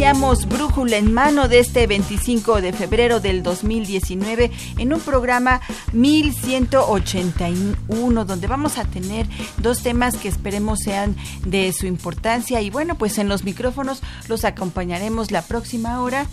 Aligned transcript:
Iniciamos 0.00 0.48
Brújula 0.48 0.96
en 0.96 1.12
mano 1.12 1.46
de 1.46 1.58
este 1.58 1.86
25 1.86 2.62
de 2.62 2.72
febrero 2.72 3.20
del 3.20 3.42
2019 3.42 4.50
en 4.78 4.94
un 4.94 5.00
programa 5.00 5.60
1181 5.92 8.24
donde 8.24 8.46
vamos 8.46 8.78
a 8.78 8.86
tener 8.86 9.26
dos 9.58 9.82
temas 9.82 10.16
que 10.16 10.28
esperemos 10.28 10.78
sean 10.78 11.16
de 11.44 11.70
su 11.74 11.86
importancia 11.86 12.62
y 12.62 12.70
bueno, 12.70 12.94
pues 12.94 13.18
en 13.18 13.28
los 13.28 13.44
micrófonos 13.44 14.00
los 14.26 14.46
acompañaremos 14.46 15.32
la 15.32 15.42
próxima 15.42 16.00
hora. 16.00 16.24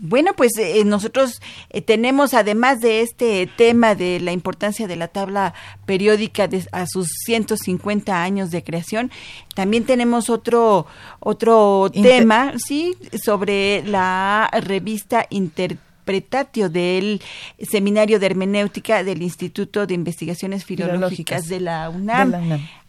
Bueno, 0.03 0.31
pues 0.35 0.57
eh, 0.57 0.83
nosotros 0.83 1.43
eh, 1.69 1.83
tenemos, 1.83 2.33
además 2.33 2.81
de 2.81 3.01
este 3.01 3.47
tema 3.55 3.93
de 3.93 4.19
la 4.19 4.31
importancia 4.31 4.87
de 4.87 4.95
la 4.95 5.07
tabla 5.07 5.53
periódica 5.85 6.49
a 6.71 6.87
sus 6.87 7.07
150 7.25 8.23
años 8.23 8.49
de 8.49 8.63
creación, 8.63 9.11
también 9.53 9.83
tenemos 9.83 10.31
otro 10.31 10.87
otro 11.19 11.91
tema, 11.93 12.53
sí, 12.57 12.97
sobre 13.23 13.83
la 13.83 14.49
revista 14.63 15.27
Inter 15.29 15.77
pretatio 16.03 16.69
del 16.69 17.21
Seminario 17.59 18.19
de 18.19 18.25
Hermenéutica 18.25 19.03
del 19.03 19.21
Instituto 19.21 19.85
de 19.87 19.93
Investigaciones 19.93 20.65
Filológicas, 20.65 21.47
de, 21.47 21.59
la 21.59 21.89
UNAM. 21.89 22.33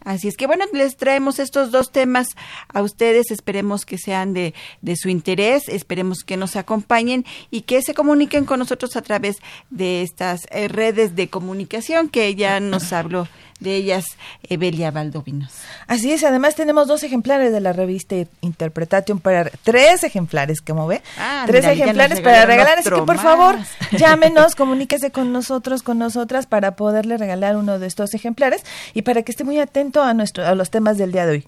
Así 0.03 0.27
es 0.27 0.35
que 0.35 0.47
bueno, 0.47 0.65
les 0.73 0.97
traemos 0.97 1.39
estos 1.39 1.71
dos 1.71 1.91
temas 1.91 2.27
a 2.67 2.81
ustedes, 2.81 3.31
esperemos 3.31 3.85
que 3.85 3.97
sean 3.97 4.33
de, 4.33 4.53
de 4.81 4.95
su 4.97 5.09
interés, 5.09 5.69
esperemos 5.69 6.23
que 6.25 6.35
nos 6.35 6.55
acompañen 6.55 7.25
y 7.51 7.61
que 7.61 7.81
se 7.81 7.93
comuniquen 7.93 8.45
con 8.45 8.59
nosotros 8.59 8.95
a 8.97 9.01
través 9.01 9.37
de 9.69 10.01
estas 10.01 10.41
eh, 10.51 10.67
redes 10.67 11.15
de 11.15 11.29
comunicación 11.29 12.09
que 12.09 12.35
ya 12.35 12.59
nos 12.59 12.91
habló 12.91 13.27
de 13.63 13.75
ellas 13.75 14.05
Evelia 14.47 14.91
Valdovinos. 14.91 15.51
Así 15.87 16.11
es, 16.11 16.23
además 16.23 16.55
tenemos 16.55 16.87
dos 16.87 17.03
ejemplares 17.03 17.51
de 17.51 17.61
la 17.61 17.73
revista 17.73 18.15
Interpretation 18.41 19.19
para 19.19 19.49
tres 19.63 20.03
ejemplares, 20.03 20.61
como 20.61 20.87
ve, 20.87 21.01
ah, 21.17 21.45
tres 21.47 21.65
ejemplares 21.65 22.21
para 22.21 22.45
regalar, 22.45 22.79
así 22.79 22.89
que 22.89 23.01
por 23.01 23.17
favor 23.17 23.57
llámenos, 23.97 24.55
comuníquese 24.55 25.11
con 25.11 25.31
nosotros, 25.31 25.81
con 25.83 25.97
nosotras 25.97 26.45
para 26.45 26.75
poderle 26.75 27.17
regalar 27.17 27.55
uno 27.55 27.79
de 27.79 27.87
estos 27.87 28.13
ejemplares 28.13 28.63
y 28.93 29.01
para 29.01 29.23
que 29.23 29.31
esté 29.31 29.43
muy 29.43 29.59
atento 29.59 30.03
a 30.03 30.13
nuestro 30.13 30.45
a 30.45 30.55
los 30.55 30.69
temas 30.69 30.97
del 30.97 31.11
día 31.11 31.25
de 31.25 31.31
hoy. 31.31 31.45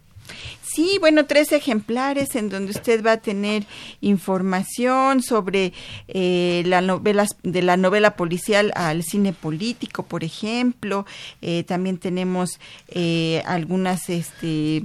Sí, 0.75 0.97
bueno, 1.00 1.25
tres 1.25 1.53
ejemplares 1.53 2.36
en 2.36 2.50
donde 2.50 2.72
usted 2.72 3.02
va 3.02 3.13
a 3.13 3.18
tener 3.18 3.63
información 4.02 5.24
sobre 5.24 5.72
eh, 6.09 6.63
la 6.66 6.81
novela, 6.81 7.25
de 7.44 7.62
la 7.62 7.78
novela 7.78 8.18
policial 8.18 8.74
al 8.75 9.02
cine 9.02 9.31
político, 9.31 10.03
por 10.03 10.25
ejemplo. 10.25 11.06
Eh, 11.41 11.63
también 11.63 11.97
tenemos 11.97 12.59
eh, 12.90 13.41
algunas, 13.46 14.09
este, 14.09 14.84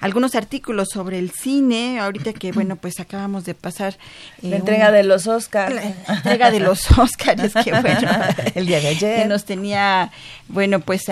algunos 0.00 0.34
artículos 0.34 0.88
sobre 0.92 1.20
el 1.20 1.30
cine, 1.30 2.00
ahorita 2.00 2.32
que, 2.32 2.50
bueno, 2.50 2.74
pues 2.74 2.98
acabamos 2.98 3.44
de 3.44 3.54
pasar... 3.54 3.98
la 4.42 4.56
entrega 4.56 4.90
de 4.90 5.04
los 5.04 5.28
Oscars. 5.28 5.76
La 5.76 5.94
entrega 6.16 6.50
de 6.50 6.58
los 6.58 6.90
Oscars, 6.98 7.54
que 7.62 7.70
bueno... 7.70 8.10
el 8.56 8.66
día 8.66 8.80
de 8.80 8.88
ayer. 8.88 9.22
Que 9.22 9.28
nos 9.28 9.44
tenía, 9.44 10.10
bueno, 10.48 10.80
pues 10.80 11.04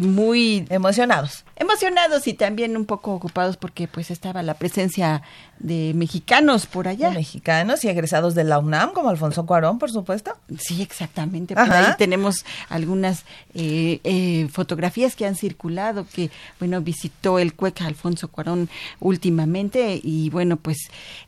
muy... 0.00 0.64
Emocionados 0.70 1.44
emocionados 1.60 2.26
y 2.26 2.34
también 2.34 2.76
un 2.76 2.86
poco 2.86 3.12
ocupados 3.12 3.56
porque 3.58 3.86
pues 3.86 4.10
estaba 4.10 4.42
la 4.42 4.54
presencia 4.54 5.22
de 5.58 5.92
mexicanos 5.94 6.64
por 6.64 6.88
allá. 6.88 7.10
mexicanos 7.10 7.84
y 7.84 7.88
egresados 7.88 8.34
de 8.34 8.44
la 8.44 8.58
UNAM, 8.58 8.92
como 8.92 9.10
Alfonso 9.10 9.44
Cuarón, 9.44 9.78
por 9.78 9.92
supuesto. 9.92 10.32
Sí, 10.58 10.80
exactamente. 10.80 11.54
Por 11.54 11.70
ahí 11.70 11.92
tenemos 11.98 12.46
algunas 12.70 13.24
eh, 13.54 14.00
eh, 14.04 14.48
fotografías 14.50 15.16
que 15.16 15.26
han 15.26 15.36
circulado, 15.36 16.06
que, 16.12 16.30
bueno, 16.58 16.80
visitó 16.80 17.38
el 17.38 17.52
Cueca 17.52 17.84
Alfonso 17.86 18.28
Cuarón 18.28 18.70
últimamente 19.00 20.00
y, 20.02 20.30
bueno, 20.30 20.56
pues, 20.56 20.78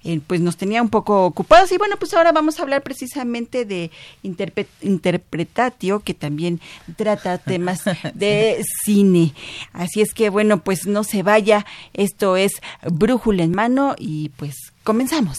eh, 0.03 0.21
pues 0.27 0.41
nos 0.41 0.57
tenía 0.57 0.81
un 0.81 0.89
poco 0.89 1.27
ocupados. 1.27 1.71
Y, 1.73 1.77
bueno, 1.77 1.97
pues 1.99 2.15
ahora 2.15 2.33
vamos 2.33 2.59
a 2.59 2.63
hablar 2.63 2.83
precisamente 2.83 3.67
de 3.67 3.91
Interpretatio, 4.23 6.01
que 6.01 6.15
también 6.15 6.59
trata 6.97 7.37
temas 7.37 7.83
de 8.15 8.65
cine. 8.83 9.35
Así 9.75 10.01
es 10.01 10.15
que 10.15 10.22
bueno, 10.29 10.59
pues 10.59 10.87
no 10.87 11.05
se 11.05 11.23
vaya. 11.23 11.67
Esto 11.95 12.37
es 12.37 12.53
Brújula 12.83 13.43
en 13.43 13.53
mano 13.53 13.95
y 13.99 14.31
pues 14.31 14.55
comenzamos. 14.85 15.39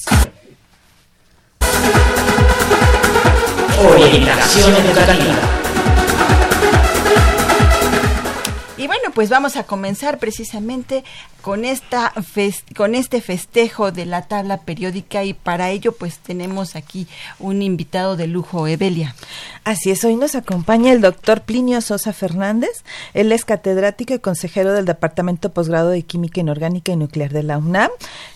Orientación 3.80 4.76
educativa. 4.76 5.63
Pues 9.14 9.30
vamos 9.30 9.56
a 9.56 9.64
comenzar 9.64 10.20
precisamente 10.20 11.04
con 11.42 11.66
esta 11.66 12.14
con 12.76 12.96
este 12.96 13.20
festejo 13.22 13.92
de 13.92 14.06
la 14.06 14.24
tabla 14.24 14.62
periódica 14.62 15.24
y 15.24 15.34
para 15.34 15.70
ello 15.72 15.92
pues 15.92 16.20
tenemos 16.20 16.76
aquí 16.76 17.08
un 17.40 17.62
invitado 17.62 18.16
de 18.16 18.28
lujo, 18.28 18.68
Evelia. 18.68 19.16
Así 19.64 19.92
es, 19.92 20.04
hoy 20.04 20.16
nos 20.16 20.36
acompaña 20.36 20.92
el 20.92 21.02
doctor 21.02 21.42
Plinio 21.42 21.82
Sosa 21.82 22.14
Fernández. 22.14 22.84
Él 23.14 23.32
es 23.32 23.46
catedrático 23.46 24.14
y 24.14 24.20
consejero 24.20 24.74
del 24.74 24.86
Departamento 24.86 25.52
Posgrado 25.54 25.90
de 25.90 26.04
Química 26.04 26.42
Inorgánica 26.42 26.92
y 26.92 26.96
Nuclear 26.96 27.32
de 27.32 27.44
la 27.44 27.58
UNAM. 27.58 27.92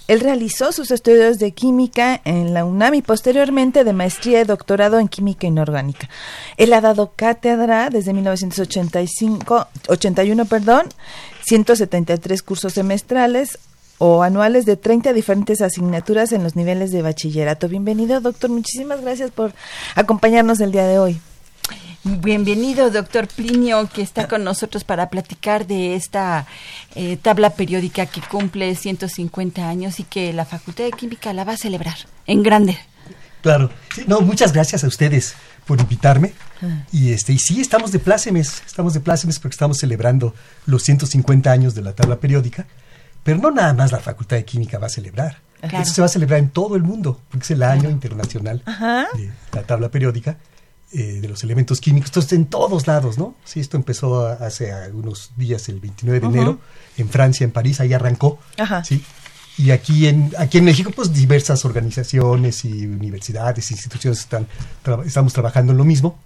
Él 0.07 0.21
realizó 0.21 0.71
sus 0.71 0.92
estudios 0.92 1.38
de 1.38 1.51
química 1.51 2.21
en 2.24 2.54
la 2.54 2.63
UNAM 2.63 2.94
y 2.95 3.01
posteriormente 3.01 3.83
de 3.83 3.94
maestría 3.94 4.42
y 4.42 4.45
doctorado 4.45 5.00
en 5.00 5.07
química 5.07 5.48
inorgánica. 5.48 6.09
Él 6.56 6.74
ha 6.74 6.81
dado 6.81 7.12
cátedra 7.15 7.89
desde 7.89 8.13
1985, 8.13 9.68
81, 9.89 10.45
perdón, 10.45 10.88
173 11.45 12.42
cursos 12.42 12.74
semestrales, 12.74 13.59
o 14.00 14.21
anuales 14.21 14.65
de 14.65 14.77
30 14.77 15.13
diferentes 15.13 15.62
asignaturas 15.62 16.31
en 16.31 16.44
los 16.44 16.56
niveles 16.56 16.92
de 16.92 17.01
bachillerato. 17.01 17.68
Bienvenido, 17.68 18.21
doctor. 18.21 18.50
Muchísimas 18.50 19.01
gracias 19.01 19.31
por 19.31 19.54
acompañarnos 19.95 20.59
el 20.59 20.71
día 20.71 20.86
de 20.86 21.00
hoy. 21.00 21.19
Bienvenido, 22.09 22.89
doctor 22.89 23.27
Plinio, 23.27 23.89
que 23.89 24.01
está 24.01 24.30
con 24.30 24.45
nosotros 24.45 24.86
para 24.86 25.09
platicar 25.09 25.68
de 25.68 25.95
esta 25.95 26.48
eh, 26.95 27.18
tabla 27.18 27.50
periódica 27.50 28.06
que 28.06 28.21
cumple 28.21 28.74
150 28.75 29.68
años 29.68 30.00
y 30.00 30.04
que 30.04 30.31
la 30.31 30.45
Facultad 30.45 30.86
de 30.86 30.92
Química 30.92 31.33
la 31.33 31.44
va 31.44 31.54
a 31.54 31.57
celebrar 31.57 31.98
en 32.25 32.44
grande. 32.44 32.77
Claro. 33.42 33.71
no, 34.07 34.21
muchas 34.21 34.54
gracias 34.54 34.86
a 34.86 34.88
ustedes 34.88 35.36
por 35.65 35.81
invitarme. 35.81 36.33
Y 36.94 37.12
este 37.12 37.33
y 37.33 37.39
sí, 37.39 37.59
estamos 37.59 37.92
de 37.92 38.00
plácemes, 38.00 38.63
estamos 38.65 38.94
de 38.94 39.01
plácemes 39.01 39.38
porque 39.39 39.56
estamos 39.56 39.77
celebrando 39.77 40.33
los 40.65 40.83
150 40.83 41.51
años 41.51 41.75
de 41.75 41.81
la 41.81 41.94
tabla 41.94 42.21
periódica, 42.21 42.68
pero 43.24 43.38
no 43.38 43.51
nada 43.51 43.74
más 43.74 43.92
la 43.92 44.00
Facultad 44.00 44.38
de 44.38 44.45
Química 44.45 44.80
va 44.80 44.88
a 44.88 44.92
celebrar. 44.92 45.42
Eso 45.62 45.94
se 45.94 46.01
va 46.01 46.06
a 46.06 46.09
celebrar 46.09 46.39
en 46.39 46.50
todo 46.51 46.77
el 46.77 46.83
mundo, 46.83 47.19
porque 47.30 47.44
es 47.44 47.51
el 47.51 47.63
año 47.63 47.89
internacional 47.89 48.63
de 48.65 49.31
la 49.51 49.63
tabla 49.63 49.89
periódica 49.89 50.38
eh, 50.93 51.19
de 51.21 51.27
los 51.27 51.43
elementos 51.43 51.81
químicos. 51.81 52.09
Entonces, 52.09 52.33
en 52.33 52.45
todos 52.45 52.87
lados, 52.87 53.17
¿no? 53.17 53.35
Sí, 53.43 53.59
esto 53.59 53.75
empezó 53.75 54.25
hace 54.25 54.71
algunos 54.71 55.31
días, 55.35 55.67
el 55.67 55.81
29 55.81 56.19
de 56.21 56.25
enero, 56.27 56.59
en 56.97 57.09
Francia, 57.09 57.43
en 57.43 57.51
París, 57.51 57.81
ahí 57.81 57.93
arrancó. 57.93 58.39
¿sí? 58.85 59.03
Y 59.57 59.71
aquí 59.71 60.07
en, 60.07 60.33
aquí 60.37 60.59
en 60.59 60.65
México, 60.65 60.91
pues 60.95 61.11
diversas 61.11 61.65
organizaciones 61.65 62.63
y 62.63 62.85
universidades, 62.85 63.69
instituciones 63.71 64.19
están 64.19 64.47
estamos 65.05 65.33
trabajando 65.33 65.73
en 65.73 65.77
lo 65.77 65.83
mismo. 65.83 66.19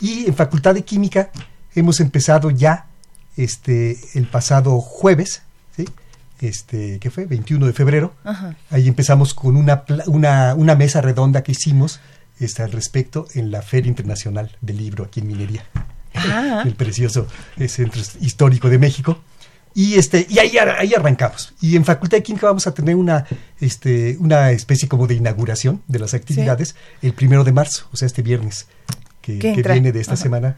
Y 0.00 0.26
en 0.26 0.34
Facultad 0.34 0.74
de 0.74 0.82
Química 0.82 1.30
hemos 1.74 2.00
empezado 2.00 2.50
ya 2.50 2.86
este 3.36 3.98
el 4.14 4.26
pasado 4.26 4.80
jueves, 4.80 5.42
¿sí? 5.76 5.84
Este, 6.40 6.98
¿qué 6.98 7.10
fue? 7.10 7.26
21 7.26 7.66
de 7.66 7.72
febrero. 7.72 8.14
Ahí 8.70 8.88
empezamos 8.88 9.34
con 9.34 9.56
una, 9.56 9.84
una, 10.06 10.54
una 10.54 10.74
mesa 10.74 11.00
redonda 11.00 11.42
que 11.42 11.52
hicimos 11.52 12.00
este, 12.40 12.62
al 12.62 12.72
respecto 12.72 13.26
en 13.34 13.50
la 13.50 13.62
Feria 13.62 13.88
Internacional 13.88 14.56
del 14.60 14.78
Libro 14.78 15.04
aquí 15.04 15.20
en 15.20 15.26
Minería, 15.26 15.64
ah. 16.14 16.62
el 16.64 16.74
precioso 16.74 17.26
centro 17.68 18.02
histórico 18.20 18.68
de 18.68 18.78
México. 18.78 19.18
Y, 19.74 19.94
este, 19.94 20.26
y 20.28 20.38
ahí, 20.40 20.56
ahí 20.58 20.92
arrancamos. 20.94 21.54
Y 21.60 21.76
en 21.76 21.84
Facultad 21.84 22.18
de 22.18 22.22
Química 22.22 22.46
vamos 22.46 22.66
a 22.66 22.74
tener 22.74 22.96
una, 22.96 23.26
este, 23.60 24.16
una 24.18 24.50
especie 24.50 24.88
como 24.88 25.06
de 25.06 25.14
inauguración 25.14 25.82
de 25.86 26.00
las 26.00 26.14
actividades 26.14 26.74
el 27.00 27.12
primero 27.12 27.44
de 27.44 27.52
marzo, 27.52 27.86
o 27.92 27.96
sea, 27.96 28.06
este 28.06 28.22
viernes 28.22 28.66
que, 29.36 29.62
viene 29.62 29.92
de 29.92 30.00
esta 30.00 30.16
semana. 30.16 30.56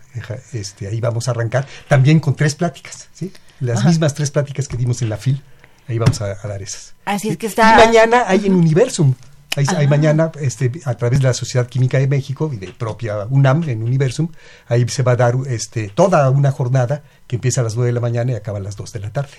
Este, 0.52 0.86
ahí 0.86 1.00
vamos 1.00 1.28
a 1.28 1.32
arrancar 1.32 1.66
también 1.88 2.20
con 2.20 2.34
tres 2.34 2.54
pláticas, 2.54 3.08
¿sí? 3.12 3.32
Las 3.60 3.84
mismas 3.84 4.14
tres 4.14 4.30
pláticas 4.30 4.68
que 4.68 4.76
dimos 4.76 5.02
en 5.02 5.08
la 5.08 5.16
FIL. 5.16 5.42
Ahí 5.88 5.98
vamos 5.98 6.20
a, 6.20 6.34
dar 6.34 6.62
esas. 6.62 6.94
Así 7.04 7.28
es 7.28 7.36
que 7.36 7.46
está. 7.46 7.74
Y 7.74 7.86
mañana 7.86 8.24
hay 8.26 8.46
en 8.46 8.54
Universum 8.54 9.14
Ahí, 9.56 9.66
ah. 9.68 9.86
mañana, 9.88 10.30
este, 10.40 10.70
a 10.84 10.94
través 10.94 11.18
de 11.18 11.26
la 11.26 11.34
Sociedad 11.34 11.66
Química 11.66 11.98
de 11.98 12.06
México 12.06 12.50
y 12.52 12.56
de 12.56 12.68
propia 12.68 13.26
UNAM 13.28 13.68
en 13.68 13.82
Universum, 13.82 14.28
ahí 14.68 14.86
se 14.88 15.02
va 15.02 15.12
a 15.12 15.16
dar 15.16 15.34
este, 15.48 15.88
toda 15.88 16.30
una 16.30 16.52
jornada 16.52 17.02
que 17.26 17.36
empieza 17.36 17.60
a 17.60 17.64
las 17.64 17.74
9 17.74 17.88
de 17.88 17.92
la 17.94 18.00
mañana 18.00 18.32
y 18.32 18.34
acaba 18.36 18.58
a 18.58 18.62
las 18.62 18.76
2 18.76 18.92
de 18.92 19.00
la 19.00 19.12
tarde. 19.12 19.36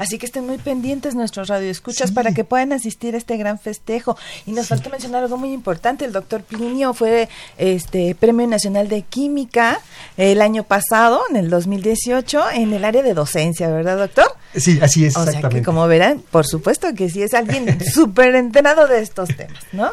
Así 0.00 0.16
que 0.16 0.24
estén 0.24 0.46
muy 0.46 0.56
pendientes 0.56 1.14
nuestros 1.14 1.48
radioescuchas 1.48 2.10
para 2.10 2.32
que 2.32 2.42
puedan 2.42 2.72
asistir 2.72 3.14
a 3.14 3.18
este 3.18 3.36
gran 3.36 3.58
festejo. 3.58 4.16
Y 4.46 4.52
nos 4.52 4.68
falta 4.68 4.88
mencionar 4.88 5.24
algo 5.24 5.36
muy 5.36 5.52
importante. 5.52 6.06
El 6.06 6.12
doctor 6.12 6.42
Plinio 6.42 6.94
fue 6.94 7.28
este 7.58 8.14
Premio 8.14 8.46
Nacional 8.46 8.88
de 8.88 9.02
Química 9.02 9.78
el 10.16 10.40
año 10.40 10.64
pasado, 10.64 11.20
en 11.28 11.36
el 11.36 11.50
2018, 11.50 12.50
en 12.54 12.72
el 12.72 12.86
área 12.86 13.02
de 13.02 13.12
docencia, 13.12 13.68
¿verdad, 13.68 13.98
doctor? 13.98 14.34
Sí, 14.56 14.78
así 14.80 15.04
es, 15.04 15.14
o 15.18 15.24
Sea 15.26 15.42
que 15.50 15.62
como 15.62 15.86
verán, 15.86 16.24
por 16.30 16.46
supuesto 16.46 16.94
que 16.94 17.10
sí 17.10 17.22
es 17.22 17.34
alguien 17.34 17.78
súper 17.92 18.34
enterado 18.36 18.88
de 18.88 19.02
estos 19.02 19.28
temas, 19.36 19.62
¿no? 19.72 19.90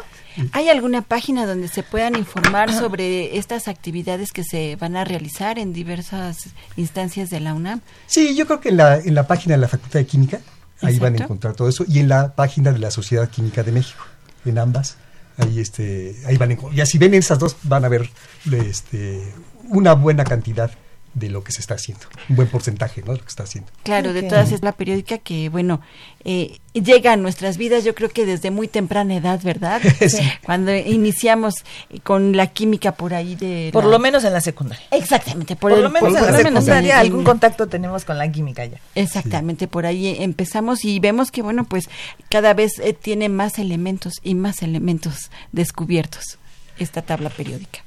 ¿Hay 0.52 0.68
alguna 0.68 1.02
página 1.02 1.46
donde 1.46 1.68
se 1.68 1.82
puedan 1.82 2.16
informar 2.16 2.72
sobre 2.72 3.38
estas 3.38 3.68
actividades 3.68 4.32
que 4.32 4.44
se 4.44 4.76
van 4.76 4.96
a 4.96 5.04
realizar 5.04 5.58
en 5.58 5.72
diversas 5.72 6.48
instancias 6.76 7.30
de 7.30 7.40
la 7.40 7.54
UNAM? 7.54 7.80
Sí, 8.06 8.36
yo 8.36 8.46
creo 8.46 8.60
que 8.60 8.70
en 8.70 8.76
la, 8.76 8.96
en 8.96 9.14
la 9.14 9.26
página 9.26 9.54
de 9.54 9.60
la 9.60 9.68
Facultad 9.68 10.00
de 10.00 10.06
Química, 10.06 10.40
ahí 10.82 10.98
van 10.98 11.14
a 11.14 11.24
encontrar 11.24 11.54
todo 11.54 11.68
eso, 11.68 11.84
y 11.88 11.98
en 11.98 12.08
la 12.08 12.34
página 12.34 12.72
de 12.72 12.78
la 12.78 12.90
Sociedad 12.90 13.28
Química 13.28 13.62
de 13.62 13.72
México, 13.72 14.04
en 14.44 14.58
ambas. 14.58 14.96
Ahí, 15.36 15.60
este, 15.60 16.16
ahí 16.26 16.36
van 16.36 16.52
a 16.52 16.56
Ya 16.74 16.84
si 16.84 16.98
ven 16.98 17.14
esas 17.14 17.38
dos, 17.38 17.56
van 17.62 17.84
a 17.84 17.88
ver 17.88 18.10
este, 18.50 19.32
una 19.68 19.92
buena 19.94 20.24
cantidad 20.24 20.70
de 21.14 21.30
lo 21.30 21.42
que 21.42 21.52
se 21.52 21.60
está 21.60 21.74
haciendo, 21.74 22.06
un 22.28 22.36
buen 22.36 22.48
porcentaje 22.48 23.02
¿no? 23.02 23.12
de 23.12 23.18
lo 23.18 23.24
que 23.24 23.28
está 23.28 23.42
haciendo. 23.42 23.70
Claro, 23.82 24.12
de 24.12 24.22
todas 24.22 24.52
es 24.52 24.62
la 24.62 24.72
periódica 24.72 25.18
que, 25.18 25.48
bueno, 25.48 25.80
eh, 26.24 26.58
llega 26.74 27.12
a 27.12 27.16
nuestras 27.16 27.56
vidas 27.56 27.84
yo 27.84 27.94
creo 27.94 28.10
que 28.10 28.26
desde 28.26 28.50
muy 28.50 28.68
temprana 28.68 29.16
edad, 29.16 29.40
¿verdad? 29.42 29.80
Cuando 30.44 30.74
iniciamos 30.74 31.54
con 32.02 32.36
la 32.36 32.48
química 32.48 32.92
por 32.92 33.14
ahí 33.14 33.34
de... 33.34 33.70
Por 33.72 33.84
lo 33.84 33.98
menos 33.98 34.24
en 34.24 34.32
la 34.32 34.40
secundaria. 34.40 34.86
Exactamente, 34.90 35.56
por, 35.56 35.76
lo 35.76 35.90
menos 35.90 36.08
en 36.08 36.14
la 36.14 36.36
secundaria 36.36 36.98
algún 36.98 37.24
contacto 37.24 37.66
tenemos 37.66 38.04
con 38.04 38.18
la 38.18 38.30
química 38.30 38.64
ya. 38.64 38.78
Exactamente, 38.94 39.68
por 39.68 39.86
ahí 39.86 40.16
empezamos 40.20 40.84
y 40.84 41.00
vemos 41.00 41.30
que, 41.30 41.42
bueno, 41.42 41.64
pues 41.64 41.88
cada 42.28 42.54
vez 42.54 42.72
eh, 42.78 42.92
tiene 42.92 43.28
más 43.28 43.58
elementos 43.58 44.14
y 44.22 44.34
más 44.34 44.62
elementos 44.62 45.30
descubiertos 45.52 46.38
esta 46.78 47.02
tabla 47.02 47.30
periódica. 47.30 47.80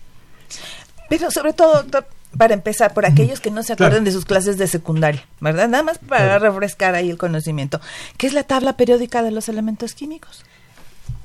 Pero 1.09 1.31
sobre 1.31 1.53
todo, 1.53 1.83
doctor, 1.83 2.07
para 2.37 2.53
empezar, 2.53 2.93
por 2.93 3.05
aquellos 3.05 3.39
que 3.39 3.51
no 3.51 3.61
se 3.63 3.73
acuerdan 3.73 4.03
de 4.03 4.11
sus 4.11 4.25
clases 4.25 4.57
de 4.57 4.67
secundaria, 4.67 5.25
¿verdad? 5.39 5.67
Nada 5.67 5.83
más 5.83 5.97
para 5.97 6.39
refrescar 6.39 6.95
ahí 6.95 7.09
el 7.09 7.17
conocimiento. 7.17 7.81
¿Qué 8.17 8.27
es 8.27 8.33
la 8.33 8.43
tabla 8.43 8.77
periódica 8.77 9.21
de 9.21 9.31
los 9.31 9.49
elementos 9.49 9.93
químicos? 9.93 10.43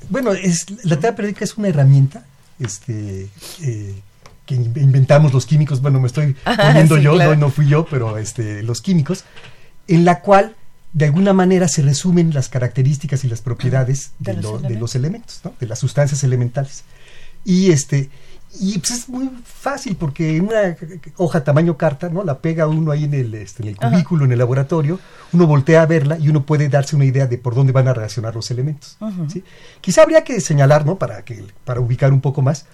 Bueno, 0.09 0.33
es, 0.33 0.65
la 0.83 0.95
tabla 0.95 1.15
periódica 1.15 1.45
es 1.45 1.57
una 1.57 1.69
herramienta 1.69 2.25
este, 2.59 3.29
eh, 3.61 3.95
que 4.45 4.55
inventamos 4.55 5.33
los 5.33 5.45
químicos, 5.45 5.81
bueno, 5.81 5.99
me 5.99 6.07
estoy 6.07 6.35
poniendo 6.43 6.97
yo, 6.97 7.15
no, 7.15 7.35
no 7.35 7.49
fui 7.51 7.67
yo, 7.67 7.85
pero 7.85 8.17
este, 8.17 8.63
los 8.63 8.81
químicos, 8.81 9.23
en 9.87 10.05
la 10.05 10.21
cual 10.21 10.55
de 10.93 11.05
alguna 11.05 11.33
manera 11.33 11.67
se 11.67 11.81
resumen 11.81 12.33
las 12.33 12.49
características 12.49 13.23
y 13.23 13.27
las 13.27 13.41
propiedades 13.41 14.11
de, 14.19 14.33
los, 14.33 14.45
elementos? 14.45 14.69
de 14.69 14.79
los 14.79 14.95
elementos, 14.95 15.41
¿no? 15.43 15.53
de 15.59 15.67
las 15.67 15.79
sustancias 15.79 16.23
elementales. 16.23 16.83
Y 17.45 17.71
este 17.71 18.09
y 18.59 18.77
pues 18.79 18.91
es 18.91 19.09
muy 19.09 19.29
fácil 19.43 19.95
porque 19.95 20.37
en 20.37 20.47
una 20.47 20.75
hoja 21.17 21.43
tamaño 21.43 21.77
carta, 21.77 22.09
¿no? 22.09 22.23
La 22.23 22.39
pega 22.39 22.67
uno 22.67 22.91
ahí 22.91 23.05
en 23.05 23.13
el, 23.13 23.33
este, 23.35 23.63
en 23.63 23.69
el 23.69 23.77
cubículo, 23.77 24.25
en 24.25 24.31
el 24.31 24.39
laboratorio, 24.39 24.99
uno 25.33 25.47
voltea 25.47 25.81
a 25.81 25.85
verla 25.85 26.17
y 26.17 26.29
uno 26.29 26.45
puede 26.45 26.69
darse 26.69 26.95
una 26.95 27.05
idea 27.05 27.27
de 27.27 27.37
por 27.37 27.55
dónde 27.55 27.71
van 27.71 27.87
a 27.87 27.93
reaccionar 27.93 28.35
los 28.35 28.51
elementos. 28.51 28.97
¿sí? 29.31 29.43
Quizá 29.81 30.03
habría 30.03 30.23
que 30.23 30.39
señalar, 30.41 30.85
¿no? 30.85 30.97
Para, 30.97 31.23
que, 31.23 31.45
para 31.65 31.79
ubicar 31.79 32.11
un 32.11 32.21
poco 32.21 32.41
más, 32.41 32.65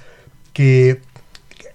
que 0.53 1.01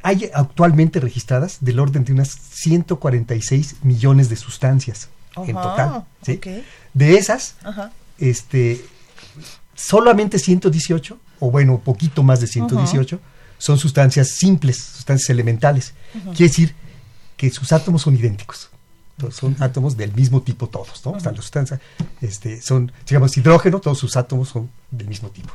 hay 0.03 0.31
actualmente 0.33 1.01
registradas 1.01 1.59
del 1.61 1.81
orden 1.81 2.05
de 2.05 2.13
unas 2.13 2.29
146 2.31 3.77
millones 3.83 4.29
de 4.29 4.37
sustancias 4.37 5.09
en 5.37 5.55
total. 5.55 6.05
¿sí? 6.23 6.41
De 6.95 7.17
esas, 7.17 7.57
este 8.19 8.85
solamente 9.75 10.39
118, 10.39 11.19
o 11.39 11.51
bueno, 11.51 11.79
poquito 11.79 12.23
más 12.23 12.41
de 12.41 12.49
118, 12.49 13.21
son 13.59 13.79
sustancias 13.79 14.29
simples, 14.29 14.77
sustancias 14.79 15.29
elementales. 15.31 15.93
Quiere 16.13 16.49
decir 16.49 16.75
que 17.37 17.51
sus 17.51 17.73
átomos 17.73 18.03
son 18.03 18.15
idénticos. 18.15 18.71
son 19.31 19.57
átomos 19.59 19.97
del 19.97 20.13
mismo 20.13 20.43
tipo 20.43 20.69
todos, 20.69 21.05
¿no? 21.05 21.13
O 21.13 21.21
sea, 21.21 21.33
las 21.33 21.41
sustancias 21.41 21.81
este, 22.21 22.63
son, 22.63 22.93
digamos, 23.07 23.37
hidrógeno, 23.37 23.81
todos 23.81 23.99
sus 23.99 24.17
átomos 24.17 24.49
son 24.49 24.71
del 24.93 25.09
mismo 25.09 25.29
tipo. 25.31 25.53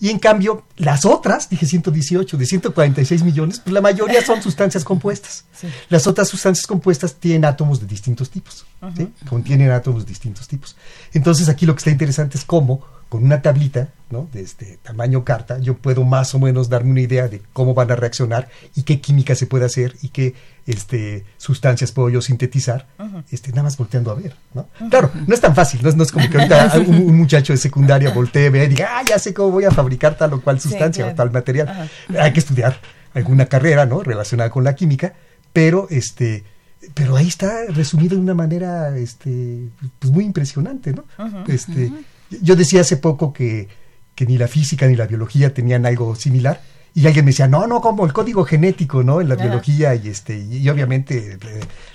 Y 0.00 0.08
en 0.08 0.18
cambio, 0.18 0.64
las 0.76 1.04
otras, 1.04 1.50
dije 1.50 1.66
118, 1.66 2.36
de 2.36 2.46
146 2.46 3.22
millones, 3.22 3.60
pues 3.60 3.72
la 3.74 3.82
mayoría 3.82 4.24
son 4.24 4.42
sustancias 4.48 4.84
compuestas. 4.84 5.44
Las 5.90 6.06
otras 6.06 6.28
sustancias 6.28 6.66
compuestas 6.66 7.14
tienen 7.16 7.44
átomos 7.44 7.80
de 7.80 7.86
distintos 7.86 8.30
tipos, 8.30 8.64
Contienen 9.28 9.70
átomos 9.70 10.04
de 10.04 10.08
distintos 10.08 10.48
tipos. 10.48 10.76
Entonces 11.12 11.48
aquí 11.48 11.66
lo 11.66 11.74
que 11.74 11.78
está 11.78 11.90
interesante 11.90 12.38
es 12.38 12.44
cómo 12.44 12.84
con 13.08 13.24
una 13.24 13.42
tablita 13.42 13.88
¿no? 14.10 14.28
de 14.32 14.42
este 14.42 14.78
tamaño 14.82 15.24
carta, 15.24 15.58
yo 15.58 15.74
puedo 15.74 16.04
más 16.04 16.34
o 16.34 16.38
menos 16.38 16.68
darme 16.68 16.92
una 16.92 17.00
idea 17.00 17.28
de 17.28 17.42
cómo 17.52 17.74
van 17.74 17.90
a 17.90 17.96
reaccionar 17.96 18.48
y 18.74 18.82
qué 18.82 19.00
química 19.00 19.34
se 19.34 19.46
puede 19.46 19.64
hacer 19.64 19.96
y 20.02 20.08
qué 20.08 20.34
este, 20.66 21.24
sustancias 21.36 21.92
puedo 21.92 22.10
yo 22.10 22.20
sintetizar, 22.22 22.86
este, 23.30 23.50
nada 23.50 23.64
más 23.64 23.76
volteando 23.76 24.10
a 24.10 24.14
ver. 24.14 24.36
¿no? 24.52 24.68
Claro, 24.90 25.10
no 25.26 25.34
es 25.34 25.40
tan 25.40 25.54
fácil, 25.54 25.80
no 25.82 26.02
es, 26.02 26.12
como 26.12 26.28
que 26.28 26.38
ahorita 26.38 26.74
un, 26.86 27.16
muchacho 27.16 27.52
de 27.52 27.58
secundaria 27.58 28.10
voltee, 28.10 28.50
ve 28.50 28.64
y 28.64 28.68
diga, 28.68 28.98
ah, 28.98 29.02
ya 29.08 29.18
sé 29.18 29.34
cómo 29.34 29.50
voy 29.50 29.64
a 29.64 29.70
fabricar 29.70 30.16
tal 30.16 30.34
o 30.34 30.40
cual 30.40 30.60
sustancia 30.60 31.06
o 31.06 31.14
tal 31.14 31.30
material. 31.30 31.90
Hay 32.18 32.32
que 32.32 32.40
estudiar 32.40 32.78
alguna 33.14 33.46
carrera 33.46 33.86
¿no? 33.86 34.02
relacionada 34.02 34.50
con 34.50 34.64
la 34.64 34.74
química, 34.74 35.14
pero 35.52 35.86
este 35.90 36.44
pero 36.92 37.16
ahí 37.16 37.28
está 37.28 37.64
resumido 37.68 38.16
de 38.16 38.20
una 38.20 38.34
manera 38.34 38.94
este 38.98 39.70
pues 39.98 40.12
muy 40.12 40.24
impresionante 40.24 40.92
no 40.92 41.04
este 41.48 41.90
yo 42.42 42.56
decía 42.56 42.80
hace 42.80 42.96
poco 42.96 43.32
que, 43.32 43.68
ni 44.26 44.38
la 44.38 44.48
física 44.48 44.86
ni 44.86 44.96
la 44.96 45.06
biología 45.06 45.52
tenían 45.52 45.86
algo 45.86 46.14
similar 46.14 46.60
y 46.94 47.06
alguien 47.06 47.24
me 47.24 47.32
decía, 47.32 47.48
no, 47.48 47.66
no, 47.66 47.80
como 47.80 48.06
el 48.06 48.12
código 48.12 48.44
genético, 48.44 49.02
¿no? 49.02 49.20
En 49.20 49.28
la 49.28 49.34
biología 49.34 49.96
y 49.96 50.08
este, 50.08 50.38
y, 50.38 50.68
obviamente 50.68 51.38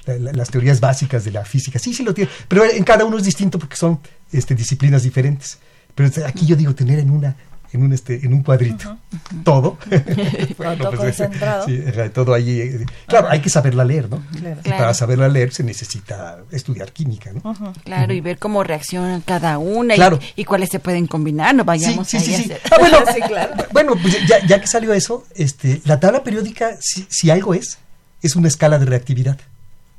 eh, 0.06 0.20
las 0.20 0.50
teorías 0.50 0.82
básicas 0.82 1.24
de 1.24 1.32
la 1.32 1.46
física. 1.46 1.80
Sí, 1.80 1.94
sí 1.94 2.04
lo 2.04 2.14
tiene. 2.14 2.30
Pero 2.50 2.66
en 2.66 2.84
cada 2.84 3.06
uno 3.06 3.18
es 3.18 3.24
distinto 3.24 3.58
porque 3.58 3.78
son 3.78 4.02
este, 4.32 4.56
disciplinas 4.56 5.04
diferentes. 5.04 5.58
Pero 5.96 6.10
aquí 6.26 6.46
yo 6.46 6.58
digo 6.58 6.76
tener 6.76 7.00
en 7.00 7.12
una 7.12 7.36
en 7.72 7.84
un 7.84 7.94
este 7.94 8.26
en 8.26 8.34
un 8.34 8.44
cuadrito. 8.44 8.98
Todo. 9.44 9.78
Todo 10.58 10.90
pues, 10.90 11.00
concentrado. 11.00 11.66
sí, 11.66 11.84
todo 12.14 12.34
ahí 12.34 12.60
eh, 12.62 12.86
claro 13.08 13.30
hay 13.30 13.40
que 13.40 13.50
saberla 13.50 13.84
leer 13.84 14.10
no 14.10 14.22
y 14.64 14.70
para 14.70 14.94
saberla 14.94 15.28
leer 15.28 15.52
se 15.52 15.64
necesita 15.64 16.40
estudiar 16.52 16.92
química 16.92 17.32
no 17.32 17.74
claro 17.84 18.14
y 18.14 18.22
ver 18.22 18.38
cómo 18.38 18.64
reaccionan 18.64 19.22
cada 19.22 19.58
una 19.58 19.96
claro. 19.96 20.20
y, 20.36 20.46
cuáles 20.46 20.70
se 20.70 20.80
pueden 20.80 21.08
combinar 21.08 21.56
no 21.56 21.64
vayamos 21.64 22.08
sí, 22.08 22.20
sí, 22.20 22.36
sí, 22.36 22.52
ah, 22.72 22.76
bueno 22.80 22.98
claro. 23.28 23.54
bueno 23.72 23.94
pues 24.02 24.28
ya, 24.28 24.46
ya, 24.46 24.60
que 24.60 24.68
salió 24.68 24.94
eso 24.94 25.26
este 25.36 25.82
la 25.86 26.00
tabla 26.00 26.24
periódica 26.24 26.78
si, 26.80 27.06
si 27.10 27.30
algo 27.30 27.54
es 27.54 27.80
es 28.22 28.36
una 28.36 28.48
escala 28.48 28.80
de 28.80 28.86
reactividad. 28.86 29.40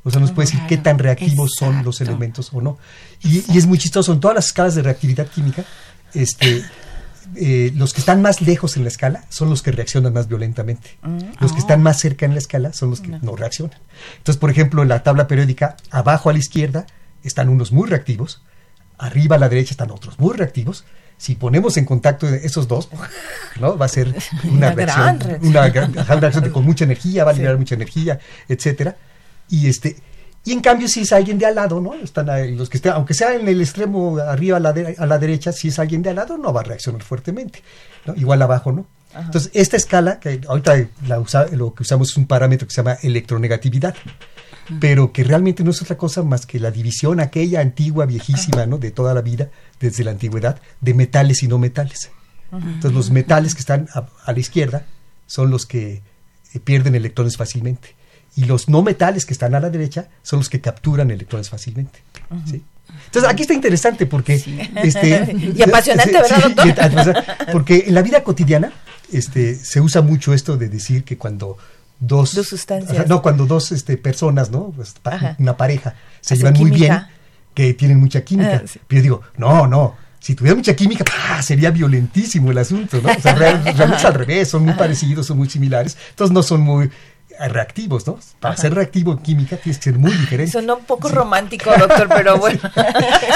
O 0.02 0.10
sea, 0.10 0.20
nos 0.20 0.32
puede 0.32 0.46
decir 0.46 0.60
qué 0.66 0.76
tan 0.78 0.98
reactivos 0.98 1.52
son 1.58 1.84
los 1.84 2.00
elementos 2.00 2.50
o 2.52 2.60
no. 2.60 2.78
Y, 3.22 3.44
y, 3.52 3.58
es 3.58 3.66
muy 3.66 3.78
chistoso. 3.78 4.12
En 4.12 4.20
todas 4.20 4.34
las 4.34 4.46
escalas 4.46 4.74
de 4.74 4.82
reactividad 4.82 5.26
química, 5.26 5.64
este, 6.14 6.64
eh, 7.36 7.72
los 7.74 7.92
que 7.92 8.00
están 8.00 8.22
más 8.22 8.40
lejos 8.40 8.76
en 8.76 8.82
la 8.82 8.88
escala 8.88 9.24
son 9.28 9.50
los 9.50 9.62
que 9.62 9.72
reaccionan 9.72 10.12
más 10.12 10.28
violentamente. 10.28 10.98
Mm. 11.02 11.18
Los 11.40 11.52
que 11.52 11.58
están 11.58 11.82
más 11.82 11.98
cerca 11.98 12.26
en 12.26 12.32
la 12.32 12.38
escala 12.38 12.72
son 12.72 12.90
los 12.90 13.00
que 13.00 13.08
no. 13.08 13.36
reaccionan. 13.36 13.78
Entonces, 14.18 14.38
por 14.38 14.50
ejemplo, 14.50 14.82
en 14.82 14.88
la 14.88 15.02
tabla 15.02 15.26
periódica, 15.26 15.76
abajo 15.90 16.30
a 16.30 16.32
la 16.32 16.38
izquierda 16.38 16.86
están 17.22 17.48
unos 17.48 17.72
muy 17.72 17.88
reactivos, 17.88 18.42
arriba 18.98 19.36
a 19.36 19.38
la 19.38 19.48
derecha 19.48 19.72
están 19.72 19.90
otros 19.90 20.18
muy 20.18 20.36
reactivos. 20.36 20.84
Si 21.18 21.34
ponemos 21.34 21.76
en 21.76 21.84
contacto 21.84 22.26
esos 22.26 22.66
dos, 22.66 22.88
¿no? 23.60 23.76
va 23.76 23.86
a 23.86 23.88
ser 23.88 24.14
una, 24.44 24.72
reacción, 24.72 25.38
una, 25.42 25.68
reacción 25.68 26.50
con 26.50 26.64
mucha 26.64 26.84
energía, 26.84 27.24
va 27.24 27.30
a 27.30 27.34
liberar 27.34 27.58
mucha 27.58 27.74
energía, 27.74 28.18
etcétera. 28.48 28.96
Y 29.48 29.68
este, 29.68 29.96
y 30.42 30.52
en 30.52 30.60
cambio, 30.60 30.88
si 30.88 31.00
es 31.00 31.12
alguien 31.12 31.38
de 31.38 31.46
al 31.46 31.54
lado, 31.54 31.80
¿no? 31.80 31.94
Están 31.94 32.30
ahí, 32.30 32.54
los 32.54 32.70
que 32.70 32.78
estén, 32.78 32.92
aunque 32.92 33.12
sea 33.12 33.34
en 33.34 33.46
el 33.46 33.60
extremo 33.60 34.18
arriba 34.18 34.56
a 34.56 34.60
la, 34.60 34.74
a 34.96 35.06
la 35.06 35.18
derecha, 35.18 35.52
si 35.52 35.68
es 35.68 35.78
alguien 35.78 36.00
de 36.02 36.10
al 36.10 36.16
lado, 36.16 36.38
no 36.38 36.52
va 36.52 36.62
a 36.62 36.64
reaccionar 36.64 37.02
fuertemente. 37.02 37.62
¿no? 38.06 38.14
Igual 38.16 38.40
abajo, 38.40 38.72
¿no? 38.72 38.86
Entonces, 39.14 39.50
esta 39.54 39.76
escala, 39.76 40.20
que 40.20 40.40
ahorita 40.46 40.88
la 41.08 41.18
usa, 41.18 41.46
lo 41.48 41.74
que 41.74 41.82
usamos 41.82 42.10
es 42.10 42.16
un 42.16 42.26
parámetro 42.26 42.66
que 42.66 42.72
se 42.72 42.80
llama 42.80 42.96
electronegatividad, 43.02 43.94
pero 44.78 45.12
que 45.12 45.24
realmente 45.24 45.64
no 45.64 45.72
es 45.72 45.82
otra 45.82 45.98
cosa 45.98 46.22
más 46.22 46.46
que 46.46 46.60
la 46.60 46.70
división 46.70 47.18
aquella 47.18 47.60
antigua, 47.60 48.06
viejísima, 48.06 48.66
¿no? 48.66 48.78
De 48.78 48.92
toda 48.92 49.12
la 49.12 49.20
vida, 49.20 49.50
desde 49.80 50.04
la 50.04 50.12
antigüedad, 50.12 50.60
de 50.80 50.94
metales 50.94 51.42
y 51.42 51.48
no 51.48 51.58
metales. 51.58 52.10
Entonces, 52.52 52.92
los 52.92 53.10
metales 53.10 53.54
que 53.54 53.60
están 53.60 53.88
a, 53.94 54.32
la 54.32 54.38
izquierda 54.38 54.86
son 55.26 55.50
los 55.50 55.66
que 55.66 56.02
eh, 56.54 56.60
pierden 56.60 56.94
electrones 56.94 57.36
fácilmente 57.36 57.99
y 58.36 58.44
los 58.44 58.68
no 58.68 58.82
metales 58.82 59.26
que 59.26 59.32
están 59.32 59.54
a 59.54 59.60
la 59.60 59.70
derecha 59.70 60.08
son 60.22 60.40
los 60.40 60.48
que 60.48 60.60
capturan 60.60 61.10
electrones 61.10 61.48
fácilmente. 61.48 62.00
Entonces 63.06 63.30
aquí 63.30 63.42
está 63.42 63.54
interesante 63.54 64.06
porque 64.06 64.34
este 64.82 65.52
y 65.56 65.62
apasionante, 65.62 66.12
¿verdad, 66.12 67.24
porque 67.52 67.84
en 67.86 67.94
la 67.94 68.02
vida 68.02 68.22
cotidiana 68.22 68.72
este 69.12 69.54
se 69.54 69.80
usa 69.80 70.02
mucho 70.02 70.32
esto 70.32 70.56
de 70.56 70.68
decir 70.68 71.04
que 71.04 71.18
cuando 71.18 71.56
dos, 71.98 72.30
sustancias. 72.30 73.08
no 73.08 73.22
cuando 73.22 73.46
dos 73.46 73.72
este 73.72 73.96
personas 73.96 74.50
no 74.50 74.72
pues, 74.74 74.94
una 75.38 75.56
pareja 75.56 75.94
se 76.20 76.36
llevan 76.36 76.54
muy 76.54 76.70
bien 76.70 77.00
que 77.54 77.74
tienen 77.74 77.98
mucha 77.98 78.22
química. 78.22 78.62
Ah, 78.64 78.80
pero 78.86 78.98
yo 78.98 79.02
digo 79.02 79.22
no 79.36 79.66
no 79.66 79.96
si 80.20 80.34
tuviera 80.34 80.54
mucha 80.54 80.76
química, 80.76 81.04
sería 81.42 81.70
violentísimo 81.70 82.50
el 82.50 82.58
asunto, 82.58 83.00
¿no? 83.00 83.10
O 83.10 83.20
sea, 83.20 83.34
realmente 83.34 83.70
es 83.70 84.04
al 84.04 84.14
revés, 84.14 84.48
son 84.48 84.66
muy 84.66 84.74
parecidos, 84.74 85.26
son 85.26 85.38
muy 85.38 85.48
similares, 85.48 85.96
entonces 86.10 86.34
no 86.34 86.42
son 86.42 86.60
muy, 86.60 86.90
reactivos, 87.48 88.06
¿no? 88.06 88.18
Para 88.38 88.56
ser 88.56 88.74
reactivo 88.74 89.12
en 89.12 89.18
química 89.18 89.56
tienes 89.56 89.78
que 89.78 89.84
ser 89.84 89.98
muy 89.98 90.12
diferente. 90.12 90.52
Sonó 90.52 90.76
un 90.76 90.84
poco 90.84 91.08
romántico, 91.08 91.70
doctor, 91.78 92.08
pero 92.08 92.38
bueno. 92.38 92.60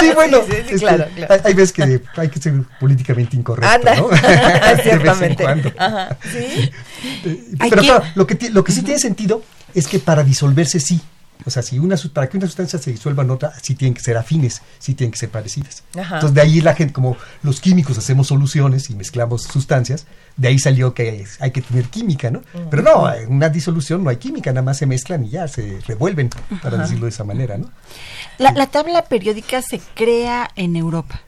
Sí, 0.01 0.11
bueno, 0.15 0.39
sí, 0.49 0.77
claro, 0.79 1.07
claro. 1.15 1.43
Hay, 1.45 1.55
veces 1.55 1.73
que 1.73 2.03
hay 2.17 2.29
que 2.29 2.41
ser 2.41 2.55
políticamente 2.79 3.37
incorrecto, 3.37 3.95
¿no? 3.97 4.09
Ciertamente. 4.83 5.45
Ajá. 5.79 6.17
¿Sí? 6.31 6.71
Eh, 7.25 7.45
pero 7.59 7.83
claro, 7.83 8.05
lo 8.15 8.27
que, 8.27 8.51
lo 8.51 8.63
que 8.65 8.73
sí 8.73 8.83
tiene 8.83 9.01
sentido 9.01 9.43
es 9.75 9.87
que 9.87 9.99
para 9.99 10.23
disolverse 10.23 10.81
sí. 10.81 11.01
O 11.47 11.51
sea, 11.51 11.63
si 11.63 11.79
una, 11.79 11.97
para 12.13 12.29
que 12.29 12.39
una 12.39 12.47
sustancia 12.47 12.79
se 12.79 12.91
disuelva 12.91 13.23
en 13.23 13.31
otra, 13.31 13.53
sí 13.61 13.75
tienen 13.75 13.95
que 13.95 14.01
ser 14.01 14.17
afines, 14.17 14.63
sí 14.79 14.95
tienen 14.95 15.13
que 15.13 15.19
ser 15.19 15.29
parecidas. 15.29 15.83
Entonces, 15.95 16.33
de 16.33 16.41
ahí 16.41 16.61
la 16.61 16.75
gente, 16.75 16.93
como 16.93 17.17
los 17.43 17.61
químicos 17.61 17.99
hacemos 17.99 18.29
soluciones 18.29 18.89
y 18.89 18.95
mezclamos 18.95 19.43
sustancias, 19.43 20.07
de 20.37 20.49
ahí 20.49 20.59
salió 20.59 20.95
que 20.95 21.27
hay 21.41 21.51
que 21.51 21.61
tener 21.61 21.87
química, 21.87 22.31
¿no? 22.31 22.43
Pero 22.71 22.83
no, 22.83 23.13
en 23.13 23.31
una 23.31 23.49
disolución 23.49 24.05
no 24.05 24.11
hay 24.11 24.17
química, 24.17 24.53
nada 24.53 24.63
más 24.63 24.79
se 24.79 24.87
mezclan 24.87 25.25
y 25.25 25.31
ya 25.31 25.49
se 25.49 25.81
revuelven, 25.87 26.31
para 26.63 26.79
decirlo 26.79 27.05
de 27.07 27.11
esa 27.11 27.25
manera, 27.25 27.59
¿no? 27.59 27.71
La, 28.39 28.67
tabla 28.67 29.03
periódica 29.03 29.61
se 29.61 29.81
crea 29.95 30.51
en 30.57 30.77
Europa, 30.77 31.21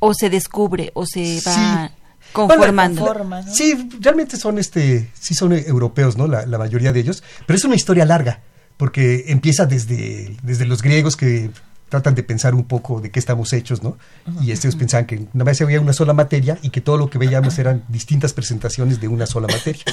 o 0.00 0.12
se 0.14 0.28
descubre, 0.28 0.90
o 0.94 1.06
se 1.06 1.40
va... 1.46 1.90
conformando. 2.32 3.14
Sí, 3.52 3.90
realmente 4.00 4.36
son 4.36 4.58
este, 4.58 5.10
sí 5.14 5.34
son 5.34 5.52
europeos, 5.52 6.16
¿no? 6.16 6.26
La, 6.26 6.46
la 6.46 6.58
mayoría 6.58 6.92
de 6.92 7.00
ellos, 7.00 7.22
pero 7.46 7.56
es 7.56 7.64
una 7.64 7.76
historia 7.76 8.04
larga 8.04 8.40
porque 8.82 9.26
empieza 9.28 9.64
desde, 9.64 10.34
desde 10.42 10.64
los 10.64 10.82
griegos 10.82 11.16
que 11.16 11.50
tratan 11.88 12.16
de 12.16 12.24
pensar 12.24 12.52
un 12.52 12.64
poco 12.64 13.00
de 13.00 13.12
qué 13.12 13.20
estamos 13.20 13.52
hechos, 13.52 13.80
¿no? 13.80 13.96
Y 14.40 14.50
estos 14.50 14.74
pensaban 14.74 15.06
que 15.06 15.24
una 15.32 15.44
vez 15.44 15.60
había 15.60 15.80
una 15.80 15.92
sola 15.92 16.12
materia 16.12 16.58
y 16.62 16.70
que 16.70 16.80
todo 16.80 16.96
lo 16.96 17.08
que 17.08 17.16
veíamos 17.16 17.56
eran 17.60 17.84
distintas 17.86 18.32
presentaciones 18.32 19.00
de 19.00 19.06
una 19.06 19.26
sola 19.26 19.46
materia. 19.46 19.84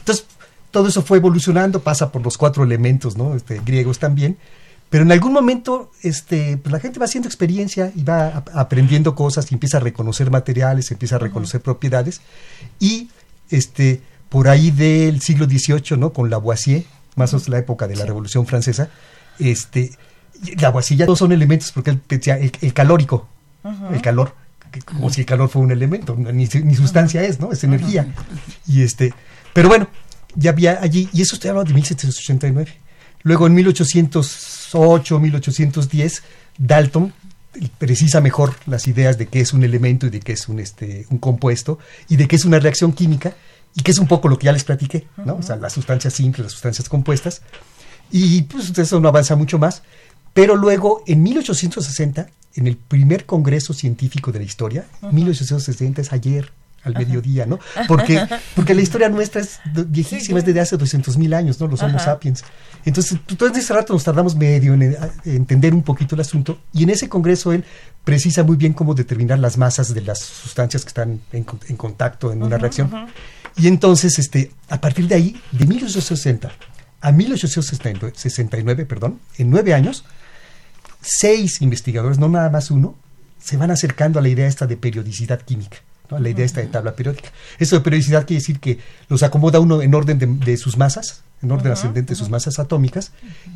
Entonces, 0.00 0.26
todo 0.72 0.88
eso 0.88 1.02
fue 1.02 1.18
evolucionando, 1.18 1.84
pasa 1.84 2.10
por 2.10 2.20
los 2.20 2.36
cuatro 2.36 2.64
elementos, 2.64 3.16
¿no? 3.16 3.36
Este, 3.36 3.60
griegos 3.64 4.00
también. 4.00 4.38
Pero 4.90 5.04
en 5.04 5.12
algún 5.12 5.32
momento 5.32 5.92
este, 6.02 6.56
pues 6.56 6.72
la 6.72 6.80
gente 6.80 6.98
va 6.98 7.04
haciendo 7.04 7.28
experiencia 7.28 7.92
y 7.94 8.02
va 8.02 8.42
aprendiendo 8.54 9.14
cosas 9.14 9.52
y 9.52 9.54
empieza 9.54 9.76
a 9.76 9.80
reconocer 9.82 10.32
materiales, 10.32 10.90
empieza 10.90 11.14
a 11.14 11.20
reconocer 11.20 11.60
propiedades. 11.60 12.22
Y 12.80 13.08
este, 13.50 14.02
por 14.28 14.48
ahí 14.48 14.72
del 14.72 15.20
siglo 15.20 15.46
XVIII, 15.46 15.96
¿no? 15.96 16.12
con 16.12 16.28
Lavoisier, 16.28 16.82
más 17.16 17.32
o 17.32 17.36
menos 17.36 17.48
la 17.48 17.58
época 17.58 17.88
de 17.88 17.96
la 17.96 18.04
Revolución 18.04 18.46
Francesa, 18.46 18.88
este, 19.38 19.90
la 20.58 20.68
guasilla 20.68 21.06
no 21.06 21.16
son 21.16 21.32
elementos 21.32 21.72
porque 21.72 21.90
él 21.90 22.00
decía 22.08 22.38
el, 22.38 22.72
calórico, 22.72 23.28
el 23.92 24.00
calor, 24.00 24.34
como 24.84 25.10
si 25.10 25.22
el 25.22 25.26
calor 25.26 25.48
fuera 25.48 25.66
un 25.66 25.72
elemento, 25.72 26.14
ni, 26.14 26.46
sustancia 26.46 27.22
es, 27.22 27.40
¿no? 27.40 27.52
Es 27.52 27.64
energía. 27.64 28.14
Y 28.66 28.82
este, 28.82 29.12
pero 29.52 29.68
bueno, 29.68 29.88
ya 30.34 30.50
había 30.50 30.78
allí, 30.80 31.08
y 31.12 31.22
eso 31.22 31.34
estoy 31.34 31.50
hablando 31.50 31.68
de 31.68 31.74
1789. 31.74 32.72
Luego 33.22 33.46
en 33.46 33.54
1808, 33.54 35.18
1810, 35.18 36.22
Dalton 36.58 37.12
precisa 37.78 38.20
mejor 38.20 38.54
las 38.66 38.86
ideas 38.86 39.18
de 39.18 39.26
qué 39.26 39.40
es 39.40 39.52
un 39.52 39.64
elemento 39.64 40.06
y 40.06 40.10
de 40.10 40.20
qué 40.20 40.32
es 40.32 40.48
un, 40.48 40.60
este, 40.60 41.06
un 41.10 41.18
compuesto 41.18 41.78
y 42.08 42.16
de 42.16 42.28
qué 42.28 42.36
es 42.36 42.44
una 42.44 42.58
reacción 42.58 42.92
química 42.92 43.34
y 43.76 43.82
que 43.82 43.90
es 43.90 43.98
un 43.98 44.08
poco 44.08 44.28
lo 44.28 44.38
que 44.38 44.46
ya 44.46 44.52
les 44.52 44.64
platiqué, 44.64 45.06
¿no? 45.24 45.36
O 45.36 45.42
sea, 45.42 45.56
las 45.56 45.74
sustancias 45.74 46.14
simples, 46.14 46.46
las 46.46 46.52
sustancias 46.52 46.88
compuestas. 46.88 47.42
Y 48.10 48.42
pues 48.42 48.76
eso 48.76 49.00
no 49.00 49.08
avanza 49.08 49.36
mucho 49.36 49.58
más. 49.58 49.82
Pero 50.32 50.56
luego, 50.56 51.02
en 51.06 51.22
1860, 51.22 52.26
en 52.54 52.66
el 52.66 52.76
primer 52.78 53.26
congreso 53.26 53.74
científico 53.74 54.32
de 54.32 54.38
la 54.38 54.44
historia, 54.46 54.86
1860 55.12 56.00
es 56.00 56.12
ayer, 56.12 56.50
al 56.86 56.94
mediodía, 56.94 57.46
¿no? 57.46 57.58
Porque, 57.88 58.26
porque 58.54 58.74
la 58.74 58.80
historia 58.80 59.08
nuestra 59.08 59.40
es 59.40 59.58
viejísima, 59.88 60.38
es 60.38 60.44
desde 60.44 60.60
hace 60.60 60.76
200 60.76 61.18
mil 61.18 61.34
años, 61.34 61.60
¿no? 61.60 61.66
Los 61.66 61.82
Homo 61.82 61.98
sapiens. 61.98 62.44
Entonces, 62.84 63.18
todo 63.36 63.48
ese 63.48 63.74
rato 63.74 63.92
nos 63.92 64.04
tardamos 64.04 64.36
medio 64.36 64.72
en, 64.74 64.96
entender 65.24 65.74
un 65.74 65.82
poquito 65.82 66.14
el 66.14 66.20
asunto, 66.20 66.60
y 66.72 66.84
en 66.84 66.90
ese 66.90 67.08
congreso 67.08 67.52
él 67.52 67.64
precisa 68.04 68.44
muy 68.44 68.56
bien 68.56 68.72
cómo 68.72 68.94
determinar 68.94 69.40
las 69.40 69.58
masas 69.58 69.92
de 69.92 70.00
las 70.00 70.20
sustancias 70.20 70.84
que 70.84 70.88
están 70.88 71.20
en, 71.32 71.44
contacto 71.76 72.32
en 72.32 72.42
una 72.42 72.56
reacción. 72.56 72.90
Y 73.56 73.68
entonces, 73.68 74.18
este, 74.18 74.52
a 74.68 74.80
partir 74.80 75.08
de 75.08 75.14
ahí, 75.14 75.40
de 75.52 75.66
1860 75.66 76.52
a 77.00 77.12
1869, 77.12 78.86
perdón, 78.86 79.20
en 79.38 79.50
nueve 79.50 79.74
años, 79.74 80.04
seis 81.00 81.62
investigadores, 81.62 82.18
no 82.18 82.28
nada 82.28 82.50
más 82.50 82.70
uno, 82.70 82.96
se 83.38 83.56
van 83.56 83.70
acercando 83.70 84.18
a 84.18 84.22
la 84.22 84.28
idea 84.28 84.46
esta 84.46 84.66
de 84.66 84.76
periodicidad 84.76 85.40
química. 85.42 85.78
¿no? 86.10 86.18
la 86.18 86.28
idea 86.28 86.44
esta 86.44 86.60
de 86.60 86.66
tabla 86.66 86.94
periódica. 86.94 87.30
Eso 87.58 87.76
de 87.76 87.82
periodicidad 87.82 88.26
quiere 88.26 88.40
decir 88.40 88.60
que 88.60 88.78
los 89.08 89.22
acomoda 89.22 89.60
uno 89.60 89.82
en 89.82 89.94
orden 89.94 90.40
de, 90.40 90.56
sus 90.56 90.76
masas, 90.76 91.22
en 91.42 91.50
orden 91.50 91.72
ascendente 91.72 92.14
de 92.14 92.16
sus 92.16 92.30
masas 92.30 92.58
atómicas, 92.58 93.12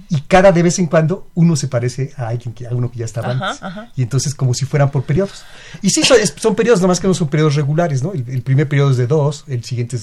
y 0.08 0.20
cada 0.22 0.52
de 0.52 0.62
vez 0.62 0.78
en 0.78 0.86
cuando 0.86 1.28
uno 1.34 1.56
se 1.56 1.68
parece 1.68 2.12
a 2.16 2.28
alguien 2.28 2.54
que, 2.54 2.66
a 2.66 2.70
uno 2.70 2.90
que 2.90 2.98
ya 2.98 3.04
estaba 3.04 3.30
antes. 3.30 3.60
Y 3.96 4.02
entonces 4.02 4.34
como 4.34 4.54
si 4.54 4.66
fueran 4.66 4.90
por 4.90 5.04
periodos. 5.04 5.44
Y 5.82 5.90
sí, 5.90 6.02
son, 6.02 6.18
son 6.36 6.54
periodos, 6.54 6.80
nada 6.80 6.88
más 6.88 7.00
que 7.00 7.08
no 7.08 7.14
son 7.14 7.28
periodos 7.28 7.54
regulares, 7.54 8.02
¿no? 8.02 8.12
El, 8.12 8.42
primer 8.42 8.68
periodo 8.68 8.90
es 8.90 8.96
de 8.96 9.06
dos, 9.06 9.44
el 9.48 9.64
siguiente 9.64 9.98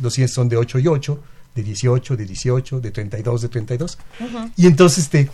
los 0.00 0.14
siguientes 0.14 0.34
son 0.34 0.48
de 0.48 0.56
ocho 0.56 0.78
y 0.78 0.86
ocho, 0.86 1.20
de 1.54 1.62
18, 1.62 2.16
de 2.16 2.24
18, 2.26 2.80
de 2.80 2.90
32, 2.90 3.42
de 3.42 3.48
32. 3.48 3.98
Y 4.56 4.66
entonces, 4.66 5.04
este, 5.04 5.30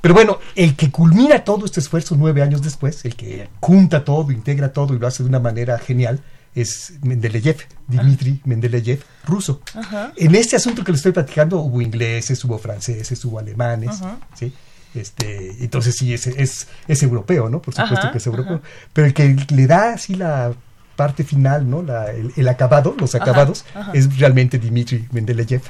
pero 0.00 0.14
bueno, 0.14 0.38
el 0.54 0.76
que 0.76 0.90
culmina 0.90 1.42
todo 1.44 1.64
este 1.64 1.80
esfuerzo 1.80 2.14
nueve 2.16 2.42
años 2.42 2.62
después, 2.62 3.04
el 3.04 3.16
que 3.16 3.48
junta 3.60 4.04
todo, 4.04 4.30
integra 4.30 4.72
todo 4.72 4.94
y 4.94 4.98
lo 4.98 5.06
hace 5.06 5.22
de 5.22 5.28
una 5.28 5.40
manera 5.40 5.78
genial, 5.78 6.20
es 6.60 6.94
Mendeleev, 7.02 7.56
Dmitri 7.86 8.40
Mendeleev, 8.44 9.02
ruso. 9.24 9.60
En 10.16 10.34
este 10.34 10.56
asunto 10.56 10.82
que 10.84 10.92
le 10.92 10.96
estoy 10.96 11.12
platicando 11.12 11.60
hubo 11.60 11.80
ingleses, 11.80 12.44
hubo 12.44 12.58
franceses, 12.58 13.24
hubo 13.24 13.38
alemanes, 13.38 14.00
¿sí? 14.34 14.52
Este, 14.94 15.62
entonces 15.62 15.94
sí, 15.96 16.14
es, 16.14 16.26
es, 16.26 16.66
es 16.88 17.02
europeo, 17.02 17.48
¿no? 17.48 17.60
Por 17.60 17.74
supuesto 17.74 18.10
que 18.10 18.18
es 18.18 18.26
europeo. 18.26 18.60
Pero 18.92 19.06
el 19.06 19.14
que 19.14 19.36
le 19.54 19.66
da 19.66 19.92
así 19.92 20.14
la 20.14 20.52
parte 20.96 21.22
final, 21.22 21.68
¿no? 21.68 21.82
La, 21.82 22.10
el, 22.10 22.48
acabado, 22.48 22.96
los 22.98 23.14
acabados, 23.14 23.64
es 23.92 24.18
realmente 24.18 24.58
Dmitri 24.58 25.06
Mendeleev 25.12 25.62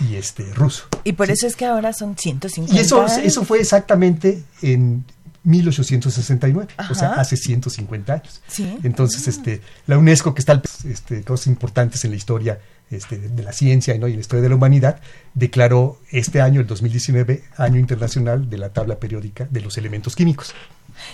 y 0.00 0.16
este 0.16 0.44
ruso. 0.54 0.84
Y 1.04 1.12
por 1.12 1.30
eso 1.30 1.46
es 1.46 1.56
que 1.56 1.64
ahora 1.64 1.92
son 1.92 2.16
150 2.16 2.74
Y 2.74 2.78
eso, 2.78 3.04
eso 3.06 3.44
fue 3.44 3.60
exactamente 3.60 4.42
en 4.62 5.04
1869, 5.44 6.74
o 6.90 6.94
sea, 6.94 7.14
hace 7.14 7.36
150 7.36 8.12
años. 8.12 8.42
Entonces, 8.82 9.26
ah. 9.26 9.30
este, 9.30 9.60
la 9.86 9.98
UNESCO, 9.98 10.34
que 10.34 10.40
está 10.40 10.60
este, 10.84 11.22
cosas 11.22 11.46
importantes 11.46 12.04
en 12.04 12.10
la 12.10 12.16
historia 12.16 12.58
este, 12.90 13.18
de 13.18 13.42
la 13.42 13.52
ciencia 13.52 13.96
¿no? 13.98 14.08
y 14.08 14.14
la 14.14 14.20
historia 14.20 14.42
de 14.42 14.48
la 14.48 14.54
humanidad, 14.54 15.00
declaró 15.34 16.00
este 16.10 16.40
año, 16.40 16.60
el 16.60 16.66
2019, 16.66 17.44
Año 17.56 17.78
Internacional 17.78 18.48
de 18.48 18.58
la 18.58 18.70
Tabla 18.70 18.98
Periódica 18.98 19.46
de 19.50 19.60
los 19.60 19.76
Elementos 19.78 20.16
Químicos. 20.16 20.54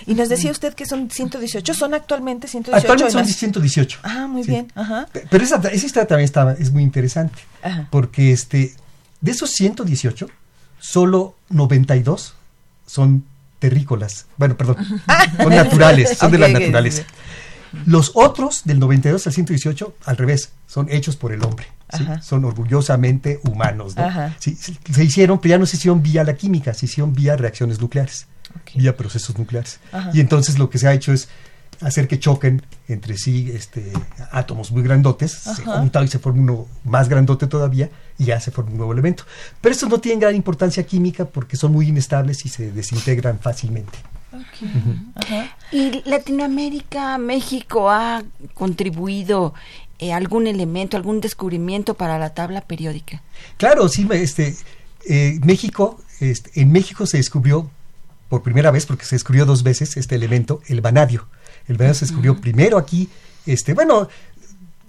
Y 0.05 0.15
nos 0.15 0.29
decía 0.29 0.51
usted 0.51 0.73
que 0.73 0.85
son 0.85 1.09
118, 1.11 1.73
¿son 1.73 1.93
actualmente 1.93 2.47
118? 2.47 2.91
Actualmente 2.91 3.11
son 3.11 3.25
118. 3.25 3.99
Ah, 4.03 4.27
muy 4.27 4.43
bien. 4.43 4.71
Pero 5.29 5.43
esa, 5.43 5.57
esa 5.57 5.85
historia 5.85 6.07
también 6.07 6.25
está, 6.25 6.53
es 6.53 6.71
muy 6.71 6.83
interesante, 6.83 7.39
porque 7.91 8.31
este, 8.31 8.73
de 9.21 9.31
esos 9.31 9.51
118, 9.51 10.27
solo 10.79 11.35
92 11.49 12.35
son 12.87 13.25
terrícolas. 13.59 14.27
Bueno, 14.37 14.57
perdón, 14.57 14.77
son 15.37 15.49
naturales, 15.49 16.17
son 16.17 16.31
de 16.31 16.37
las 16.37 16.51
naturales. 16.51 17.05
Los 17.85 18.11
otros, 18.13 18.63
del 18.63 18.79
92 18.79 19.27
al 19.27 19.33
118, 19.33 19.95
al 20.05 20.17
revés, 20.17 20.51
son 20.67 20.87
hechos 20.89 21.15
por 21.15 21.33
el 21.33 21.43
hombre. 21.43 21.67
Son 22.21 22.45
orgullosamente 22.45 23.39
humanos. 23.43 23.95
se 24.39 25.03
hicieron, 25.03 25.39
pero 25.39 25.51
ya 25.51 25.57
no 25.57 25.65
se 25.65 25.77
hicieron 25.77 26.01
vía 26.01 26.23
la 26.23 26.35
química, 26.35 26.73
se 26.73 26.85
hicieron 26.85 27.13
vía 27.13 27.35
reacciones 27.35 27.79
nucleares, 27.79 28.27
vía 28.73 28.95
procesos 28.95 29.37
nucleares. 29.37 29.79
Y 30.13 30.19
entonces 30.19 30.57
lo 30.57 30.69
que 30.69 30.77
se 30.77 30.87
ha 30.87 30.93
hecho 30.93 31.13
es 31.13 31.29
hacer 31.81 32.07
que 32.07 32.19
choquen 32.19 32.61
entre 32.87 33.17
sí 33.17 33.51
este, 33.53 33.91
átomos 34.31 34.71
muy 34.71 34.83
grandotes, 34.83 35.31
se 35.31 35.63
juntan 35.63 36.05
y 36.05 36.07
se 36.07 36.19
forma 36.19 36.41
uno 36.41 36.67
más 36.83 37.09
grandote 37.09 37.47
todavía 37.47 37.89
y 38.17 38.25
ya 38.25 38.39
se 38.39 38.51
forma 38.51 38.71
un 38.71 38.77
nuevo 38.77 38.93
elemento. 38.93 39.23
Pero 39.61 39.73
estos 39.73 39.89
no 39.89 39.99
tienen 39.99 40.19
gran 40.19 40.35
importancia 40.35 40.85
química 40.85 41.25
porque 41.25 41.57
son 41.57 41.71
muy 41.71 41.87
inestables 41.87 42.45
y 42.45 42.49
se 42.49 42.71
desintegran 42.71 43.39
fácilmente. 43.39 43.97
¿Y 45.71 46.01
Latinoamérica, 46.05 47.17
México 47.17 47.89
ha 47.89 48.23
contribuido 48.53 49.53
eh, 49.99 50.13
algún 50.13 50.47
elemento, 50.47 50.97
algún 50.97 51.21
descubrimiento 51.21 51.93
para 51.93 52.19
la 52.19 52.33
tabla 52.33 52.61
periódica? 52.61 53.21
Claro, 53.57 53.87
sí, 53.87 54.07
este, 54.11 54.55
eh, 55.07 55.39
México, 55.43 55.99
este, 56.19 56.61
en 56.61 56.71
México 56.71 57.05
se 57.05 57.17
descubrió 57.17 57.69
por 58.29 58.41
primera 58.41 58.71
vez, 58.71 58.85
porque 58.85 59.05
se 59.05 59.15
descubrió 59.15 59.45
dos 59.45 59.63
veces 59.63 59.97
este 59.97 60.15
elemento, 60.15 60.61
el 60.67 60.81
vanadio. 60.81 61.27
El 61.67 61.77
vanadio 61.77 61.95
se 61.95 62.05
descubrió 62.05 62.39
primero 62.39 62.77
aquí, 62.77 63.09
este, 63.45 63.73
bueno, 63.73 64.07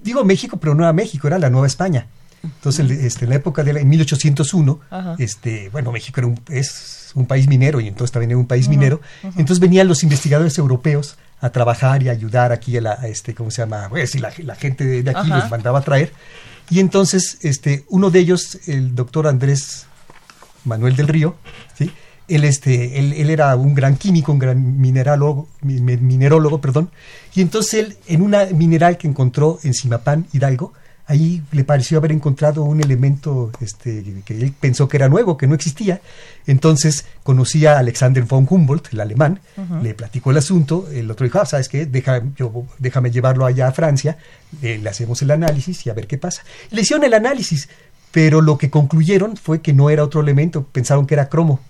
digo 0.02 0.25
México, 0.25 0.59
pero 0.59 0.75
no 0.75 0.83
era 0.83 0.92
México, 0.92 1.26
era 1.26 1.38
la 1.38 1.50
Nueva 1.50 1.66
España. 1.66 2.06
Entonces, 2.42 2.90
este, 2.90 3.25
en 3.25 3.30
la 3.30 3.37
época 3.37 3.64
de 3.64 3.73
la, 3.73 3.80
en 3.80 3.88
1801, 3.88 4.80
este, 5.18 5.68
bueno, 5.71 5.92
México 5.92 6.21
era 6.21 6.28
un, 6.28 6.40
es 6.49 7.11
un 7.14 7.26
país 7.26 7.49
minero 7.49 7.80
y 7.80 7.88
entonces 7.88 8.12
también 8.12 8.30
era 8.30 8.38
un 8.38 8.47
país 8.47 8.68
minero. 8.68 9.00
Entonces 9.23 9.59
venían 9.59 9.88
los 9.88 10.02
investigadores 10.02 10.56
europeos 10.59 11.16
a 11.40 11.50
trabajar 11.50 12.02
y 12.02 12.09
ayudar 12.09 12.52
aquí 12.52 12.76
a 12.76 12.80
la, 12.80 12.92
este, 13.06 13.35
¿cómo 13.35 13.50
se 13.50 13.62
llama? 13.62 13.88
Pues, 13.88 14.18
la, 14.21 14.33
la, 14.38 14.54
gente 14.54 14.85
de, 14.85 15.11
aquí 15.11 15.28
los 15.28 15.50
mandaba 15.50 15.80
a 15.80 15.83
traer. 15.83 16.12
Y 16.71 16.80
entonces, 16.80 17.38
este, 17.42 17.85
uno 17.88 18.11
de 18.11 18.21
ellos, 18.21 18.59
el 18.66 18.95
doctor 18.95 19.26
Andrés 19.26 19.87
Manuel 20.64 20.97
del 20.97 21.09
Río, 21.09 21.37
¿sí? 21.76 21.90
Él, 22.28 22.45
este, 22.45 22.99
él, 22.99 23.12
él, 23.12 23.30
era 23.30 23.54
un 23.54 23.75
gran 23.75 23.97
químico, 23.97 24.33
un 24.33 24.38
gran 24.38 24.80
minerólogo, 24.80 25.49
minerólogo, 25.62 26.61
perdón, 26.61 26.90
y 27.35 27.40
entonces 27.40 27.75
él, 27.75 27.97
en 28.09 28.23
una 28.23 28.47
mineral 28.47 28.99
que 28.99 29.06
encontró 29.06 29.59
en 29.62 29.75
Simapán, 29.75 30.26
Hidalgo, 30.33 30.73
ahí 31.06 31.42
le 31.52 31.64
pareció 31.64 31.99
haber 31.99 32.12
encontrado 32.12 32.64
un 32.64 32.80
elemento 32.83 33.52
este, 33.60 34.23
que 34.25 34.34
él 34.34 34.52
pensó 34.58 34.89
que 34.89 34.97
era 34.97 35.08
nuevo, 35.08 35.36
que 35.36 35.47
no 35.47 35.54
existía. 35.54 36.00
Entonces 36.47 37.04
conocía 37.23 37.75
a 37.75 37.78
Alexander 37.78 38.25
von 38.25 38.47
Humboldt, 38.49 38.93
el 38.93 39.00
alemán, 39.00 39.41
le 39.82 39.95
platicó 39.95 40.30
el 40.32 40.39
asunto, 40.39 40.89
el 40.93 41.10
otro 41.10 41.25
dijo, 41.25 41.41
ah, 41.41 41.47
¿sabes 41.47 41.69
qué? 41.69 41.86
Deja, 41.86 42.23
yo, 42.36 42.67
déjame 42.78 43.10
llevarlo 43.10 43.47
allá 43.47 43.69
a 43.69 43.73
Francia, 43.73 44.19
le 44.60 44.89
hacemos 44.89 45.23
el 45.23 45.30
análisis 45.30 45.86
y 45.86 45.91
a 45.91 45.95
ver 45.95 46.06
qué 46.06 46.19
pasa. 46.19 46.43
Le 46.71 46.82
hicieron 46.82 47.04
el 47.04 47.15
análisis, 47.15 47.69
pero 48.10 48.41
lo 48.41 48.58
que 48.58 48.71
concluyeron 48.71 49.36
fue 49.36 49.60
que 49.60 49.73
no 49.73 49.91
era 49.91 50.02
otro 50.02 50.21
elemento, 50.21 50.65
pensaron 50.65 51.06
que 51.06 51.15
era 51.15 51.28
cromo, 51.28 51.60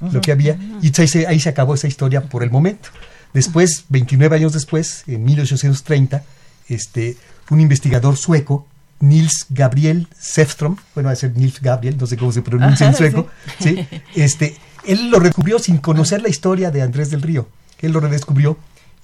lo 0.00 0.20
que 0.20 0.32
había, 0.32 0.58
y 0.82 0.92
ahí 1.26 1.40
se 1.40 1.48
acabó 1.48 1.74
esa 1.74 1.88
historia 1.88 2.22
por 2.22 2.42
el 2.42 2.50
momento. 2.50 2.88
Después, 3.32 3.84
29 3.88 4.36
años 4.36 4.52
después, 4.52 5.04
en 5.06 5.24
1830, 5.24 6.24
este, 6.68 7.16
un 7.50 7.60
investigador 7.60 8.16
sueco 8.16 8.66
Nils 9.00 9.46
Gabriel 9.48 10.08
Sefstrom, 10.18 10.76
bueno, 10.94 11.08
va 11.08 11.12
a 11.12 11.16
ser 11.16 11.36
Nils 11.36 11.60
Gabriel, 11.60 11.96
no 11.98 12.06
sé 12.06 12.16
cómo 12.16 12.32
se 12.32 12.42
pronuncia 12.42 12.86
en 12.86 12.94
sueco, 12.96 13.28
sí. 13.58 13.86
Este, 14.14 14.56
él 14.86 15.10
lo 15.10 15.18
redescubrió 15.18 15.58
sin 15.58 15.78
conocer 15.78 16.22
la 16.22 16.28
historia 16.28 16.70
de 16.70 16.82
Andrés 16.82 17.10
del 17.10 17.22
Río, 17.22 17.48
él 17.80 17.92
lo 17.92 18.00
redescubrió 18.00 18.58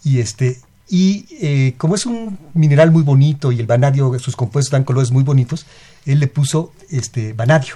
y 0.04 0.20
este 0.20 0.61
y 0.88 1.26
eh, 1.40 1.74
como 1.78 1.96
es 1.96 2.06
un 2.06 2.38
mineral 2.54 2.92
muy 2.92 3.02
bonito 3.02 3.50
y 3.50 3.59
el 3.59 3.66
vanadio, 3.66 4.16
sus 4.20 4.37
compuestos 4.37 4.70
dan 4.70 4.85
colores 4.85 5.11
muy 5.11 5.24
bonitos, 5.24 5.66
él 6.04 6.20
le 6.20 6.28
puso 6.28 6.72
este 6.90 7.32
vanadio, 7.32 7.74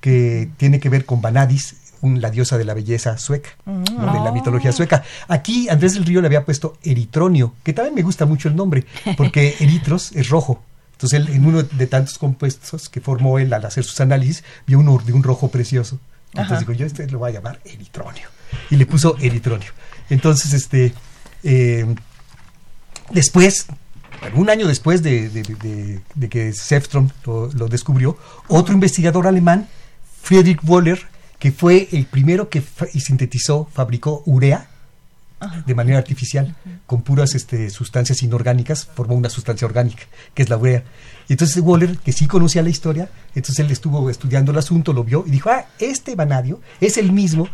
que 0.00 0.50
tiene 0.58 0.78
que 0.78 0.90
ver 0.90 1.06
con 1.06 1.22
Vanadis, 1.22 1.76
la 2.02 2.30
diosa 2.30 2.58
de 2.58 2.64
la 2.64 2.74
belleza 2.74 3.18
sueca, 3.18 3.50
de 3.66 4.20
la 4.24 4.32
mitología 4.32 4.72
sueca. 4.72 5.02
Aquí 5.28 5.68
Andrés 5.68 5.94
del 5.94 6.04
Río 6.04 6.20
le 6.20 6.26
había 6.26 6.44
puesto 6.44 6.78
eritronio, 6.82 7.54
que 7.62 7.72
también 7.72 7.94
me 7.94 8.02
gusta 8.02 8.26
mucho 8.26 8.48
el 8.48 8.56
nombre, 8.56 8.84
porque 9.16 9.56
eritros 9.60 10.12
es 10.12 10.28
rojo 10.28 10.62
entonces, 11.00 11.18
él, 11.18 11.34
en 11.34 11.46
uno 11.46 11.62
de 11.62 11.86
tantos 11.86 12.18
compuestos 12.18 12.90
que 12.90 13.00
formó 13.00 13.38
él 13.38 13.54
al 13.54 13.64
hacer 13.64 13.84
sus 13.84 13.98
análisis, 14.02 14.44
vio 14.66 14.80
uno 14.80 15.00
de 15.02 15.14
un 15.14 15.22
rojo 15.22 15.48
precioso. 15.48 15.98
Entonces 16.34 16.58
dijo, 16.58 16.72
yo 16.72 16.84
este 16.84 17.08
lo 17.08 17.20
voy 17.20 17.30
a 17.30 17.32
llamar 17.32 17.58
eritronio. 17.64 18.28
Y 18.68 18.76
le 18.76 18.84
puso 18.84 19.16
eritronio. 19.18 19.70
Entonces, 20.10 20.52
este, 20.52 20.92
eh, 21.42 21.86
después, 23.08 23.64
un 24.34 24.50
año 24.50 24.66
después 24.66 25.02
de, 25.02 26.02
que 26.28 26.52
Sefstrom 26.52 27.08
lo, 27.24 27.68
descubrió, 27.68 28.18
otro 28.48 28.74
investigador 28.74 29.26
alemán, 29.26 29.68
Friedrich 30.20 30.62
Wohler, 30.64 31.06
que 31.40 31.50
fue 31.50 31.88
el 31.90 32.06
primero 32.06 32.48
que 32.48 32.62
sintetizó, 33.00 33.66
fabricó 33.72 34.22
urea, 34.26 34.68
de 35.66 35.74
manera 35.74 35.96
artificial, 35.96 36.54
con 36.84 37.00
puras 37.00 37.34
este, 37.34 37.70
sustancias 37.70 38.22
inorgánicas, 38.22 38.84
formó 38.84 39.14
una 39.14 39.30
sustancia 39.30 39.66
orgánica, 39.66 40.02
que 40.34 40.42
es 40.42 40.50
la 40.50 40.58
urea. 40.58 40.84
Y 41.28 41.32
entonces 41.32 41.62
Waller, 41.62 41.96
que 41.96 42.12
sí 42.12 42.26
conocía 42.26 42.62
la 42.62 42.68
historia, 42.68 43.08
entonces 43.34 43.58
él 43.64 43.70
estuvo 43.70 44.10
estudiando 44.10 44.52
el 44.52 44.58
asunto, 44.58 44.92
lo 44.92 45.02
vio 45.02 45.24
y 45.26 45.30
dijo, 45.30 45.48
ah, 45.48 45.64
este 45.78 46.14
vanadio 46.14 46.60
es 46.78 46.98
el 46.98 47.10
mismo 47.10 47.48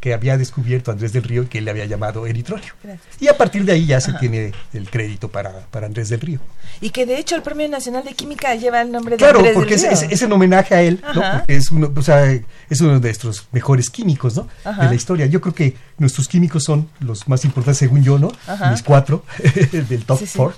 que 0.00 0.14
había 0.14 0.38
descubierto 0.38 0.90
Andrés 0.90 1.12
del 1.12 1.22
Río 1.22 1.42
y 1.42 1.46
que 1.46 1.58
él 1.58 1.66
le 1.66 1.70
había 1.70 1.84
llamado 1.84 2.26
eritronio. 2.26 2.72
Y 3.20 3.28
a 3.28 3.36
partir 3.36 3.64
de 3.66 3.72
ahí 3.72 3.86
ya 3.86 4.00
se 4.00 4.14
tiene 4.14 4.52
el 4.72 4.88
crédito 4.88 5.28
para, 5.28 5.50
para, 5.70 5.86
Andrés 5.86 6.08
del 6.08 6.20
Río. 6.20 6.40
Y 6.80 6.88
que 6.90 7.04
de 7.04 7.18
hecho 7.18 7.36
el 7.36 7.42
Premio 7.42 7.68
Nacional 7.68 8.02
de 8.04 8.14
Química 8.14 8.54
lleva 8.54 8.80
el 8.80 8.90
nombre 8.90 9.16
de 9.16 9.18
claro, 9.18 9.40
Andrés 9.40 9.54
porque 9.54 9.76
del 9.76 9.82
Río. 9.82 9.92
Es, 9.92 10.02
es, 10.02 10.22
en 10.22 10.32
homenaje 10.32 10.74
a 10.74 10.82
él, 10.82 11.02
¿no? 11.14 11.22
porque 11.22 11.56
es 11.56 11.70
uno, 11.70 11.92
o 11.94 12.02
sea, 12.02 12.32
es 12.32 12.80
uno 12.80 12.94
de 12.94 13.00
nuestros 13.00 13.46
mejores 13.52 13.90
químicos 13.90 14.36
¿no? 14.36 14.48
de 14.64 14.86
la 14.86 14.94
historia. 14.94 15.26
Yo 15.26 15.42
creo 15.42 15.54
que 15.54 15.76
nuestros 15.98 16.28
químicos 16.28 16.64
son 16.64 16.88
los 17.00 17.28
más 17.28 17.44
importantes 17.44 17.78
según 17.78 18.02
yo, 18.02 18.18
¿no? 18.18 18.32
Mis 18.70 18.82
cuatro 18.82 19.24
del 19.88 20.04
top 20.04 20.24
four. 20.24 20.54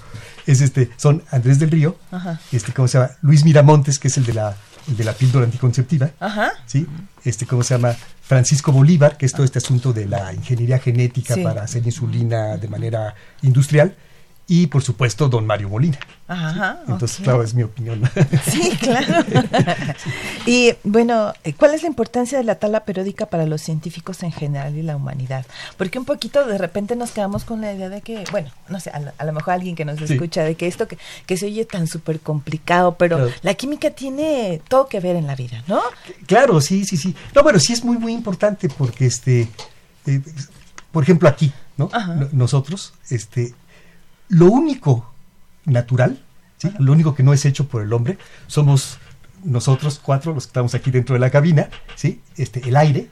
Es 0.46 0.60
este, 0.60 0.90
son 0.96 1.22
Andrés 1.30 1.58
del 1.58 1.70
Río, 1.70 1.96
este, 2.50 2.72
¿cómo 2.72 2.88
se 2.88 2.98
llama? 2.98 3.12
Luis 3.22 3.44
Miramontes, 3.44 3.98
que 3.98 4.08
es 4.08 4.16
el 4.16 4.24
de 4.24 4.34
la 4.34 4.56
de 4.86 5.04
la 5.04 5.12
píldora 5.12 5.44
anticonceptiva, 5.44 6.10
Ajá. 6.18 6.52
¿sí? 6.66 6.86
Este, 7.24 7.46
¿cómo 7.46 7.62
se 7.62 7.74
llama? 7.74 7.94
Francisco 8.22 8.72
Bolívar, 8.72 9.16
que 9.16 9.26
es 9.26 9.32
todo 9.32 9.44
este 9.44 9.58
asunto 9.58 9.92
de 9.92 10.06
la 10.06 10.32
ingeniería 10.32 10.78
genética 10.78 11.36
para 11.42 11.62
hacer 11.62 11.84
insulina 11.84 12.56
de 12.56 12.68
manera 12.68 13.14
industrial, 13.42 13.94
y 14.48 14.66
por 14.66 14.82
supuesto 14.82 15.28
don 15.28 15.46
Mario 15.46 15.68
Molina. 15.68 15.98
Ajá, 16.28 16.80
Entonces, 16.88 17.20
claro, 17.22 17.42
es 17.42 17.54
mi 17.54 17.62
opinión. 17.62 18.02
Sí, 18.50 18.72
claro. 18.80 19.24
y 20.46 20.72
bueno, 20.82 21.32
¿cuál 21.58 21.74
es 21.74 21.82
la 21.82 21.88
importancia 21.88 22.38
de 22.38 22.44
la 22.44 22.56
tabla 22.56 22.84
periódica 22.84 23.26
para 23.26 23.46
los 23.46 23.60
científicos 23.60 24.22
en 24.22 24.32
general 24.32 24.76
y 24.76 24.82
la 24.82 24.96
humanidad? 24.96 25.46
Porque 25.76 25.98
un 25.98 26.04
poquito 26.04 26.44
de 26.44 26.58
repente 26.58 26.96
nos 26.96 27.12
quedamos 27.12 27.44
con 27.44 27.60
la 27.60 27.72
idea 27.72 27.88
de 27.88 28.00
que, 28.00 28.24
bueno, 28.30 28.50
no 28.68 28.80
sé, 28.80 28.90
a, 28.90 29.24
lo 29.24 29.32
mejor 29.32 29.54
alguien 29.54 29.76
que 29.76 29.84
nos 29.84 30.00
escucha, 30.00 30.42
de 30.42 30.54
que 30.54 30.66
esto 30.66 30.88
que, 30.88 30.98
que 31.26 31.36
se 31.36 31.46
oye 31.46 31.64
tan 31.64 31.86
súper 31.86 32.20
complicado, 32.20 32.96
pero 32.96 33.30
la 33.42 33.54
química 33.54 33.90
tiene 33.90 34.60
todo 34.68 34.88
que 34.88 35.00
ver 35.00 35.16
en 35.16 35.26
la 35.26 35.36
vida, 35.36 35.62
¿no? 35.66 35.80
Claro, 36.26 36.60
sí, 36.60 36.84
sí, 36.84 36.96
sí. 36.96 37.14
No, 37.34 37.42
bueno, 37.42 37.58
sí 37.58 37.72
es 37.72 37.84
muy, 37.84 37.98
muy 37.98 38.12
importante 38.12 38.68
porque, 38.68 39.06
este, 39.06 39.48
eh, 40.06 40.20
por 40.90 41.02
ejemplo, 41.02 41.28
aquí, 41.28 41.52
¿no? 41.76 41.90
Nosotros, 42.32 42.94
este, 43.10 43.54
lo 44.32 44.46
único 44.46 45.12
natural, 45.66 46.18
¿sí? 46.56 46.70
lo 46.78 46.92
único 46.92 47.14
que 47.14 47.22
no 47.22 47.34
es 47.34 47.44
hecho 47.44 47.68
por 47.68 47.82
el 47.82 47.92
hombre, 47.92 48.16
somos 48.46 48.98
nosotros 49.44 50.00
cuatro, 50.02 50.32
los 50.32 50.46
que 50.46 50.50
estamos 50.50 50.74
aquí 50.74 50.90
dentro 50.90 51.14
de 51.14 51.20
la 51.20 51.30
cabina, 51.30 51.68
¿sí? 51.96 52.22
este, 52.38 52.66
el 52.66 52.76
aire, 52.76 53.10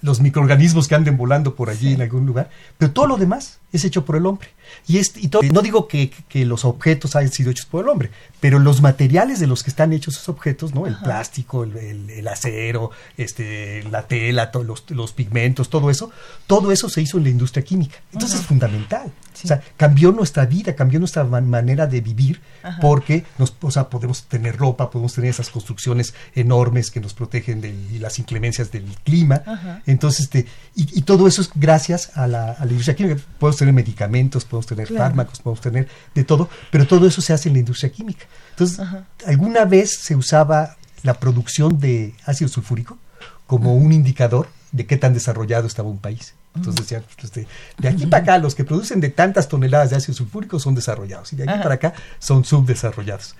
los 0.00 0.20
microorganismos 0.20 0.88
que 0.88 0.96
anden 0.96 1.16
volando 1.16 1.54
por 1.54 1.70
allí 1.70 1.92
en 1.92 2.02
algún 2.02 2.26
lugar, 2.26 2.50
pero 2.76 2.90
todo 2.90 3.06
lo 3.06 3.16
demás 3.16 3.60
es 3.72 3.84
hecho 3.84 4.04
por 4.04 4.16
el 4.16 4.26
hombre. 4.26 4.48
Y, 4.88 4.98
este, 4.98 5.20
y 5.20 5.28
todo, 5.28 5.42
no 5.44 5.62
digo 5.62 5.86
que, 5.86 6.10
los 6.44 6.64
objetos 6.64 7.14
hayan 7.14 7.30
sido 7.30 7.52
hechos 7.52 7.66
por 7.66 7.84
el 7.84 7.88
hombre, 7.88 8.10
pero 8.40 8.58
los 8.58 8.82
materiales 8.82 9.38
de 9.38 9.46
los 9.46 9.62
que 9.62 9.70
están 9.70 9.92
hechos 9.92 10.14
esos 10.14 10.28
objetos, 10.28 10.74
¿no? 10.74 10.88
El 10.88 10.96
plástico, 10.96 11.62
el, 11.62 12.28
acero, 12.28 12.90
este, 13.16 13.84
la 13.84 14.08
tela, 14.08 14.50
los, 14.64 15.12
pigmentos, 15.12 15.70
todo 15.70 15.90
eso, 15.90 16.10
todo 16.48 16.72
eso 16.72 16.88
se 16.88 17.00
hizo 17.00 17.18
en 17.18 17.24
la 17.24 17.30
industria 17.30 17.64
química. 17.64 17.98
Entonces 18.12 18.40
es 18.40 18.46
fundamental. 18.46 19.12
O 19.44 19.48
sea, 19.48 19.62
cambió 19.76 20.12
nuestra 20.12 20.46
vida, 20.46 20.74
cambió 20.74 20.98
nuestra 20.98 21.24
manera 21.24 21.86
de 21.86 22.00
vivir, 22.00 22.40
porque 22.80 23.24
nos, 23.38 23.54
o 23.60 23.70
sea, 23.70 23.88
podemos 23.88 24.24
tener 24.24 24.56
ropa, 24.56 24.90
podemos 24.90 25.14
tener 25.14 25.30
esas 25.30 25.50
construcciones 25.50 26.14
enormes 26.34 26.90
que 26.90 27.00
nos 27.00 27.14
protegen 27.14 27.60
de 27.60 27.74
las 27.98 28.18
inclemencias 28.18 28.70
del 28.70 28.84
clima. 29.04 29.42
Entonces, 29.86 30.22
este, 30.22 30.46
y, 30.74 31.02
todo 31.02 31.26
eso 31.26 31.42
es 31.42 31.50
gracias 31.54 32.16
a 32.16 32.26
la, 32.26 32.52
a 32.52 32.64
la 32.64 32.70
industria 32.70 32.94
química. 32.94 33.20
Podemos 33.38 33.58
tener 33.58 33.74
medicamentos, 33.74 34.44
podemos 34.44 34.66
tener 34.66 34.88
fármacos, 34.88 35.40
podemos 35.40 35.60
tener 35.60 35.88
de 36.14 36.24
todo, 36.24 36.48
pero 36.70 36.86
todo 36.86 37.06
eso 37.06 37.20
se 37.20 37.32
hace 37.32 37.48
en 37.48 37.54
la 37.54 37.58
industria 37.60 37.90
química. 37.90 38.26
Entonces, 38.50 38.80
alguna 39.26 39.64
vez 39.64 39.98
se 40.00 40.16
usaba 40.16 40.76
la 41.02 41.14
producción 41.14 41.80
de 41.80 42.14
ácido 42.24 42.48
sulfúrico 42.48 42.98
como 43.46 43.74
un 43.74 43.92
indicador 43.92 44.48
de 44.70 44.86
qué 44.86 44.96
tan 44.96 45.14
desarrollado 45.14 45.66
estaba 45.66 45.88
un 45.88 45.98
país. 45.98 46.34
Entonces 46.54 46.82
decían, 46.82 47.04
pues, 47.18 47.32
de, 47.32 47.88
aquí 47.88 48.06
para 48.06 48.22
acá, 48.22 48.38
los 48.38 48.54
que 48.54 48.64
producen 48.64 49.00
de 49.00 49.08
tantas 49.08 49.48
toneladas 49.48 49.90
de 49.90 49.96
ácido 49.96 50.14
sulfúrico 50.14 50.58
son 50.58 50.74
desarrollados 50.74 51.32
y 51.32 51.36
de 51.36 51.44
aquí 51.44 51.58
para 51.62 51.76
acá 51.76 51.94
son 52.18 52.44
subdesarrollados. 52.44 53.34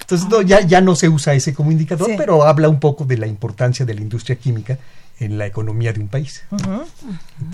Entonces 0.00 0.28
ya, 0.46 0.60
ya 0.62 0.80
no 0.80 0.96
se 0.96 1.08
usa 1.08 1.34
ese 1.34 1.52
como 1.52 1.70
indicador, 1.72 2.10
pero 2.16 2.44
habla 2.44 2.68
un 2.68 2.80
poco 2.80 3.04
de 3.04 3.18
la 3.18 3.26
importancia 3.26 3.84
de 3.84 3.94
la 3.94 4.00
industria 4.00 4.36
química 4.36 4.78
en 5.20 5.36
la 5.36 5.46
economía 5.46 5.92
de 5.92 6.00
un 6.00 6.08
país. 6.08 6.42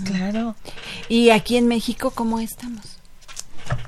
Claro. 0.05 0.55
¿Y 1.09 1.29
aquí 1.29 1.57
en 1.57 1.67
México 1.67 2.11
cómo 2.11 2.39
estamos? 2.39 2.97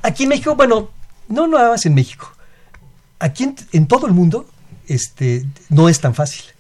Aquí 0.02 0.24
en 0.24 0.30
México, 0.30 0.56
bueno, 0.56 0.90
no 1.30 1.48
nada 1.48 1.70
más 1.70 1.86
en 1.86 1.94
México. 1.94 2.32
Aquí 3.20 3.46
en, 3.46 3.56
en 3.72 3.88
todo 3.88 4.08
el 4.08 4.14
mundo 4.14 4.46
este, 4.88 5.46
no 5.70 5.88
es 5.88 6.02
tan 6.02 6.14
fácil 6.14 6.53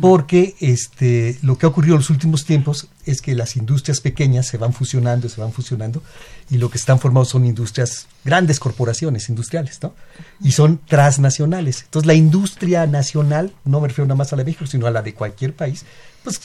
porque 0.00 0.56
este, 0.60 1.38
lo 1.42 1.56
que 1.56 1.66
ha 1.66 1.68
ocurrido 1.68 1.94
en 1.94 2.00
los 2.00 2.10
últimos 2.10 2.44
tiempos 2.44 2.88
es 3.06 3.20
que 3.20 3.34
las 3.34 3.56
industrias 3.56 4.00
pequeñas 4.00 4.46
se 4.46 4.56
van 4.56 4.72
fusionando, 4.72 5.28
se 5.28 5.40
van 5.40 5.52
fusionando, 5.52 6.02
y 6.50 6.58
lo 6.58 6.70
que 6.70 6.78
están 6.78 6.98
formados 6.98 7.28
son 7.28 7.44
industrias, 7.44 8.06
grandes 8.24 8.58
corporaciones 8.58 9.28
industriales, 9.28 9.78
¿no? 9.82 9.94
Y 10.40 10.52
son 10.52 10.80
transnacionales. 10.86 11.82
Entonces, 11.84 12.06
la 12.06 12.14
industria 12.14 12.86
nacional, 12.86 13.52
no 13.64 13.80
me 13.80 13.88
refiero 13.88 14.06
nada 14.06 14.16
más 14.16 14.32
a 14.32 14.36
la 14.36 14.42
de 14.42 14.50
México, 14.50 14.66
sino 14.66 14.86
a 14.86 14.90
la 14.90 15.02
de 15.02 15.14
cualquier 15.14 15.54
país, 15.54 15.84
pues 16.24 16.40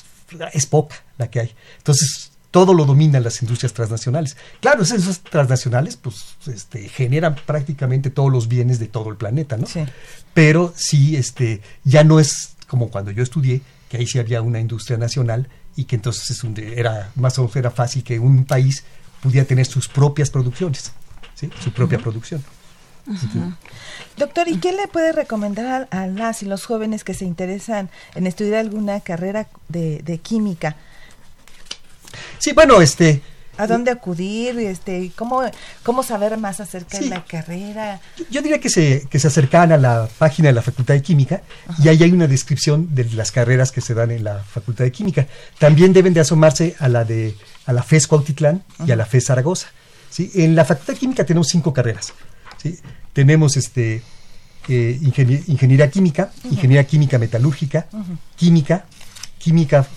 es 0.54 0.66
poca 0.66 0.96
la 1.18 1.30
que 1.30 1.40
hay. 1.40 1.56
Entonces, 1.78 2.32
todo 2.56 2.74
lo 2.74 2.86
dominan 2.86 3.22
las 3.22 3.42
industrias 3.42 3.74
transnacionales. 3.74 4.38
Claro, 4.62 4.84
esas 4.84 5.20
transnacionales 5.20 5.98
pues 5.98 6.38
este, 6.48 6.88
generan 6.88 7.36
prácticamente 7.46 8.10
todos 8.10 8.32
los 8.32 8.48
bienes 8.48 8.80
de 8.80 8.88
todo 8.88 9.10
el 9.10 9.18
planeta, 9.18 9.58
¿no? 9.58 9.68
Sí. 9.68 9.82
Pero 10.34 10.74
sí, 10.74 11.18
este, 11.18 11.62
ya 11.84 12.06
no 12.06 12.18
es 12.18 12.55
como 12.68 12.90
cuando 12.90 13.12
yo 13.12 13.24
estudié, 13.24 13.62
que 13.90 13.98
ahí 13.98 14.08
sí 14.08 14.20
había 14.20 14.42
una 14.42 14.60
industria 14.60 14.98
nacional 14.98 15.48
y 15.76 15.86
que 15.86 15.96
entonces 15.96 16.30
es 16.32 16.44
era 16.78 17.12
más 17.16 17.38
o 17.38 17.44
menos 17.44 17.56
era 17.56 17.72
fácil 17.72 18.04
que 18.04 18.20
un 18.20 18.46
país 18.46 18.84
pudiera 19.22 19.48
tener 19.48 19.66
sus 19.66 19.88
propias 19.88 20.30
producciones, 20.30 20.92
¿sí? 21.36 21.50
su 21.64 21.72
propia 21.72 22.00
producción. 22.00 22.44
Doctor, 24.18 24.48
¿y 24.48 24.58
qué 24.58 24.72
le 24.72 24.88
puede 24.88 25.12
recomendar 25.12 25.88
a, 25.92 26.08
las 26.08 26.42
y 26.42 26.48
los 26.48 26.66
jóvenes 26.66 27.04
que 27.04 27.14
se 27.14 27.26
interesan 27.26 27.90
en 28.16 28.26
estudiar 28.26 28.60
alguna 28.62 29.00
carrera 29.02 29.48
de, 29.68 30.02
de 30.04 30.18
química? 30.18 30.76
Sí, 32.40 32.54
bueno, 32.54 32.82
este, 32.82 33.22
¿A 33.58 33.68
dónde 33.68 33.92
acudir? 33.92 34.60
Este, 34.60 35.12
¿cómo, 35.16 35.42
¿Cómo 35.84 36.04
saber 36.04 36.38
más 36.38 36.60
acerca 36.60 37.00
de 37.00 37.08
la 37.08 37.24
carrera? 37.24 38.00
Yo 38.30 38.42
diría 38.42 38.60
que 38.60 38.70
se, 38.70 39.08
que 39.10 39.20
se 39.20 39.28
acercan 39.28 39.72
a 39.72 39.78
la 39.78 40.08
página 40.18 40.50
de 40.50 40.54
la 40.54 40.62
Facultad 40.62 40.94
de 40.94 41.02
Química 41.02 41.42
y 41.82 41.88
ahí 41.88 42.04
hay 42.04 42.12
una 42.12 42.28
descripción 42.28 42.94
de 42.94 43.06
las 43.12 43.32
carreras 43.32 43.72
que 43.72 43.82
se 43.82 43.94
dan 43.94 44.12
en 44.12 44.24
la 44.24 44.40
Facultad 44.40 44.84
de 44.84 44.92
Química. 44.92 45.28
También 45.60 45.94
deben 45.94 46.14
de 46.14 46.20
asomarse 46.20 46.76
a 46.80 46.90
la 46.90 47.04
de 47.04 47.36
a 47.66 47.74
la 47.74 47.82
FES 47.82 48.08
Cuautitlán 48.08 48.64
y 48.86 48.92
a 48.92 48.96
la 48.96 49.06
FES 49.06 49.26
Zaragoza. 49.26 49.68
¿sí? 50.10 50.32
En 50.36 50.56
la 50.56 50.66
Facultad 50.66 50.94
de 50.94 51.00
Química 51.00 51.26
tenemos 51.26 51.48
cinco 51.48 51.74
carreras. 51.74 52.14
¿sí? 52.62 52.78
Tenemos 53.14 53.58
este, 53.58 54.04
eh, 54.68 55.00
ingeniería 55.02 55.90
química, 55.90 56.32
ingeniería 56.44 56.86
química 56.86 57.18
metalúrgica, 57.18 57.88
química, 58.36 58.86
química 59.38 59.88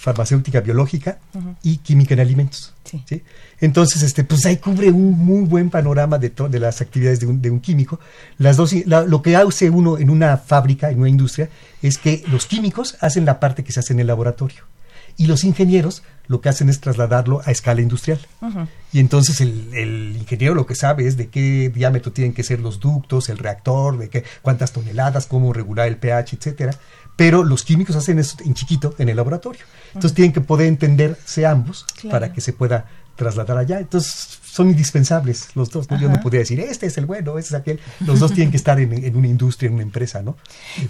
farmacéutica 0.00 0.60
biológica 0.60 1.18
y 1.62 1.76
química 1.78 2.14
en 2.14 2.20
alimentos. 2.20 2.72
Sí. 2.84 3.22
Entonces, 3.60 4.02
este, 4.02 4.24
pues 4.24 4.46
ahí 4.46 4.56
cubre 4.56 4.90
un 4.90 5.12
muy 5.12 5.44
buen 5.44 5.68
panorama 5.68 6.18
de, 6.18 6.30
de 6.30 6.58
las 6.58 6.80
actividades 6.80 7.20
de 7.20 7.26
un, 7.26 7.42
de 7.42 7.50
un 7.50 7.60
químico. 7.60 8.00
Las 8.38 8.56
dos, 8.56 8.74
lo 8.86 9.20
que 9.20 9.36
hace 9.36 9.68
uno 9.68 9.98
en 9.98 10.08
una 10.08 10.38
fábrica, 10.38 10.90
en 10.90 11.00
una 11.00 11.10
industria, 11.10 11.50
es 11.82 11.98
que 11.98 12.24
los 12.28 12.46
químicos 12.46 12.96
hacen 13.00 13.26
la 13.26 13.38
parte 13.38 13.62
que 13.62 13.72
se 13.72 13.80
hace 13.80 13.92
en 13.92 14.00
el 14.00 14.06
laboratorio 14.06 14.64
y 15.18 15.26
los 15.26 15.44
ingenieros 15.44 16.02
lo 16.28 16.40
que 16.40 16.48
hacen 16.48 16.70
es 16.70 16.80
trasladarlo 16.80 17.42
a 17.44 17.50
escala 17.50 17.82
industrial. 17.82 18.20
Y 18.92 19.00
entonces 19.00 19.40
el, 19.40 19.74
el, 19.74 20.16
ingeniero 20.16 20.54
lo 20.54 20.64
que 20.64 20.76
sabe 20.76 21.06
es 21.06 21.16
de 21.16 21.28
qué 21.28 21.70
diámetro 21.74 22.12
tienen 22.12 22.32
que 22.32 22.44
ser 22.44 22.60
los 22.60 22.80
ductos, 22.80 23.28
el 23.28 23.36
reactor, 23.36 23.98
de 23.98 24.08
qué, 24.08 24.24
cuántas 24.40 24.72
toneladas, 24.72 25.26
cómo 25.26 25.52
regular 25.52 25.88
el 25.88 25.96
pH, 25.96 26.36
etcétera 26.36 26.74
pero 27.20 27.44
los 27.44 27.64
químicos 27.64 27.96
hacen 27.96 28.18
eso 28.18 28.38
en 28.42 28.54
chiquito 28.54 28.94
en 28.96 29.10
el 29.10 29.16
laboratorio. 29.16 29.60
Entonces 29.88 30.14
tienen 30.14 30.32
que 30.32 30.40
poder 30.40 30.68
entenderse 30.68 31.44
ambos 31.44 31.84
para 32.10 32.32
que 32.32 32.40
se 32.40 32.54
pueda 32.54 32.86
trasladar 33.14 33.58
allá. 33.58 33.78
Entonces 33.78 34.39
son 34.50 34.68
indispensables 34.68 35.48
los 35.54 35.70
dos. 35.70 35.86
Yo 36.00 36.08
no 36.08 36.20
podría 36.20 36.40
decir, 36.40 36.58
este 36.58 36.86
es 36.86 36.98
el 36.98 37.06
bueno, 37.06 37.38
este 37.38 37.54
es 37.54 37.60
aquel. 37.60 37.80
Los 38.00 38.18
dos 38.18 38.32
tienen 38.32 38.50
que 38.50 38.56
estar 38.56 38.80
en, 38.80 39.16
una 39.16 39.28
industria, 39.28 39.68
en 39.68 39.74
una 39.74 39.84
empresa, 39.84 40.22
¿no? 40.22 40.36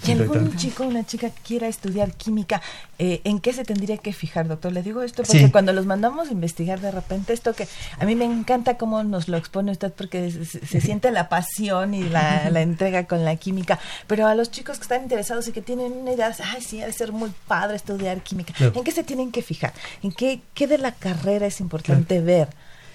Si 0.03 0.13
algún 0.13 0.57
chico 0.57 0.85
o 0.85 0.87
una 0.87 1.05
chica 1.05 1.31
quiera 1.47 1.69
estudiar 1.69 2.13
química, 2.15 2.63
eh, 2.99 3.21
¿en 3.25 3.39
qué 3.39 3.53
se 3.53 3.65
tendría 3.65 3.99
que 3.99 4.15
fijar, 4.15 4.49
doctor? 4.49 4.73
Le 4.73 4.83
digo 4.83 5.03
esto 5.03 5.25
porque 5.25 5.51
cuando 5.51 5.75
los 5.75 5.85
mandamos 5.85 6.29
a 6.29 6.33
investigar 6.33 6.81
de 6.81 6.91
repente, 6.91 7.35
esto 7.35 7.53
que 7.55 7.69
a 7.99 8.07
mí 8.07 8.15
me 8.15 8.25
encanta 8.25 8.79
cómo 8.79 9.03
nos 9.05 9.29
lo 9.29 9.37
expone 9.37 9.73
usted 9.73 9.93
porque 9.93 10.31
se, 10.31 10.81
siente 10.81 11.11
la 11.11 11.29
pasión 11.29 11.93
y 11.93 12.05
la, 12.05 12.49
entrega 12.61 13.07
con 13.07 13.25
la 13.27 13.37
química, 13.37 13.79
pero 14.07 14.27
a 14.27 14.35
los 14.35 14.51
chicos 14.51 14.79
que 14.79 14.83
están 14.83 15.03
interesados 15.03 15.47
y 15.49 15.53
que 15.53 15.61
tienen 15.61 15.93
una 15.93 16.13
idea, 16.13 16.35
ay, 16.55 16.63
sí, 16.63 16.81
ha 16.81 16.87
de 16.87 16.93
ser 16.93 17.13
muy 17.13 17.31
padre 17.47 17.77
estudiar 17.77 18.23
química, 18.23 18.55
¿en 18.59 18.85
qué 18.85 18.91
se 18.91 19.05
tienen 19.05 19.31
que 19.31 19.43
fijar? 19.43 19.75
¿En 20.03 20.13
qué, 20.13 20.41
qué 20.55 20.67
de 20.67 20.79
la 20.79 20.93
carrera 20.93 21.47
es 21.47 21.61
importante 21.61 22.21
ver? 22.21 22.49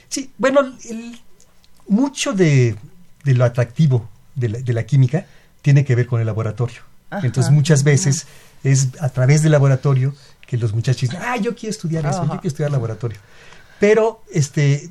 Sí, 0.10 0.32
bueno, 0.38 0.62
mucho 1.88 2.34
de, 2.34 2.76
lo 3.24 3.46
atractivo 3.46 4.10
de 4.36 4.74
la, 4.74 4.84
química 4.84 5.26
tiene 5.62 5.86
que 5.86 5.96
ver 5.96 6.08
con 6.08 6.20
el 6.20 6.26
laboratorio. 6.28 6.82
Entonces 7.24 7.52
muchas 7.52 7.84
veces 7.84 8.28
es 8.64 8.90
a 9.00 9.10
través 9.10 9.42
del 9.42 9.52
laboratorio 9.54 10.14
que 10.46 10.58
los 10.58 10.74
muchachos 10.74 11.02
dicen, 11.10 11.20
ah, 11.22 11.38
yo 11.38 11.56
quiero 11.56 11.72
estudiar 11.72 12.06
eso, 12.06 12.24
yo 12.24 12.30
quiero 12.30 12.48
estudiar 12.48 12.72
laboratorio. 12.72 13.18
Pero 13.80 14.24
este, 14.32 14.90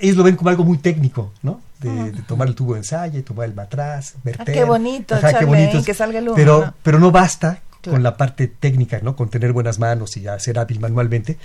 ellos 0.00 0.16
lo 0.16 0.24
ven 0.24 0.36
como 0.36 0.50
algo 0.50 0.64
muy 0.64 0.78
técnico, 0.78 1.32
¿no? 1.42 1.60
De, 1.78 2.12
tomar 2.26 2.48
el 2.48 2.54
tubo 2.54 2.72
de 2.72 2.80
ensayo, 2.80 3.22
tomar 3.24 3.46
el 3.46 3.54
matraz, 3.54 4.14
verter. 4.24 4.48
Ah, 4.48 4.52
qué 4.52 4.64
bonito, 4.64 5.16
qué 5.38 5.44
bonito. 5.44 5.84
que 5.84 5.94
salga 5.94 6.18
el 6.18 6.28
humo, 6.28 6.36
pero, 6.36 6.74
pero 6.82 6.98
no 6.98 7.10
basta 7.10 7.62
con 7.82 8.02
la 8.02 8.16
parte 8.16 8.48
técnica, 8.48 9.00
¿no? 9.02 9.16
Con 9.16 9.28
tener 9.28 9.52
buenas 9.52 9.78
manos 9.78 10.16
y 10.16 10.24
ser 10.38 10.58
hábil 10.58 10.80
manualmente, 10.80 11.38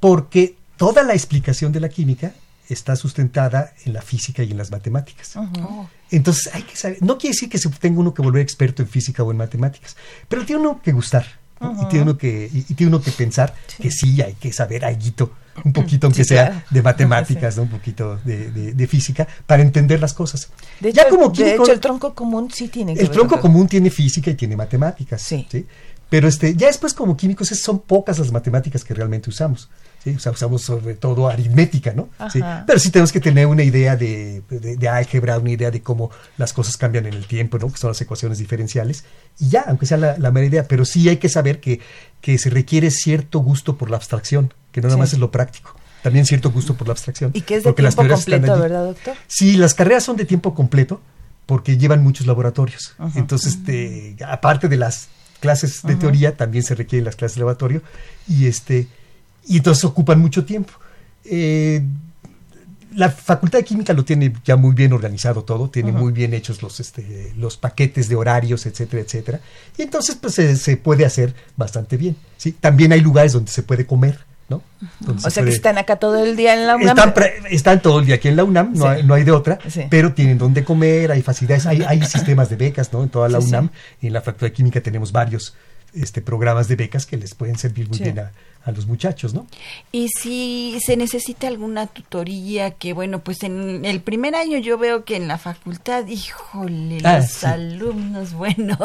porque 0.00 0.56
toda 0.76 1.02
la 1.02 1.14
explicación 1.14 1.72
de 1.72 1.80
la 1.80 1.88
química 1.88 2.32
está 2.68 2.96
sustentada 2.96 3.72
en 3.84 3.92
la 3.92 4.02
física 4.02 4.42
y 4.42 4.50
en 4.50 4.58
las 4.58 4.70
matemáticas. 4.70 5.34
Entonces 6.10 6.52
hay 6.54 6.62
que 6.62 6.76
saber, 6.76 6.98
no 7.02 7.18
quiere 7.18 7.34
decir 7.34 7.48
que 7.48 7.58
se 7.58 7.68
tenga 7.70 8.00
uno 8.00 8.12
que 8.12 8.22
volver 8.22 8.42
experto 8.42 8.82
en 8.82 8.88
física 8.88 9.22
o 9.22 9.30
en 9.30 9.36
matemáticas, 9.36 9.96
pero 10.28 10.44
tiene 10.44 10.62
uno 10.62 10.80
que 10.82 10.92
gustar 10.92 11.26
y, 11.60 11.86
tiene 11.86 12.02
uno 12.02 12.18
que, 12.18 12.50
y, 12.52 12.62
tiene 12.74 12.94
uno 12.94 13.02
que 13.02 13.10
pensar 13.10 13.54
que 13.80 13.90
sí 13.90 14.20
hay 14.20 14.34
que 14.34 14.52
saber 14.52 14.84
algo, 14.84 15.30
un 15.64 15.72
poquito 15.72 16.06
aunque 16.06 16.24
sea 16.24 16.64
de 16.70 16.82
matemáticas, 16.82 17.56
un 17.56 17.68
poquito 17.68 18.18
de, 18.24 18.86
física, 18.88 19.26
para 19.46 19.62
entender 19.62 20.00
las 20.00 20.12
cosas. 20.12 20.48
De 20.80 20.90
hecho, 20.90 21.02
ya 21.02 21.08
como 21.08 21.32
químico, 21.32 21.66
el 21.70 21.80
tronco 21.80 22.14
común 22.14 22.50
sí 22.52 22.68
tiene 22.68 22.92
El 22.92 23.10
tronco 23.10 23.40
común 23.40 23.66
tiene 23.66 23.90
física 23.90 24.30
y 24.30 24.34
tiene 24.34 24.56
matemáticas. 24.56 25.22
¿sí? 25.22 25.46
Pero 26.08 26.28
este, 26.28 26.54
ya 26.54 26.66
después 26.66 26.94
como 26.94 27.16
químicos 27.16 27.48
son 27.48 27.80
pocas 27.80 28.18
las 28.18 28.30
matemáticas 28.30 28.84
que 28.84 28.94
realmente 28.94 29.30
usamos. 29.30 29.70
¿Sí? 30.14 30.30
usamos 30.30 30.62
sobre 30.62 30.94
todo 30.94 31.28
aritmética, 31.28 31.92
¿no? 31.92 32.08
¿Sí? 32.30 32.40
Pero 32.66 32.78
sí 32.78 32.90
tenemos 32.90 33.12
que 33.12 33.20
tener 33.20 33.46
una 33.46 33.62
idea 33.62 33.96
de, 33.96 34.42
de, 34.48 34.88
álgebra, 34.88 35.38
una 35.38 35.50
idea 35.50 35.70
de 35.70 35.82
cómo 35.82 36.10
las 36.36 36.52
cosas 36.52 36.76
cambian 36.76 37.06
en 37.06 37.14
el 37.14 37.26
tiempo, 37.26 37.58
¿no? 37.58 37.70
Que 37.70 37.78
son 37.78 37.90
las 37.90 38.00
ecuaciones 38.00 38.38
diferenciales. 38.38 39.04
Y 39.38 39.48
ya, 39.48 39.64
aunque 39.68 39.86
sea 39.86 39.98
la, 39.98 40.18
la 40.18 40.30
mera 40.30 40.46
idea, 40.46 40.68
pero 40.68 40.84
sí 40.84 41.08
hay 41.08 41.16
que 41.16 41.28
saber 41.28 41.60
que, 41.60 41.80
que 42.20 42.38
se 42.38 42.50
requiere 42.50 42.90
cierto 42.90 43.40
gusto 43.40 43.76
por 43.76 43.90
la 43.90 43.96
abstracción, 43.96 44.54
que 44.72 44.80
no 44.80 44.88
nada 44.88 44.98
más 44.98 45.12
es 45.12 45.18
lo 45.18 45.30
práctico 45.30 45.74
también 46.02 46.24
cierto 46.24 46.52
gusto 46.52 46.74
por 46.74 46.86
la 46.86 46.92
abstracción. 46.92 47.32
Y 47.34 47.40
que 47.40 47.56
es 47.56 47.64
de 47.64 47.72
tiempo 47.72 48.06
completo, 48.06 48.60
¿verdad, 48.60 48.84
doctor? 48.84 49.16
Sí, 49.26 49.56
las 49.56 49.74
carreras 49.74 50.04
son 50.04 50.16
de 50.16 50.24
tiempo 50.24 50.54
completo 50.54 51.00
porque 51.46 51.78
llevan 51.78 52.04
muchos 52.04 52.28
laboratorios. 52.28 52.94
Entonces, 53.16 53.54
este, 53.54 54.16
aparte 54.24 54.68
de 54.68 54.76
las 54.76 55.08
clases 55.40 55.82
de 55.82 55.96
teoría, 55.96 56.36
también 56.36 56.64
se 56.64 56.74
requieren 56.74 57.04
las 57.04 57.16
clases 57.16 57.36
de 57.36 57.40
laboratorio 57.40 57.82
y 58.28 58.46
este 58.46 58.88
y 59.46 59.58
entonces 59.58 59.84
ocupan 59.84 60.20
mucho 60.20 60.44
tiempo. 60.44 60.72
Eh, 61.24 61.82
la 62.96 63.10
Facultad 63.10 63.58
de 63.58 63.64
Química 63.64 63.92
lo 63.92 64.04
tiene 64.04 64.32
ya 64.42 64.56
muy 64.56 64.74
bien 64.74 64.92
organizado 64.94 65.44
todo, 65.44 65.68
tiene 65.68 65.92
muy 65.92 66.12
bien 66.12 66.32
hechos 66.32 66.62
los, 66.62 66.80
este, 66.80 67.32
los 67.36 67.58
paquetes 67.58 68.08
de 68.08 68.16
horarios, 68.16 68.64
etcétera, 68.64 69.02
etcétera. 69.02 69.40
Y 69.76 69.82
entonces 69.82 70.16
pues 70.16 70.34
se, 70.34 70.76
puede 70.78 71.04
hacer 71.04 71.34
bastante 71.56 71.98
bien. 71.98 72.16
¿sí? 72.38 72.52
También 72.52 72.92
hay 72.92 73.00
lugares 73.00 73.34
donde 73.34 73.52
se 73.52 73.62
puede 73.62 73.84
comer, 73.84 74.18
¿no? 74.48 74.62
o 75.06 75.30
sea 75.30 75.44
que 75.44 75.50
están 75.50 75.76
acá 75.76 75.96
todo 75.96 76.24
el 76.24 76.36
día 76.36 76.54
en 76.54 76.66
la 76.66 76.76
UNAM. 76.76 77.12
Están, 77.50 77.82
todo 77.82 78.00
el 78.00 78.06
día 78.06 78.14
aquí 78.14 78.28
en 78.28 78.36
la 78.36 78.44
UNAM, 78.44 78.72
no, 78.72 78.88
hay, 78.88 79.02
no 79.02 79.12
hay 79.12 79.24
de 79.24 79.32
otra, 79.32 79.58
pero 79.90 80.14
tienen 80.14 80.38
donde 80.38 80.64
comer, 80.64 81.12
hay 81.12 81.20
facilidades, 81.20 81.66
hay, 81.66 81.82
hay 81.82 82.02
sistemas 82.02 82.48
de 82.48 82.56
becas, 82.56 82.90
¿no? 82.94 83.02
En 83.02 83.10
toda 83.10 83.28
la 83.28 83.40
UNAM. 83.40 83.68
Y 84.00 84.06
en 84.06 84.14
la 84.14 84.22
Facultad 84.22 84.46
de 84.46 84.52
Química 84.54 84.80
tenemos 84.80 85.12
varios 85.12 85.54
este, 85.94 86.22
programas 86.22 86.68
de 86.68 86.76
becas 86.76 87.06
que 87.06 87.16
les 87.16 87.34
pueden 87.34 87.58
servir 87.58 87.88
muy 87.88 87.98
bien 87.98 88.18
a, 88.18 88.32
a 88.66 88.72
los 88.72 88.86
muchachos, 88.86 89.32
¿no? 89.32 89.46
Y 89.92 90.08
si 90.08 90.76
se 90.84 90.96
necesita 90.96 91.46
alguna 91.46 91.86
tutoría, 91.86 92.72
que 92.72 92.92
bueno, 92.94 93.20
pues 93.20 93.44
en 93.44 93.84
el 93.84 94.00
primer 94.00 94.34
año 94.34 94.58
yo 94.58 94.76
veo 94.76 95.04
que 95.04 95.14
en 95.14 95.28
la 95.28 95.38
facultad, 95.38 96.04
híjole, 96.08 96.98
ah, 97.04 97.20
los 97.20 97.44
alumnos, 97.44 98.32
bueno, 98.34 98.76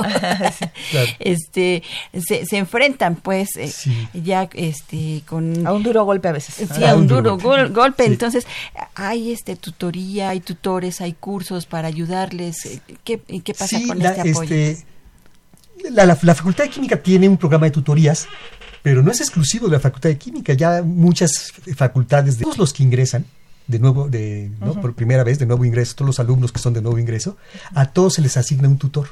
este, 1.20 1.82
se, 2.14 2.46
se, 2.46 2.58
enfrentan 2.58 3.16
pues 3.16 3.56
eh, 3.58 3.74
ya 4.14 4.48
este 4.54 5.24
con... 5.26 5.66
A 5.66 5.74
un 5.74 5.82
duro 5.82 6.06
golpe 6.06 6.28
a 6.28 6.32
veces. 6.32 6.70
Sí, 6.70 6.84
a, 6.84 6.96
un, 6.96 7.08
duro, 7.08 7.40
golpe, 7.40 8.06
entonces 8.06 8.46
hay 8.94 9.32
este 9.32 9.56
tutoría, 9.56 10.30
hay 10.30 10.42
tutores, 10.42 11.02
hay 11.02 11.14
cursos 11.14 11.66
para 11.66 11.88
ayudarles, 11.88 12.82
¿qué, 13.04 13.20
qué 13.20 13.54
pasa 13.56 13.80
con 13.88 14.00
este 14.00 14.30
apoyo? 14.30 14.56
Este, 14.56 14.91
la, 15.90 16.06
la, 16.06 16.18
la 16.22 16.36
Facultad 16.36 16.66
de 16.66 16.70
Química 16.70 17.02
tiene 17.02 17.28
un 17.28 17.38
programa 17.38 17.66
de 17.66 17.72
tutorías 17.72 18.28
pero 18.82 19.04
no 19.04 19.12
es 19.12 19.22
exclusivo 19.22 19.68
de 19.68 19.74
la 19.74 19.80
Facultad 19.80 20.10
de 20.10 20.18
Química, 20.18 20.54
ya 20.54 20.82
muchas 20.82 21.52
facultades, 21.76 22.38
de 22.38 22.44
todos 22.44 22.58
los 22.58 22.74
que 22.74 22.84
ingresan, 22.84 23.26
de 23.68 23.80
nuevo, 23.80 24.10
de, 24.10 24.52
por 24.82 24.96
primera 24.96 25.24
vez, 25.24 25.40
de 25.40 25.46
nuevo 25.46 25.66
ingreso, 25.66 25.96
todos 25.96 26.08
los 26.08 26.20
alumnos 26.20 26.52
que 26.52 26.60
son 26.60 26.74
de 26.74 26.82
nuevo 26.82 26.98
ingreso, 26.98 27.38
a 27.74 27.92
todos 27.92 28.16
se 28.16 28.22
les 28.22 28.38
asigna 28.38 28.68
un 28.68 28.78
tutor. 28.78 29.08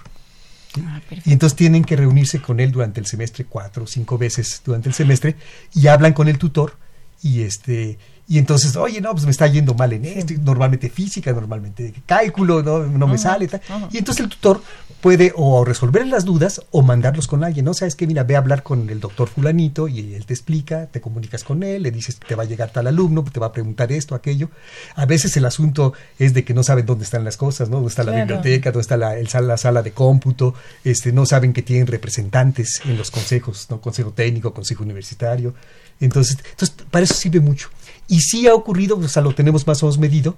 Ah, 0.84 1.02
y 1.26 1.34
entonces 1.34 1.56
tienen 1.56 1.84
que 1.84 1.96
reunirse 1.96 2.42
con 2.42 2.60
él 2.60 2.72
durante 2.72 3.00
el 3.00 3.06
semestre, 3.06 3.46
cuatro 3.46 3.84
o 3.84 3.88
cinco 3.88 4.18
veces 4.18 4.62
durante 4.66 4.90
el 4.90 4.96
semestre, 4.96 5.36
y 5.74 5.88
hablan 5.88 6.14
con 6.14 6.28
el 6.28 6.38
tutor, 6.38 6.78
y 7.22 7.42
este 7.42 8.00
y 8.30 8.38
entonces, 8.38 8.76
oye, 8.76 9.02
no, 9.02 9.12
pues 9.12 9.26
me 9.26 9.32
está 9.32 9.48
yendo 9.48 9.74
mal 9.74 9.92
en 9.92 10.06
esto, 10.06 10.36
normalmente 10.44 10.88
física, 10.92 11.34
normalmente 11.34 11.92
cálculo, 12.06 12.62
no, 12.62 12.86
no 12.86 13.08
me 13.08 13.18
sale. 13.18 13.48
Tal. 13.48 13.60
Y 13.92 13.98
entonces 13.98 14.24
el 14.24 14.30
tutor 14.30 14.62
puede 15.02 15.34
o 15.36 15.66
resolver 15.66 16.06
las 16.06 16.26
dudas 16.26 16.62
o 16.70 16.84
mandarlos 16.84 17.26
con 17.26 17.44
alguien, 17.44 17.66
¿no? 17.66 17.74
Sabes 17.74 17.96
que, 17.96 18.06
mira, 18.06 18.24
ve 18.24 18.36
a 18.36 18.38
hablar 18.38 18.62
con 18.62 18.88
el 18.92 19.00
doctor 19.00 19.30
fulanito 19.30 19.88
y 19.88 20.14
él 20.14 20.28
te 20.28 20.36
explica, 20.36 20.86
te 20.86 21.02
comunicas 21.02 21.44
con 21.44 21.64
él, 21.64 21.82
le 21.82 21.90
dices 21.90 22.18
que 22.18 22.28
te 22.28 22.36
va 22.36 22.44
a 22.44 22.46
llegar 22.46 22.70
tal 22.70 22.86
alumno, 22.86 23.24
te 23.24 23.40
va 23.40 23.48
a 23.48 23.52
preguntar 23.52 23.92
esto, 23.92 24.14
aquello. 24.14 24.52
A 24.94 25.08
veces 25.08 25.36
el 25.36 25.46
asunto 25.46 25.94
es 26.20 26.36
de 26.36 26.44
que 26.44 26.54
no 26.54 26.62
saben 26.62 26.86
dónde 26.86 27.06
están 27.06 27.24
las 27.24 27.36
cosas, 27.36 27.70
¿no? 27.70 27.78
Dónde 27.78 27.90
está 27.90 28.04
la 28.04 28.12
biblioteca, 28.12 28.72
dónde 28.72 28.82
está 28.82 28.96
la, 28.96 29.18
el, 29.18 29.28
la 29.48 29.58
sala 29.58 29.82
de 29.82 29.92
cómputo, 29.92 30.54
este, 30.84 31.12
no 31.12 31.26
saben 31.26 31.52
que 31.52 31.64
tienen 31.64 31.88
representantes 31.88 32.80
en 32.86 32.96
los 32.96 33.10
consejos, 33.10 33.66
¿no? 33.72 33.82
Consejo 33.82 34.12
técnico, 34.12 34.54
consejo 34.54 34.84
universitario. 34.84 35.56
Entonces, 36.00 36.38
entonces 36.52 36.76
para 36.92 37.06
eso 37.06 37.16
sirve 37.16 37.40
mucho. 37.40 37.70
Y 38.10 38.22
sí 38.22 38.48
ha 38.48 38.54
ocurrido, 38.54 38.98
o 38.98 39.08
sea, 39.08 39.22
lo 39.22 39.34
tenemos 39.34 39.66
más 39.66 39.82
o 39.84 39.86
menos 39.86 40.00
medido, 40.00 40.36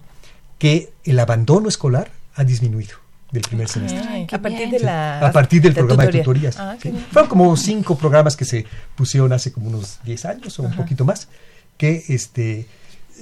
que 0.59 0.93
el 1.05 1.17
abandono 1.19 1.69
escolar 1.69 2.11
ha 2.35 2.43
disminuido 2.43 2.97
del 3.31 3.43
primer 3.43 3.67
semestre. 3.69 4.27
a 4.29 4.41
partir 4.41 4.69
de 4.69 4.79
la 4.79 5.19
a 5.25 5.31
partir 5.31 5.61
del 5.61 5.73
programa 5.73 6.05
de 6.05 6.19
tutorías. 6.19 6.57
Ah, 6.59 6.77
Fueron 7.11 7.29
como 7.29 7.55
cinco 7.57 7.97
programas 7.97 8.35
que 8.35 8.45
se 8.45 8.65
pusieron 8.95 9.31
hace 9.31 9.51
como 9.51 9.69
unos 9.69 9.99
10 10.03 10.25
años 10.25 10.59
o 10.59 10.63
un 10.63 10.75
poquito 10.75 11.05
más 11.05 11.29
que 11.77 12.03
este 12.09 12.67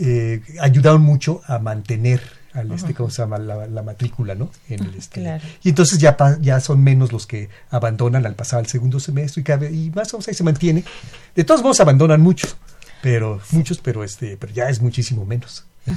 eh, 0.02 0.42
ayudaron 0.60 1.02
mucho 1.02 1.42
a 1.46 1.60
mantener 1.60 2.22
al 2.54 2.72
este 2.72 2.96
cómo 2.96 3.12
se 3.12 3.22
llama 3.22 3.38
la, 3.38 3.84
matrícula 3.84 4.34
no 4.34 4.50
en 4.68 4.84
el 4.84 4.96
este 4.96 5.40
y 5.62 5.70
entonces 5.70 6.00
ya 6.00 6.18
ya 6.42 6.60
son 6.60 6.84
menos 6.84 7.12
los 7.12 7.28
que 7.28 7.50
abandonan 7.70 8.26
al 8.26 8.34
pasar 8.34 8.60
al 8.60 8.68
segundo 8.68 9.00
semestre 9.00 9.42
y, 9.42 9.44
cada, 9.44 9.70
y 9.70 9.92
más 9.92 10.12
o 10.14 10.18
menos 10.18 10.28
ahí 10.28 10.34
se 10.34 10.44
mantiene. 10.44 10.84
De 11.36 11.44
todos 11.44 11.62
modos 11.62 11.80
abandonan 11.80 12.22
muchos 12.22 12.58
pero 13.02 13.42
muchos, 13.52 13.80
pero 13.80 14.04
este, 14.04 14.38
pero 14.38 14.54
ya 14.54 14.70
es 14.70 14.82
muchísimo 14.82 15.26
menos. 15.26 15.66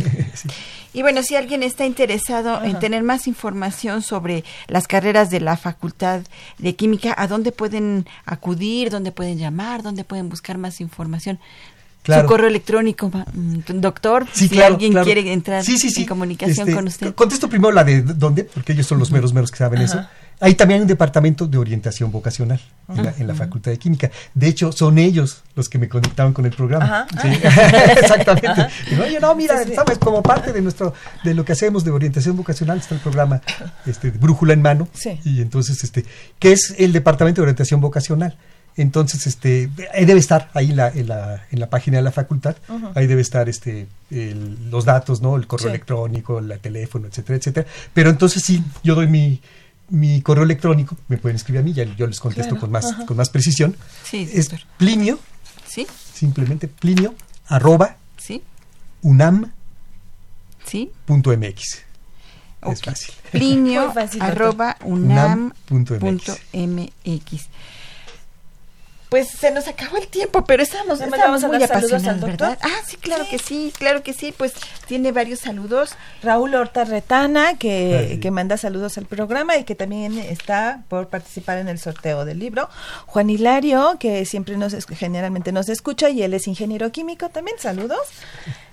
Y 0.95 1.01
bueno, 1.01 1.23
si 1.23 1.37
alguien 1.37 1.63
está 1.63 1.87
interesado 1.87 2.63
en 2.63 2.79
tener 2.79 3.03
más 3.03 3.27
información 3.27 4.03
sobre 4.03 4.45
las 4.69 4.87
carreras 4.87 5.31
de 5.31 5.41
la 5.41 5.57
Facultad 5.57 6.21
de 6.59 6.77
Química, 6.77 7.15
¿a 7.17 7.27
dónde 7.29 7.51
pueden 7.51 8.07
acudir? 8.27 8.91
¿Dónde 8.91 9.11
pueden 9.11 9.39
llamar? 9.39 9.83
¿Dónde 9.83 10.05
pueden 10.05 10.29
buscar 10.29 10.59
más 10.59 10.83
información? 10.83 11.39
Su 12.05 12.27
correo 12.27 12.49
electrónico, 12.49 13.09
mm, 13.09 13.81
doctor, 13.81 14.27
si 14.33 14.61
alguien 14.61 14.93
quiere 15.05 15.33
entrar 15.33 15.65
en 15.67 16.05
comunicación 16.07 16.69
este, 16.69 16.75
con 16.75 16.87
usted. 16.89 17.15
Contesto 17.15 17.49
primero 17.49 17.73
la 17.73 17.85
de 17.85 18.03
dónde, 18.03 18.45
porque 18.45 18.73
ellos 18.73 18.87
son 18.87 18.99
los 18.99 19.11
meros 19.13 19.33
meros 19.33 19.51
que 19.51 19.59
saben 19.59 19.81
eso. 19.81 20.05
Hay 20.41 20.55
también 20.55 20.83
un 20.83 20.87
departamento 20.87 21.47
de 21.47 21.57
orientación 21.59 22.11
vocacional 22.11 22.61
en, 22.89 23.27
la, 23.27 23.35
Facultad 23.35 23.71
de 23.71 23.79
Química. 23.79 24.11
De 24.35 24.49
hecho, 24.49 24.73
son 24.73 24.99
ellos 24.99 25.43
los 25.55 25.69
que 25.69 25.79
me 25.79 25.89
conectaban 25.89 26.33
con 26.33 26.45
el 26.45 26.53
programa. 26.53 27.07
Exactamente. 27.97 28.67
Oye, 29.01 29.21
no, 29.21 29.35
mira, 29.35 29.63
sabes, 29.75 29.99
como 29.99 30.23
parte 30.23 30.53
de 30.53 30.61
nuestro, 30.61 30.95
de 31.23 31.35
lo 31.35 31.45
que 31.45 31.53
hacemos 31.53 31.85
de 31.85 31.93
orientación 31.93 32.37
vocacional 32.37 32.79
está 32.79 32.95
el 32.95 33.01
programa 33.01 33.41
este, 33.87 34.11
Brújula 34.11 34.53
en 34.53 34.63
Mano. 34.63 34.89
Y 35.25 35.41
entonces, 35.41 35.85
este, 35.85 36.05
que 36.39 36.53
es 36.53 36.75
el 36.79 36.93
departamento 36.93 37.41
de 37.41 37.45
orientación 37.45 37.81
vocacional. 37.81 38.37
Entonces, 38.77 39.27
este, 39.27 39.69
debe 39.95 40.19
estar 40.19 40.51
ahí 40.55 40.71
en 40.71 40.77
la, 40.77 40.89
en 40.89 41.07
la, 41.07 41.43
en 41.51 41.61
la 41.61 41.69
página 41.69 41.99
de 41.99 42.03
la 42.03 42.11
facultad, 42.11 42.57
ahí 42.95 43.07
debe 43.07 43.21
estar 43.21 43.49
este, 43.49 43.87
los 44.11 44.85
datos, 44.87 45.21
¿no? 45.21 45.37
El 45.37 45.47
correo 45.47 45.69
electrónico, 45.69 46.39
el 46.39 46.59
teléfono, 46.59 47.07
etcétera, 47.07 47.39
etcétera. 47.39 47.67
Pero 47.93 48.09
entonces 48.09 48.43
sí, 48.43 48.65
yo 48.83 48.95
doy 48.95 49.09
mi, 49.09 49.43
mi 49.89 50.23
correo 50.23 50.45
electrónico, 50.45 50.97
me 51.09 51.19
pueden 51.19 51.37
escribir 51.37 51.61
a 51.61 51.63
mí, 51.63 51.73
ya 51.73 51.85
yo 51.85 52.07
les 52.07 52.21
contesto 52.21 52.59
con 52.59 52.71
más 52.71 52.93
con 53.07 53.17
más 53.17 53.31
precisión. 53.31 53.77
Sí, 54.05 54.29
es 54.33 54.51
Plinio. 54.79 55.19
Sí. 55.67 55.87
Simplemente 56.13 56.69
Plinio 56.69 57.15
arroba 57.47 57.97
sí. 58.17 58.43
unam 59.03 59.53
sí. 60.65 60.91
punto 61.05 61.37
mx. 61.37 61.83
Es 62.63 62.83
fácil. 62.83 63.15
Plinio 63.31 63.93
arroba 64.21 64.77
unam, 64.85 65.53
punto 65.67 65.97
mx 66.53 67.49
pues 69.13 69.29
se 69.29 69.51
nos 69.51 69.69
acabó 69.69 69.99
el 69.99 70.09
tiempo, 70.09 70.43
pero 70.47 70.63
estamos, 70.63 70.99
estamos 70.99 71.45
muy 71.45 71.63
apasionados, 71.63 72.23
¿verdad? 72.23 72.59
Ah, 72.63 72.81
sí, 72.87 72.97
claro 72.97 73.27
que 73.31 73.39
sí, 73.39 73.71
claro 73.77 74.03
que 74.03 74.15
sí, 74.15 74.33
pues 74.35 74.55
tiene 74.87 75.13
varios 75.13 75.41
saludos. 75.41 75.97
Raúl 76.23 76.55
Horta 76.55 76.85
Retana, 76.85 77.59
que, 77.59 78.19
que 78.23 78.31
manda 78.31 78.57
saludos 78.57 78.97
al 78.97 79.05
programa 79.05 79.59
y 79.59 79.65
que 79.65 79.75
también 79.75 80.17
está 80.17 80.85
por 80.89 81.09
participar 81.09 81.59
en 81.59 81.69
el 81.69 81.79
sorteo 81.79 82.25
del 82.25 82.39
libro. 82.39 82.71
Juan 83.05 83.29
Hilario, 83.29 83.99
que 84.01 84.25
siempre 84.25 84.57
nos, 84.57 84.75
generalmente 84.87 85.53
nos 85.53 85.69
escucha 85.69 86.09
y 86.09 86.23
él 86.23 86.33
es 86.33 86.47
ingeniero 86.47 86.91
químico 86.91 87.29
también, 87.29 87.59
saludos. 87.59 88.01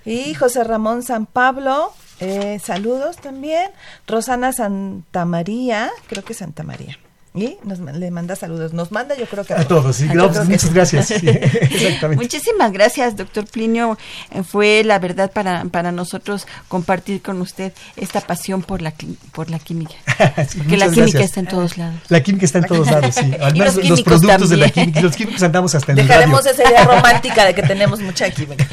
Y 0.06 0.32
José 0.32 0.64
Ramón 0.64 1.02
San 1.02 1.26
Pablo, 1.26 1.92
eh, 2.18 2.58
saludos 2.64 3.18
también. 3.18 3.72
Rosana 4.06 4.54
Santa 4.54 5.26
María, 5.26 5.90
creo 6.08 6.24
que 6.24 6.32
Santa 6.32 6.62
María. 6.62 6.98
Y 7.32 7.58
nos, 7.62 7.78
le 7.78 8.10
manda 8.10 8.34
saludos. 8.34 8.72
Nos 8.72 8.90
manda, 8.90 9.16
yo 9.16 9.24
creo 9.26 9.44
que 9.44 9.54
a, 9.54 9.68
todos. 9.68 9.96
Sí, 9.96 10.06
muchas 10.06 10.74
gracias. 10.74 11.10
exactamente. 11.12 12.16
Muchísimas 12.16 12.72
gracias, 12.72 13.16
doctor 13.16 13.46
Plinio. 13.46 13.96
Eh, 14.32 14.42
fue 14.42 14.82
la 14.82 14.98
verdad 14.98 15.30
para, 15.30 15.64
para 15.66 15.92
nosotros 15.92 16.48
compartir 16.66 17.22
con 17.22 17.40
usted 17.40 17.72
esta 17.96 18.20
pasión 18.20 18.62
por 18.62 18.82
la, 18.82 18.92
por 19.30 19.48
la 19.48 19.60
química. 19.60 19.94
Porque 20.58 20.76
la 20.76 20.90
química 20.90 21.20
está 21.20 21.38
en 21.38 21.46
todos 21.46 21.78
lados. 21.78 22.00
La 22.08 22.20
química 22.20 22.46
está 22.46 22.58
en 22.58 22.64
todos 22.64 22.86
lados, 22.90 23.14
sí. 23.14 23.32
Al 23.40 23.52
menos 23.52 23.76
los, 23.76 24.02
productos 24.02 24.50
de 24.50 24.56
la 24.56 24.68
química. 24.70 25.00
Los 25.00 25.14
químicos 25.14 25.40
andamos 25.44 25.72
hasta 25.76 25.92
en 25.92 25.98
Dejaremos 25.98 26.44
esa 26.46 26.68
idea 26.68 26.84
romántica 26.84 27.44
de 27.44 27.54
que 27.54 27.62
tenemos 27.62 28.00
mucha 28.00 28.28
química. 28.30 28.66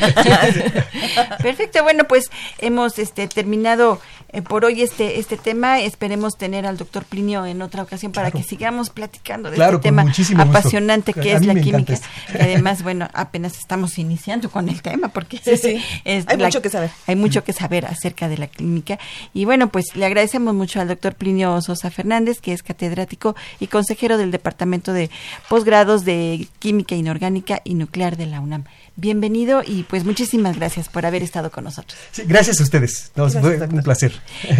Perfecto. 1.43 1.83
Bueno, 1.83 2.05
pues 2.05 2.31
hemos 2.57 2.97
este 2.97 3.27
terminado 3.27 4.01
eh, 4.33 4.41
por 4.41 4.65
hoy 4.65 4.81
este 4.81 5.19
este 5.19 5.37
tema. 5.37 5.79
Esperemos 5.79 6.37
tener 6.37 6.65
al 6.65 6.77
doctor 6.77 7.05
Plinio 7.05 7.45
en 7.45 7.61
otra 7.61 7.83
ocasión 7.83 8.11
para 8.11 8.31
que 8.31 8.46
sigamos 8.47 8.89
platicando 8.89 9.51
de 9.51 9.57
este 9.57 9.77
tema 9.79 10.05
apasionante 10.37 11.13
que 11.13 11.33
es 11.33 11.45
la 11.45 11.55
química. 11.55 11.99
además, 12.33 12.83
bueno, 12.83 13.07
apenas 13.13 13.57
estamos 13.57 13.97
iniciando 13.97 14.49
con 14.49 14.69
el 14.69 14.81
tema 14.81 15.09
porque 15.09 15.39
hay 16.05 16.37
mucho 16.37 16.61
que 16.61 16.69
saber. 16.69 16.89
Hay 17.05 17.15
mucho 17.15 17.43
que 17.43 17.53
saber 17.53 17.85
acerca 17.85 18.27
de 18.27 18.37
la 18.37 18.47
química. 18.47 18.99
Y 19.33 19.45
bueno, 19.45 19.69
pues 19.69 19.95
le 19.95 20.05
agradecemos 20.05 20.53
mucho 20.53 20.79
al 20.79 20.87
doctor 20.87 21.15
Plinio 21.15 21.59
Sosa 21.61 21.91
Fernández, 21.91 22.39
que 22.39 22.53
es 22.53 22.63
catedrático 22.63 23.35
y 23.59 23.67
consejero 23.67 24.17
del 24.17 24.31
Departamento 24.31 24.93
de 24.93 25.09
Posgrados 25.49 26.05
de 26.05 26.47
Química 26.59 26.95
Inorgánica 26.95 27.61
y 27.63 27.73
Nuclear 27.73 28.17
de 28.17 28.25
la 28.25 28.39
UNAM. 28.39 28.65
bienvenido 28.95 29.61
y 29.65 29.83
pues 29.83 30.05
muchísimas 30.05 30.55
gracias 30.55 30.89
por 30.89 31.05
haber 31.05 31.23
estado 31.23 31.51
con 31.51 31.63
nosotros. 31.63 31.99
Sí, 32.11 32.23
gracias 32.25 32.59
a 32.59 32.63
ustedes. 32.63 33.11
fue 33.15 33.57
un 33.57 33.83
placer. 33.83 34.13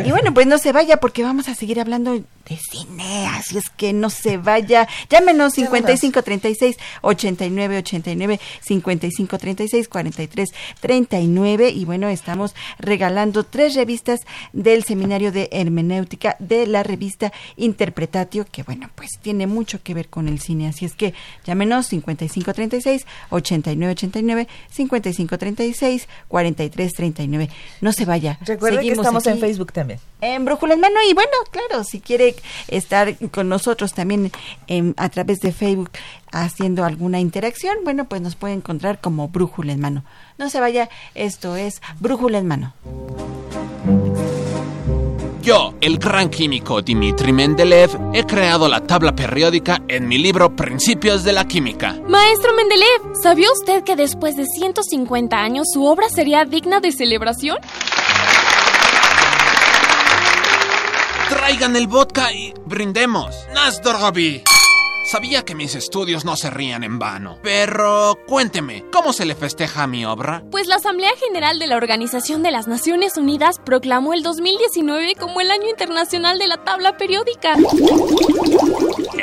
Y 0.05 0.11
bueno, 0.11 0.33
pues 0.33 0.47
no 0.47 0.57
se 0.57 0.71
vaya 0.71 0.97
porque 0.97 1.23
vamos 1.23 1.47
a 1.47 1.55
seguir 1.55 1.79
hablando 1.79 2.13
de 2.13 2.59
cine, 2.71 3.27
así 3.27 3.57
es 3.57 3.69
que 3.77 3.93
no 3.93 4.09
se 4.09 4.37
vaya. 4.37 4.87
Llámenos 5.09 5.53
5536 5.53 6.77
8989 7.01 8.39
5536 8.61 9.87
4339 9.87 11.69
y 11.69 11.85
bueno, 11.85 12.09
estamos 12.09 12.53
regalando 12.79 13.43
tres 13.43 13.75
revistas 13.75 14.21
del 14.53 14.83
Seminario 14.83 15.31
de 15.31 15.49
Hermenéutica 15.51 16.35
de 16.39 16.67
la 16.67 16.83
revista 16.83 17.31
Interpretatio, 17.55 18.45
que 18.51 18.63
bueno, 18.63 18.89
pues 18.95 19.11
tiene 19.21 19.47
mucho 19.47 19.81
que 19.81 19.93
ver 19.93 20.09
con 20.09 20.27
el 20.27 20.39
cine, 20.39 20.67
así 20.67 20.85
es 20.85 20.93
que 20.93 21.13
llámenos 21.45 21.87
5536 21.87 23.05
8989 23.29 24.47
5536 24.69 26.07
4339. 26.27 27.49
No 27.81 27.93
se 27.93 28.05
vaya. 28.05 28.37
Recuerda 28.41 28.81
que 28.81 28.91
estamos 28.91 29.25
en 29.27 29.39
Facebook 29.39 29.71
también. 29.71 29.99
En 30.19 30.45
Brújula 30.45 30.73
en 30.73 30.79
Mano 30.79 30.95
y 31.07 31.13
bueno, 31.13 31.31
claro, 31.51 31.83
si 31.83 31.99
quiere 31.99 32.35
estar 32.67 33.15
con 33.29 33.49
nosotros 33.49 33.93
también 33.93 34.31
a 34.97 35.09
través 35.09 35.39
de 35.39 35.51
Facebook 35.51 35.91
haciendo 36.31 36.83
alguna 36.85 37.19
interacción, 37.19 37.77
bueno, 37.83 38.05
pues 38.05 38.21
nos 38.21 38.35
puede 38.35 38.55
encontrar 38.55 38.99
como 38.99 39.27
Brújula 39.27 39.73
en 39.73 39.79
Mano. 39.79 40.03
No 40.37 40.49
se 40.49 40.59
vaya, 40.59 40.89
esto 41.13 41.55
es 41.55 41.81
Brújula 41.99 42.39
en 42.39 42.47
Mano. 42.47 42.73
Yo, 45.43 45.75
el 45.79 45.97
gran 45.97 46.29
químico 46.29 46.81
Dmitri 46.81 47.31
Mendeleev, 47.31 47.91
he 48.13 48.25
creado 48.25 48.67
la 48.67 48.81
tabla 48.81 49.15
periódica 49.15 49.81
en 49.87 50.05
mi 50.05 50.17
libro 50.17 50.53
Principios 50.55 51.23
de 51.23 51.31
la 51.31 51.47
Química. 51.47 51.95
Maestro 52.05 52.53
Mendeleev, 52.53 53.15
¿sabía 53.23 53.49
usted 53.53 53.83
que 53.85 53.95
después 53.95 54.35
de 54.35 54.45
150 54.45 55.37
años 55.37 55.67
su 55.71 55.85
obra 55.85 56.09
sería 56.09 56.43
digna 56.43 56.81
de 56.81 56.91
celebración? 56.91 57.59
Traigan 61.29 61.75
el 61.75 61.87
vodka 61.87 62.31
y 62.31 62.53
brindemos. 62.65 63.35
Nazdorovi. 63.53 64.43
Sabía 65.05 65.43
que 65.43 65.55
mis 65.55 65.75
estudios 65.75 66.25
no 66.25 66.35
se 66.35 66.49
rían 66.49 66.83
en 66.83 66.99
vano. 66.99 67.37
Pero 67.43 68.17
cuénteme, 68.27 68.85
¿cómo 68.91 69.13
se 69.13 69.25
le 69.25 69.35
festeja 69.35 69.83
a 69.83 69.87
mi 69.87 70.05
obra? 70.05 70.43
Pues 70.51 70.67
la 70.67 70.75
Asamblea 70.75 71.11
General 71.17 71.59
de 71.59 71.67
la 71.67 71.77
Organización 71.77 72.43
de 72.43 72.51
las 72.51 72.67
Naciones 72.67 73.17
Unidas 73.17 73.59
proclamó 73.63 74.13
el 74.13 74.23
2019 74.23 75.15
como 75.15 75.39
el 75.39 75.51
Año 75.51 75.69
Internacional 75.69 76.39
de 76.39 76.47
la 76.47 76.63
Tabla 76.63 76.97
Periódica. 76.97 77.55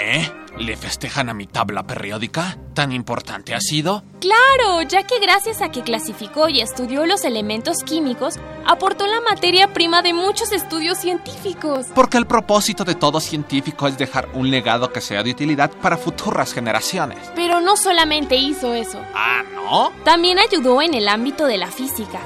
¿Eh? 0.07 0.31
¿Le 0.59 0.77
festejan 0.77 1.31
a 1.31 1.35
mi 1.35 1.47
tabla 1.47 1.87
periódica? 1.87 2.59
¿Tan 2.75 2.93
importante 2.93 3.55
ha 3.55 3.61
sido? 3.61 4.05
Claro, 4.21 4.83
ya 4.83 5.03
que 5.05 5.19
gracias 5.19 5.63
a 5.63 5.71
que 5.71 5.81
clasificó 5.81 6.51
y 6.51 6.61
estudió 6.61 7.07
los 7.07 7.25
elementos 7.25 7.83
químicos, 7.83 8.35
aportó 8.67 9.07
la 9.07 9.23
materia 9.23 9.73
prima 9.73 10.03
de 10.03 10.13
muchos 10.13 10.53
estudios 10.53 10.99
científicos. 10.99 11.87
Porque 11.95 12.19
el 12.19 12.27
propósito 12.27 12.85
de 12.85 12.95
todo 12.95 13.19
científico 13.19 13.89
es 13.89 13.97
dejar 13.97 14.29
un 14.35 14.51
legado 14.51 14.93
que 14.93 15.01
sea 15.01 15.23
de 15.23 15.31
utilidad 15.31 15.71
para 15.71 15.97
futuras 15.97 16.53
generaciones. 16.53 17.19
Pero 17.35 17.63
no 17.63 17.79
solamente 17.79 18.37
hizo 18.37 18.75
eso. 18.75 19.01
Ah, 19.15 19.43
¿no? 19.55 19.91
También 20.05 20.39
ayudó 20.39 20.83
en 20.83 20.93
el 20.93 21.09
ámbito 21.09 21.47
de 21.47 21.57
la 21.57 21.69
física, 21.69 22.21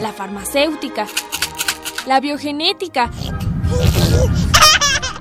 la 0.00 0.12
farmacéutica, 0.12 1.06
la 2.06 2.18
biogenética 2.18 3.12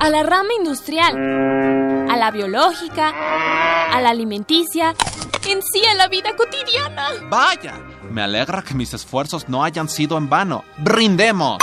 a 0.02 0.10
la 0.10 0.24
rama 0.24 0.50
industrial, 0.58 1.16
a 2.10 2.18
la 2.18 2.32
biológica, 2.32 3.14
a 3.92 4.02
la 4.02 4.10
alimenticia, 4.10 4.96
en 5.48 5.62
sí 5.62 5.86
a 5.86 5.94
la 5.94 6.08
vida 6.08 6.36
cotidiana. 6.36 7.10
Vaya, 7.30 7.80
me 8.10 8.24
alegra 8.24 8.64
que 8.64 8.74
mis 8.74 8.96
esfuerzos 8.96 9.48
no 9.48 9.64
hayan 9.64 9.88
sido 9.88 10.18
en 10.18 10.28
vano. 10.28 10.64
¡Brindemos! 10.80 11.60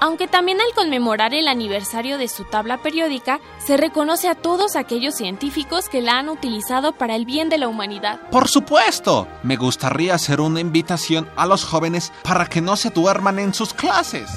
Aunque 0.00 0.28
también 0.28 0.60
al 0.60 0.74
conmemorar 0.74 1.32
el 1.32 1.48
aniversario 1.48 2.18
de 2.18 2.28
su 2.28 2.44
tabla 2.44 2.76
periódica, 2.76 3.40
se 3.58 3.78
reconoce 3.78 4.28
a 4.28 4.34
todos 4.34 4.76
aquellos 4.76 5.14
científicos 5.14 5.88
que 5.88 6.02
la 6.02 6.18
han 6.18 6.28
utilizado 6.28 6.92
para 6.92 7.16
el 7.16 7.24
bien 7.24 7.48
de 7.48 7.56
la 7.56 7.68
humanidad. 7.68 8.20
Por 8.30 8.48
supuesto, 8.48 9.26
me 9.42 9.56
gustaría 9.56 10.14
hacer 10.14 10.42
una 10.42 10.60
invitación 10.60 11.26
a 11.36 11.46
los 11.46 11.64
jóvenes 11.64 12.12
para 12.22 12.44
que 12.44 12.60
no 12.60 12.76
se 12.76 12.90
duerman 12.90 13.38
en 13.38 13.54
sus 13.54 13.72
clases 13.72 14.30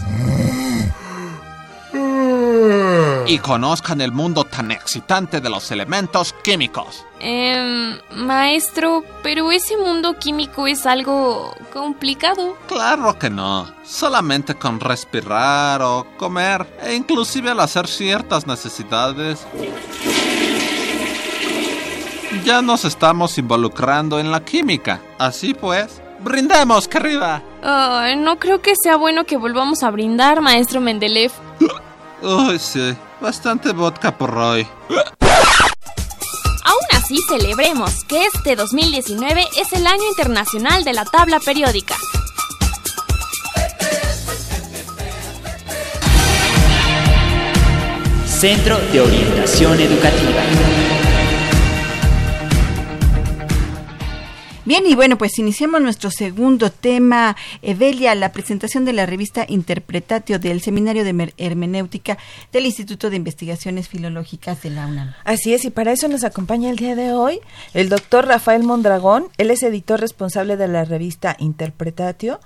y 3.28 3.40
conozcan 3.40 4.02
el 4.02 4.12
mundo 4.12 4.44
tan 4.44 4.72
excitante 4.72 5.42
de 5.42 5.50
los 5.50 5.72
elementos 5.72 6.34
químicos. 6.44 7.06
Eh, 7.20 8.00
maestro, 8.16 9.04
pero 9.22 9.52
ese 9.52 9.78
mundo 9.78 10.18
químico 10.18 10.68
es 10.68 10.86
algo 10.86 11.56
complicado. 11.72 12.58
Claro 12.68 13.18
que 13.18 13.30
no. 13.30 13.72
Solamente 13.84 14.56
con 14.56 14.80
respirar 14.80 15.82
o 15.82 16.08
comer, 16.18 16.66
e 16.82 16.96
inclusive 16.96 17.52
al 17.52 17.60
hacer 17.60 17.88
ciertas 17.88 18.48
necesidades. 18.48 19.46
Ya 22.44 22.62
nos 22.62 22.86
estamos 22.86 23.38
involucrando 23.38 24.20
en 24.20 24.32
la 24.32 24.44
química. 24.44 25.02
Así 25.20 25.54
pues, 25.54 26.02
brindemos, 26.20 26.88
querida. 26.88 27.44
no 28.18 28.40
creo 28.40 28.62
que 28.62 28.74
sea 28.82 28.96
bueno 28.96 29.26
que 29.26 29.38
volvamos 29.38 29.84
a 29.84 29.92
brindar, 29.92 30.42
maestro 30.42 30.82
Mendeleev. 30.82 31.32
Uy, 32.22 32.60
sí. 32.60 32.96
Bastante 33.20 33.72
vodka 33.72 34.18
por 34.18 34.38
hoy. 34.38 34.68
Aún 36.64 36.86
así, 36.92 37.18
celebremos 37.28 38.04
que 38.06 38.26
este 38.26 38.56
2019 38.56 39.48
es 39.58 39.74
el 39.74 39.88
año 39.88 40.04
internacional 40.10 40.84
de 40.84 40.94
la 40.94 41.06
tabla 41.06 41.40
periódica. 41.40 41.96
Centro 48.26 48.80
de 48.92 49.02
Orientación 49.02 49.80
Educativa. 49.80 51.11
Bien, 54.64 54.86
y 54.86 54.94
bueno, 54.94 55.18
pues 55.18 55.40
iniciamos 55.40 55.82
nuestro 55.82 56.12
segundo 56.12 56.70
tema, 56.70 57.36
Evelia, 57.64 58.14
la 58.14 58.32
presentación 58.32 58.86
de 58.86 58.94
la 58.94 59.08
revista 59.08 59.44
Interpretatio 59.50 60.38
del 60.38 60.62
Seminario 60.62 61.04
de 61.04 61.34
Hermenéutica 61.38 62.20
del 62.52 62.68
Instituto 62.68 63.10
de 63.10 63.16
Investigaciones 63.16 63.90
Filológicas 63.90 64.62
de 64.62 64.70
la 64.70 64.86
UNAM. 64.86 65.16
Así 65.24 65.56
es, 65.56 65.66
y 65.66 65.72
para 65.72 65.92
eso 65.94 66.08
nos 66.08 66.24
acompaña 66.24 66.70
el 66.70 66.76
día 66.76 66.96
de 66.96 67.12
hoy 67.12 67.40
el 67.74 67.90
doctor 67.90 68.28
Rafael 68.28 68.62
Mondragón, 68.62 69.30
él 69.40 69.50
es 69.50 69.64
editor 69.64 70.00
responsable 70.00 70.58
de 70.58 70.68
la 70.68 70.86
revista 70.86 71.36
Interpretatio 71.40 72.40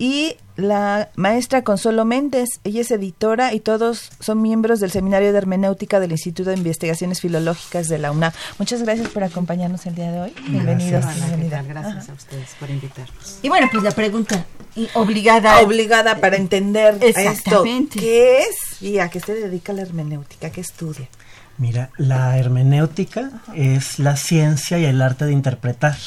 y 0.00 0.38
la 0.56 1.10
maestra 1.14 1.62
Consuelo 1.62 2.06
Méndez, 2.06 2.48
ella 2.64 2.80
es 2.80 2.90
editora 2.90 3.52
y 3.52 3.60
todos 3.60 4.10
son 4.18 4.40
miembros 4.40 4.80
del 4.80 4.90
Seminario 4.90 5.30
de 5.30 5.36
Hermenéutica 5.36 6.00
del 6.00 6.12
Instituto 6.12 6.48
de 6.48 6.56
Investigaciones 6.56 7.20
Filológicas 7.20 7.86
de 7.88 7.98
la 7.98 8.10
UNAM. 8.10 8.32
Muchas 8.58 8.82
gracias 8.82 9.08
por 9.08 9.24
acompañarnos 9.24 9.84
el 9.84 9.94
día 9.94 10.10
de 10.10 10.20
hoy. 10.22 10.34
Bienvenidos. 10.48 11.04
Gracias, 11.04 11.68
gracias 11.68 12.08
a 12.08 12.12
ustedes 12.14 12.48
por 12.58 12.70
invitarnos. 12.70 13.40
Y 13.42 13.50
bueno, 13.50 13.68
pues 13.70 13.84
la 13.84 13.90
pregunta 13.90 14.46
obligada. 14.94 15.60
Obligada 15.60 16.16
para 16.16 16.36
entender 16.36 16.96
esto. 17.02 17.62
¿Qué 17.92 18.38
es 18.38 18.80
y 18.80 19.00
a 19.00 19.10
qué 19.10 19.20
se 19.20 19.34
dedica 19.34 19.74
la 19.74 19.82
hermenéutica? 19.82 20.48
¿Qué 20.48 20.62
estudia? 20.62 21.10
Mira, 21.58 21.90
la 21.98 22.38
hermenéutica 22.38 23.42
es 23.54 23.98
la 23.98 24.16
ciencia 24.16 24.78
y 24.78 24.86
el 24.86 25.02
arte 25.02 25.26
de 25.26 25.32
interpretar 25.32 25.98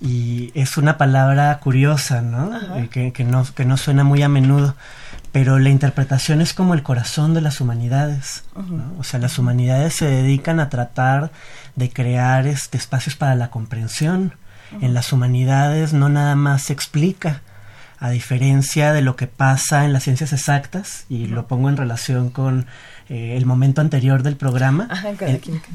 y 0.00 0.52
es 0.54 0.76
una 0.76 0.98
palabra 0.98 1.58
curiosa, 1.58 2.20
¿no? 2.20 2.50
Eh, 2.76 2.88
que, 2.88 3.24
no? 3.24 3.44
que 3.54 3.64
no 3.64 3.76
suena 3.76 4.04
muy 4.04 4.22
a 4.22 4.28
menudo, 4.28 4.74
pero 5.32 5.58
la 5.58 5.70
interpretación 5.70 6.40
es 6.40 6.52
como 6.52 6.74
el 6.74 6.82
corazón 6.82 7.34
de 7.34 7.40
las 7.40 7.60
humanidades, 7.60 8.44
O 8.98 9.04
sea, 9.04 9.20
las 9.20 9.38
humanidades 9.38 9.94
se 9.94 10.06
dedican 10.06 10.60
a 10.60 10.68
tratar 10.68 11.30
de 11.74 11.90
crear 11.90 12.46
este, 12.46 12.78
espacios 12.78 13.16
para 13.16 13.34
la 13.34 13.50
comprensión. 13.50 14.34
En 14.80 14.94
las 14.94 15.12
humanidades 15.12 15.92
no 15.92 16.08
nada 16.08 16.34
más 16.34 16.62
se 16.64 16.72
explica, 16.72 17.42
a 17.98 18.10
diferencia 18.10 18.92
de 18.92 19.00
lo 19.00 19.16
que 19.16 19.26
pasa 19.26 19.84
en 19.84 19.92
las 19.92 20.02
ciencias 20.02 20.32
exactas, 20.32 21.04
y 21.08 21.26
lo 21.26 21.46
pongo 21.46 21.68
en 21.68 21.76
relación 21.76 22.30
con 22.30 22.66
eh, 23.08 23.36
el 23.36 23.46
momento 23.46 23.80
anterior 23.80 24.22
del 24.24 24.36
programa. 24.36 24.88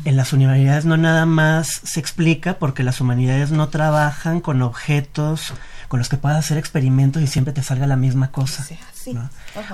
en, 0.06 0.17
las 0.17 0.34
universidades 0.34 0.86
no 0.86 0.98
nada 0.98 1.26
más 1.26 1.82
se 1.84 2.00
explica 2.00 2.56
porque 2.56 2.84
las 2.84 3.00
humanidades 3.00 3.52
no 3.52 3.70
trabajan 3.70 4.42
con 4.42 4.62
objetos 4.62 5.54
con 5.88 6.00
los 6.00 6.10
que 6.10 6.17
puedas 6.17 6.40
hacer 6.40 6.58
experimentos 6.58 7.21
y 7.21 7.27
siempre 7.27 7.54
te 7.54 7.63
salga 7.63 7.88
la 7.88 7.96
misma 7.96 8.32
cosa. 8.32 8.65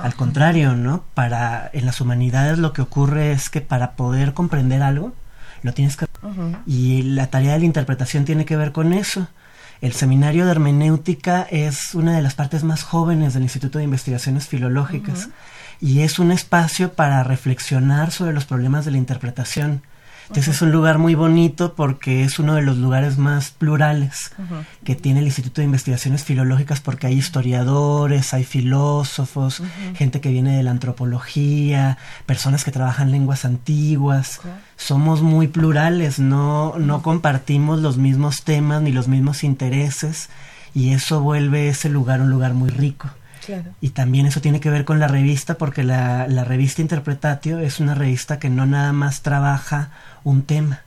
Al 0.02 0.16
contrario, 0.16 0.76
¿no? 0.76 1.04
Para 1.14 1.70
en 1.74 1.86
las 1.86 2.00
humanidades 2.00 2.60
lo 2.60 2.74
que 2.74 2.82
ocurre 2.82 3.32
es 3.32 3.50
que 3.50 3.62
para 3.62 3.92
poder 3.92 4.34
comprender 4.34 4.82
algo 4.84 5.14
lo 5.64 5.74
tienes 5.74 5.98
que 5.98 6.06
y 6.66 7.02
la 7.04 7.28
tarea 7.28 7.54
de 7.54 7.60
la 7.60 7.66
interpretación 7.66 8.26
tiene 8.26 8.46
que 8.46 8.56
ver 8.56 8.72
con 8.72 8.94
eso. 8.94 9.28
El 9.82 9.94
seminario 9.94 10.46
de 10.46 10.52
hermenéutica 10.52 11.44
es 11.52 11.94
una 11.94 12.16
de 12.16 12.22
las 12.22 12.34
partes 12.34 12.64
más 12.64 12.84
jóvenes 12.84 13.34
del 13.34 13.44
Instituto 13.44 13.78
de 13.78 13.84
Investigaciones 13.84 14.48
Filológicas 14.48 15.30
y 15.80 16.02
es 16.02 16.20
un 16.20 16.32
espacio 16.32 16.94
para 16.94 17.24
reflexionar 17.24 18.12
sobre 18.12 18.34
los 18.34 18.46
problemas 18.46 18.86
de 18.86 18.92
la 18.92 18.98
interpretación. 18.98 19.82
Entonces 20.28 20.56
es 20.56 20.62
un 20.62 20.74
lugar 20.74 20.98
muy 20.98 21.16
bonito 21.16 21.74
porque 21.74 22.26
es 22.26 22.38
uno 22.38 22.56
de 22.56 22.62
los 22.62 22.76
lugares 22.78 23.18
más 23.18 23.52
plurales 23.52 24.32
que 24.84 24.94
tiene 24.94 25.22
el 25.22 25.26
Instituto 25.26 25.62
de 25.62 25.66
Investigaciones 25.66 26.26
Filológicas 26.26 26.82
porque 26.82 27.08
hay 27.08 27.14
historiadores, 27.14 28.34
hay 28.34 28.44
filósofos, 28.44 29.64
gente 29.96 30.20
que 30.20 30.30
viene 30.30 30.58
de 30.58 30.64
la 30.64 30.72
antropología, 30.72 31.98
personas 32.26 32.66
que 32.66 32.72
trabajan 32.72 33.12
lenguas 33.12 33.46
antiguas. 33.46 34.42
Somos 34.76 35.22
muy 35.22 35.48
plurales, 35.48 36.20
no, 36.20 36.78
no 36.78 37.02
compartimos 37.02 37.80
los 37.80 37.96
mismos 37.96 38.44
temas 38.44 38.82
ni 38.82 38.92
los 38.92 39.08
mismos 39.08 39.46
intereses 39.46 40.30
y 40.76 40.92
eso 40.92 41.22
vuelve 41.22 41.70
ese 41.70 41.88
lugar 41.88 42.20
un 42.20 42.30
lugar 42.30 42.54
muy 42.54 42.70
rico. 42.70 43.10
Y 43.82 43.90
también 43.90 44.26
eso 44.26 44.42
tiene 44.42 44.60
que 44.60 44.70
ver 44.70 44.86
con 44.86 45.00
la 45.00 45.08
revista, 45.08 45.56
porque 45.58 45.84
la, 45.84 46.28
la 46.28 46.44
revista 46.44 46.82
Interpretatio 46.82 47.60
es 47.60 47.80
una 47.80 47.96
revista 47.96 48.40
que 48.40 48.50
no 48.50 48.66
nada 48.66 48.94
más 48.94 49.22
trabaja 49.22 49.92
un 50.24 50.44
tema, 50.44 50.82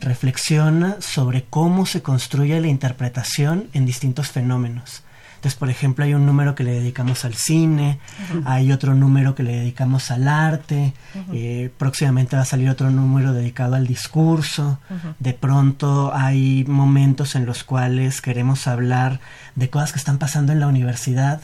reflexiona 0.00 0.96
sobre 1.00 1.44
cómo 1.44 1.86
se 1.86 2.02
construye 2.02 2.60
la 2.60 2.68
interpretación 2.68 3.68
en 3.72 3.86
distintos 3.86 4.28
fenómenos. 4.28 5.02
Entonces, 5.40 5.58
por 5.58 5.70
ejemplo, 5.70 6.04
hay 6.04 6.12
un 6.12 6.26
número 6.26 6.54
que 6.54 6.64
le 6.64 6.72
dedicamos 6.72 7.24
al 7.24 7.32
cine, 7.32 7.98
hay 8.44 8.72
otro 8.72 8.94
número 8.94 9.34
que 9.34 9.42
le 9.42 9.52
dedicamos 9.52 10.10
al 10.10 10.28
arte, 10.28 10.92
eh, 11.32 11.70
próximamente 11.78 12.36
va 12.36 12.42
a 12.42 12.44
salir 12.44 12.68
otro 12.68 12.90
número 12.90 13.32
dedicado 13.32 13.74
al 13.74 13.86
discurso, 13.86 14.78
de 15.18 15.32
pronto 15.32 16.12
hay 16.14 16.66
momentos 16.68 17.36
en 17.36 17.46
los 17.46 17.64
cuales 17.64 18.20
queremos 18.20 18.66
hablar 18.66 19.20
de 19.54 19.70
cosas 19.70 19.92
que 19.92 19.98
están 19.98 20.18
pasando 20.18 20.52
en 20.52 20.60
la 20.60 20.66
universidad, 20.66 21.40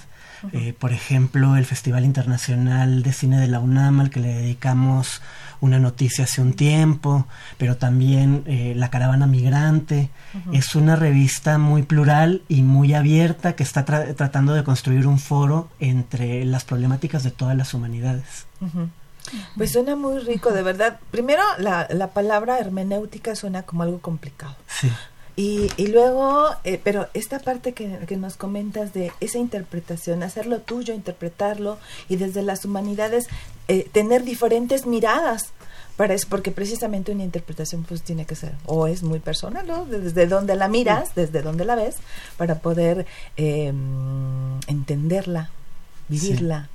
eh, 0.52 0.74
por 0.78 0.92
ejemplo, 0.92 1.56
el 1.56 1.64
Festival 1.64 2.04
Internacional 2.04 3.02
de 3.02 3.12
Cine 3.12 3.40
de 3.40 3.48
la 3.48 3.60
UNAM, 3.60 4.00
al 4.00 4.10
que 4.10 4.20
le 4.20 4.28
dedicamos 4.28 5.22
una 5.60 5.78
noticia 5.78 6.24
hace 6.24 6.40
un 6.40 6.52
tiempo, 6.52 7.26
pero 7.58 7.76
también 7.76 8.42
eh, 8.46 8.74
La 8.76 8.90
Caravana 8.90 9.26
Migrante. 9.26 10.10
Es 10.52 10.74
una 10.74 10.96
revista 10.96 11.58
muy 11.58 11.82
plural 11.82 12.42
y 12.48 12.62
muy 12.62 12.94
abierta 12.94 13.54
que 13.54 13.62
está 13.62 13.84
tratando 13.84 14.52
de 14.52 14.64
construir 14.64 15.06
un 15.06 15.18
foro 15.18 15.68
entre 15.80 16.44
las 16.44 16.64
problemáticas 16.64 17.22
de 17.22 17.30
todas 17.30 17.56
las 17.56 17.72
humanidades. 17.72 18.46
Pues 19.56 19.72
suena 19.72 19.96
muy 19.96 20.18
rico, 20.20 20.52
de 20.52 20.62
verdad. 20.62 21.00
Primero, 21.10 21.42
la, 21.58 21.86
la 21.90 22.08
palabra 22.08 22.58
hermenéutica 22.58 23.34
suena 23.34 23.62
como 23.62 23.82
algo 23.82 24.00
complicado. 24.00 24.54
Sí. 24.68 24.90
Y, 25.38 25.70
y 25.76 25.88
luego, 25.88 26.48
eh, 26.64 26.80
pero 26.82 27.08
esta 27.12 27.38
parte 27.38 27.74
que, 27.74 27.98
que, 28.06 28.16
nos 28.16 28.38
comentas 28.38 28.94
de 28.94 29.12
esa 29.20 29.36
interpretación, 29.36 30.22
hacerlo 30.22 30.60
tuyo, 30.60 30.94
interpretarlo 30.94 31.76
y 32.08 32.16
desde 32.16 32.40
las 32.40 32.64
humanidades 32.64 33.26
eh, 33.68 33.86
tener 33.92 34.24
diferentes 34.24 34.86
miradas 34.86 35.52
para 35.96 36.14
eso, 36.14 36.26
porque 36.30 36.52
precisamente 36.52 37.12
una 37.12 37.24
interpretación 37.24 37.84
pues 37.84 38.02
tiene 38.02 38.24
que 38.24 38.34
ser 38.34 38.54
o 38.64 38.86
es 38.86 39.02
muy 39.02 39.18
personal, 39.18 39.66
¿no? 39.66 39.84
Desde 39.86 40.26
donde 40.26 40.54
la 40.54 40.68
miras, 40.68 41.14
desde 41.14 41.42
donde 41.42 41.64
la 41.64 41.74
ves, 41.74 41.96
para 42.36 42.56
poder 42.56 43.06
eh, 43.36 43.72
entenderla, 44.68 45.50
vivirla. 46.08 46.68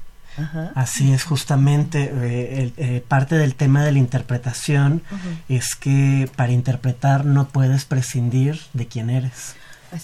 Así 0.75 1.11
es, 1.11 1.23
justamente 1.23 2.11
eh, 2.13 2.73
eh, 2.77 3.03
parte 3.05 3.37
del 3.37 3.55
tema 3.55 3.83
de 3.83 3.91
la 3.91 3.99
interpretación 3.99 5.03
es 5.49 5.75
que 5.75 6.29
para 6.35 6.53
interpretar 6.53 7.25
no 7.25 7.49
puedes 7.49 7.85
prescindir 7.85 8.59
de 8.73 8.87
quién 8.87 9.09
eres, 9.09 9.55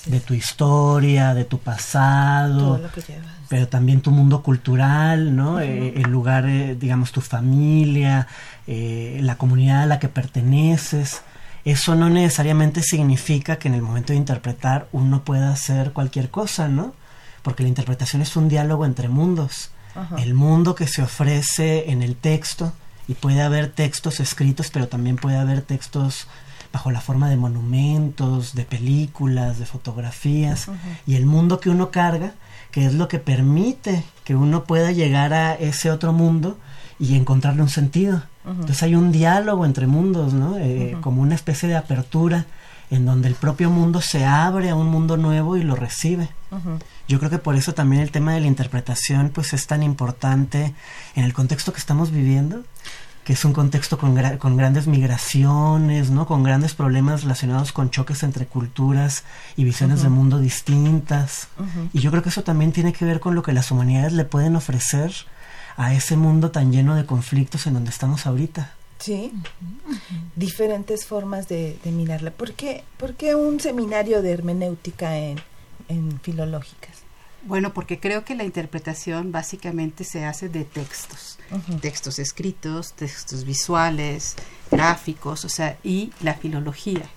de 0.06 0.20
tu 0.20 0.34
historia, 0.34 1.34
de 1.34 1.46
tu 1.46 1.60
pasado, 1.60 2.82
pero 3.48 3.68
también 3.70 4.02
tu 4.02 4.12
mundo 4.12 4.44
cultural, 4.44 5.34
¿no? 5.36 5.62
Eh, 5.62 5.94
el 5.96 6.12
lugar, 6.12 6.46
digamos, 6.78 7.14
tu 7.14 7.22
familia, 7.22 8.28
la 8.68 9.38
comunidad 9.38 9.84
a 9.84 9.86
la 9.86 10.00
que 10.00 10.10
perteneces. 10.10 11.22
Eso 11.64 11.96
no 11.96 12.10
necesariamente 12.10 12.82
significa 12.82 13.58
que 13.58 13.70
en 13.70 13.74
el 13.74 13.82
momento 13.82 14.14
de 14.14 14.18
interpretar 14.18 14.88
uno 14.92 15.24
pueda 15.24 15.52
hacer 15.52 15.94
cualquier 15.94 16.30
cosa, 16.30 16.68
¿no? 16.68 16.94
Porque 17.44 17.64
la 17.64 17.70
interpretación 17.70 18.22
es 18.22 18.36
un 18.36 18.50
diálogo 18.50 18.86
entre 18.86 19.08
mundos 19.08 19.72
el 20.18 20.34
mundo 20.34 20.76
que 20.76 20.88
se 20.88 21.02
ofrece 21.02 21.92
en 21.92 22.02
el 22.02 22.16
texto, 22.16 22.74
y 23.08 23.14
puede 23.14 23.42
haber 23.42 23.72
textos 23.72 24.20
escritos, 24.20 24.70
pero 24.72 24.88
también 24.88 25.16
puede 25.16 25.38
haber 25.38 25.62
textos 25.62 26.28
bajo 26.74 26.92
la 26.92 27.00
forma 27.00 27.30
de 27.30 27.38
monumentos, 27.38 28.54
de 28.54 28.64
películas, 28.64 29.60
de 29.60 29.66
fotografías, 29.66 30.68
y 31.06 31.16
el 31.16 31.26
mundo 31.26 31.60
que 31.60 31.70
uno 31.70 31.90
carga, 31.92 32.34
que 32.72 32.86
es 32.86 32.94
lo 32.94 33.08
que 33.08 33.20
permite 33.20 34.04
que 34.24 34.36
uno 34.36 34.66
pueda 34.66 34.92
llegar 34.92 35.34
a 35.34 35.54
ese 35.56 35.90
otro 35.90 36.12
mundo 36.12 36.58
y 37.00 37.16
encontrarle 37.16 37.62
un 37.62 37.70
sentido. 37.70 38.24
Entonces 38.46 38.84
hay 38.84 38.96
un 38.96 39.12
diálogo 39.12 39.66
entre 39.66 39.88
mundos, 39.88 40.34
¿no? 40.34 40.58
Eh, 40.58 40.98
como 41.02 41.22
una 41.22 41.36
especie 41.36 41.68
de 41.68 41.76
apertura 41.76 42.46
en 42.90 43.06
donde 43.06 43.28
el 43.28 43.36
propio 43.36 43.70
mundo 43.70 44.02
se 44.02 44.26
abre 44.26 44.70
a 44.70 44.76
un 44.76 44.88
mundo 44.88 45.18
nuevo 45.18 45.58
y 45.58 45.64
lo 45.64 45.76
recibe. 45.76 46.30
Yo 47.08 47.20
creo 47.20 47.30
que 47.30 47.40
por 47.40 47.56
eso 47.56 47.74
también 47.74 48.02
el 48.02 48.12
tema 48.12 48.34
de 48.34 48.42
la 48.42 48.48
interpretación 48.48 49.32
pues 49.34 49.54
es 49.54 49.68
tan 49.68 49.84
importante 49.84 50.74
en 51.16 51.24
el 51.24 51.34
contexto 51.34 51.74
que 51.74 51.80
estamos 51.80 52.12
viviendo, 52.12 52.64
que 53.26 53.34
es 53.34 53.44
un 53.44 53.52
contexto 53.52 53.98
con, 53.98 54.16
con 54.38 54.56
grandes 54.56 54.88
migraciones, 54.88 56.10
¿no? 56.10 56.26
Con 56.26 56.44
grandes 56.44 56.74
problemas 56.74 57.24
relacionados 57.24 57.74
con 57.74 57.90
choques 57.90 58.24
entre 58.24 58.46
culturas 58.46 59.26
y 59.58 59.66
visiones 59.66 60.02
de 60.02 60.10
mundo 60.10 60.40
distintas. 60.40 61.50
Y 61.92 62.00
yo 62.00 62.10
creo 62.12 62.24
que 62.24 62.30
eso 62.30 62.44
también 62.44 62.72
tiene 62.72 62.94
que 62.94 63.04
ver 63.04 63.20
con 63.20 63.36
lo 63.36 63.44
que 63.44 63.52
las 63.52 63.70
humanidades 63.70 64.14
le 64.14 64.24
pueden 64.24 64.56
ofrecer 64.56 65.14
a 65.76 65.94
ese 65.94 66.16
mundo 66.16 66.52
tan 66.52 66.72
lleno 66.72 66.96
de 66.96 67.06
conflictos 67.06 67.68
en 67.68 67.74
donde 67.74 67.90
estamos 67.90 68.26
ahorita. 68.26 68.77
Sí, 69.00 69.32
diferentes 70.36 71.06
formas 71.06 71.48
de, 71.48 71.78
mirarla. 71.86 72.32
¿Por 72.32 72.54
qué, 72.54 72.84
¿Por 72.98 73.16
qué, 73.16 73.36
un 73.36 73.60
seminario 73.60 74.22
de 74.22 74.32
hermenéutica 74.32 75.18
en, 75.18 75.40
en 75.88 76.20
filológicas? 76.22 76.98
Bueno, 77.44 77.74
porque 77.74 78.00
creo 78.00 78.26
que 78.26 78.36
la 78.36 78.44
interpretación 78.44 79.32
básicamente 79.32 80.04
se 80.04 80.26
hace 80.26 80.50
de 80.50 80.66
textos, 80.66 81.38
textos 81.82 82.20
escritos, 82.20 82.94
textos 82.94 83.46
visuales, 83.46 84.36
gráficos, 84.70 85.46
o 85.46 85.50
sea, 85.50 85.78
y 85.84 86.12
la 86.22 86.34
filología 86.34 87.08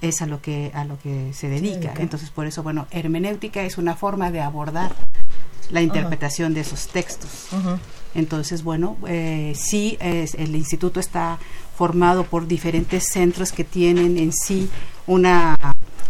es 0.00 0.22
a 0.22 0.26
lo 0.26 0.42
que 0.42 0.72
a 0.74 0.84
lo 0.84 0.98
que 0.98 1.32
se 1.34 1.48
dedica. 1.48 1.94
Entonces, 1.98 2.30
por 2.30 2.46
eso, 2.46 2.62
bueno, 2.62 2.86
hermenéutica 2.90 3.62
es 3.62 3.78
una 3.78 3.94
forma 3.94 4.30
de 4.30 4.40
abordar 4.40 4.94
la 5.70 5.82
interpretación 5.82 6.54
de 6.54 6.60
esos 6.60 6.88
textos. 6.88 7.48
Entonces, 8.14 8.62
bueno, 8.62 8.96
eh, 9.08 9.54
sí, 9.56 9.96
es, 10.00 10.34
el 10.34 10.54
instituto 10.54 11.00
está 11.00 11.38
formado 11.76 12.24
por 12.24 12.46
diferentes 12.46 13.08
centros 13.10 13.52
que 13.52 13.64
tienen 13.64 14.18
en 14.18 14.32
sí 14.32 14.68
una 15.06 15.58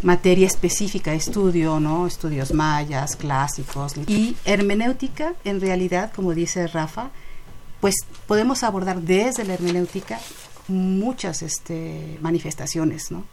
materia 0.02 0.46
específica 0.46 1.12
de 1.12 1.16
estudio, 1.16 1.80
¿no? 1.80 2.06
Estudios 2.06 2.52
mayas, 2.52 3.16
clásicos. 3.16 3.94
Y 4.06 4.36
hermenéutica, 4.44 5.34
en 5.44 5.60
realidad, 5.60 6.12
como 6.14 6.34
dice 6.34 6.66
Rafa, 6.66 7.10
pues 7.80 7.94
podemos 8.26 8.62
abordar 8.62 9.00
desde 9.00 9.44
la 9.44 9.54
hermenéutica 9.54 10.20
muchas 10.68 11.42
este, 11.42 12.18
manifestaciones, 12.20 13.10
¿no? 13.10 13.24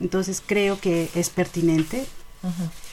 Entonces 0.00 0.42
creo 0.44 0.78
que 0.80 1.08
es 1.14 1.30
pertinente 1.30 2.06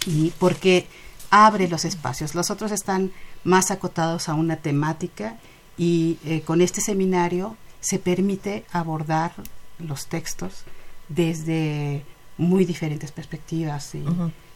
y 0.06 0.32
porque 0.40 0.88
abre 1.32 1.68
los 1.68 1.86
espacios. 1.86 2.36
Los 2.36 2.52
otros 2.52 2.72
están 2.72 3.12
más 3.44 3.72
acotados 3.72 4.30
a 4.30 4.36
una 4.36 4.58
temática 4.58 5.38
y 5.78 6.20
eh, 6.26 6.42
con 6.42 6.62
este 6.62 6.82
seminario 6.82 7.58
se 7.80 7.98
permite 7.98 8.66
abordar 8.72 9.34
los 9.80 10.06
textos 10.06 10.64
desde 11.10 12.06
muy 12.38 12.66
diferentes 12.66 13.12
perspectivas 13.12 13.96
y 13.96 14.04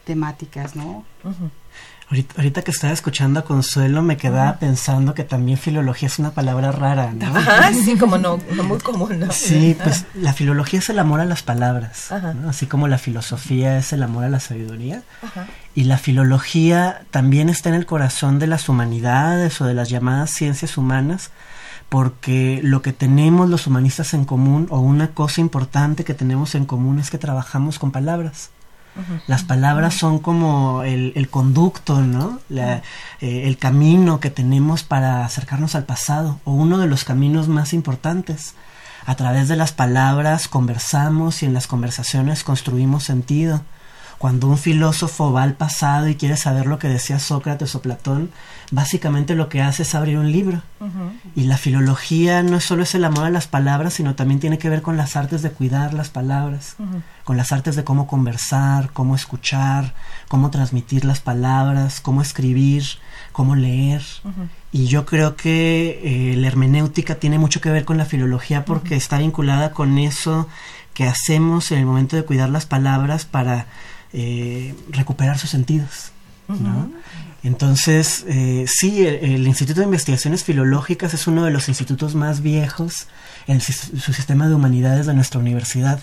temáticas, 0.04 0.76
¿no? 0.76 1.04
Ahorita, 2.08 2.62
que 2.62 2.70
estaba 2.70 2.94
escuchando 2.94 3.40
a 3.40 3.46
Consuelo 3.46 4.04
me 4.04 4.16
quedaba 4.16 4.60
pensando 4.60 5.16
que 5.16 5.24
también 5.24 5.58
filología 5.58 6.08
es 6.08 6.20
una 6.20 6.32
palabra 6.32 6.72
rara, 6.72 7.12
¿no? 7.12 7.34
sí, 7.84 7.98
como 7.98 8.20
no, 8.20 8.38
muy 8.64 8.78
común, 8.84 9.20
¿no? 9.20 9.32
Sí, 9.32 9.76
pues 9.82 10.06
la 10.14 10.32
filología 10.34 10.80
es 10.80 10.90
el 10.90 11.00
amor 11.00 11.20
a 11.20 11.26
las 11.26 11.42
palabras, 11.42 12.12
así 12.48 12.68
como 12.68 12.88
la 12.88 13.00
filosofía 13.00 13.78
es 13.80 13.92
el 13.92 14.04
amor 14.04 14.24
a 14.24 14.30
la 14.30 14.40
sabiduría. 14.40 15.02
Y 15.74 15.86
la 15.86 15.98
filología 15.98 17.02
también 17.10 17.50
está 17.50 17.70
en 17.70 17.76
el 17.76 17.88
corazón 17.88 18.38
de 18.38 18.48
las 18.48 18.70
humanidades 18.70 19.60
o 19.60 19.66
de 19.66 19.74
las 19.74 19.90
llamadas 19.90 20.30
ciencias 20.30 20.78
humanas, 20.78 21.32
porque 21.90 22.60
lo 22.64 22.84
que 22.84 22.94
tenemos 22.94 23.50
los 23.50 23.66
humanistas 23.66 24.14
en 24.14 24.26
común, 24.26 24.68
o 24.70 24.80
una 24.80 25.10
cosa 25.10 25.42
importante 25.42 26.04
que 26.04 26.14
tenemos 26.14 26.54
en 26.54 26.66
común, 26.66 27.00
es 27.00 27.10
que 27.10 27.18
trabajamos 27.18 27.80
con 27.80 27.92
palabras. 27.92 28.52
Las 29.28 29.44
palabras 29.44 29.94
son 29.94 30.20
como 30.20 30.84
el, 30.84 31.28
conducto, 31.30 32.02
¿no? 32.02 32.40
Eh, 32.50 32.82
el 33.20 33.58
camino 33.58 34.20
que 34.20 34.30
tenemos 34.30 34.84
para 34.84 35.26
acercarnos 35.26 35.76
al 35.76 35.84
pasado, 35.84 36.40
o 36.46 36.54
uno 36.54 36.78
de 36.78 36.88
los 36.88 37.04
caminos 37.04 37.48
más 37.48 37.74
importantes. 37.74 38.56
A 39.06 39.16
través 39.16 39.48
de 39.48 39.56
las 39.56 39.72
palabras 39.72 40.48
conversamos 40.48 41.44
y 41.44 41.46
en 41.46 41.54
las 41.54 41.68
conversaciones 41.68 42.44
construimos 42.44 43.04
sentido. 43.04 43.62
Cuando 44.18 44.48
un 44.48 44.58
filósofo 44.58 45.32
va 45.32 45.44
al 45.44 45.54
pasado 45.54 46.08
y 46.08 46.16
quiere 46.16 46.38
saber 46.38 46.68
lo 46.68 46.80
que 46.80 46.88
decía 46.88 47.20
Sócrates 47.20 47.76
o 47.76 47.82
Platón, 47.82 48.30
básicamente 48.72 49.36
lo 49.36 49.50
que 49.50 49.62
hace 49.62 49.84
es 49.84 49.96
abrir 49.96 50.18
un 50.18 50.32
libro. 50.32 50.62
Y 51.36 51.46
la 51.46 51.58
filología 51.58 52.44
no 52.44 52.60
solo 52.60 52.84
es 52.84 52.94
el 52.96 53.06
amor 53.06 53.26
a 53.26 53.30
las 53.30 53.48
palabras, 53.48 53.96
sino 53.96 54.16
también 54.16 54.40
tiene 54.40 54.58
que 54.58 54.70
ver 54.70 54.82
con 54.82 54.98
las 54.98 55.16
artes 55.16 55.42
de 55.42 55.52
cuidar 55.52 55.94
las 55.94 56.10
palabras, 56.10 56.76
con 57.24 57.38
las 57.38 57.52
artes 57.52 57.76
de 57.76 57.84
cómo 57.84 58.08
conversar, 58.08 58.92
cómo 58.94 59.16
escuchar, 59.16 59.94
cómo 60.28 60.52
transmitir 60.52 61.06
las 61.06 61.22
palabras, 61.22 62.02
cómo 62.02 62.22
escribir, 62.22 62.84
cómo 63.32 63.56
leer. 63.56 64.04
Y 64.72 64.88
yo 64.88 65.06
creo 65.06 65.36
que 65.36 66.02
eh, 66.04 66.36
la 66.38 66.48
hermenéutica 66.48 67.16
tiene 67.16 67.40
mucho 67.40 67.62
que 67.62 67.72
ver 67.72 67.86
con 67.86 67.98
la 67.98 68.06
filología 68.06 68.66
porque 68.66 68.96
está 68.96 69.18
vinculada 69.18 69.72
con 69.72 69.98
eso 69.98 70.48
que 70.94 71.06
hacemos 71.06 71.72
en 71.72 71.80
el 71.80 71.86
momento 71.86 72.16
de 72.16 72.24
cuidar 72.24 72.50
las 72.50 72.66
palabras 72.66 73.26
para 73.26 73.68
eh, 74.18 74.74
recuperar 74.92 75.38
sus 75.38 75.50
sentidos. 75.50 76.14
Entonces, 77.44 78.24
eh, 78.30 78.66
sí, 78.66 79.06
el, 79.06 79.46
Instituto 79.46 79.82
de 79.82 79.88
Investigaciones 79.88 80.46
Filológicas 80.46 81.14
es 81.14 81.28
uno 81.28 81.44
de 81.44 81.52
los 81.52 81.68
institutos 81.68 82.16
más 82.16 82.42
viejos 82.42 83.08
en 83.46 83.60
su 83.60 84.14
sistema 84.14 84.48
de 84.48 84.56
humanidades 84.56 85.06
de 85.06 85.14
nuestra 85.14 85.42
universidad. 85.42 86.00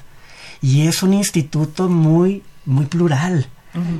Y 0.60 0.88
es 0.88 1.02
un 1.02 1.14
instituto 1.14 1.88
muy, 1.88 2.42
muy 2.66 2.84
plural. 2.84 3.46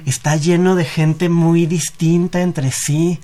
Está 0.04 0.36
lleno 0.36 0.74
de 0.74 0.84
gente 0.84 1.30
muy 1.30 1.64
distinta 1.64 2.42
entre 2.42 2.70
sí 2.70 3.18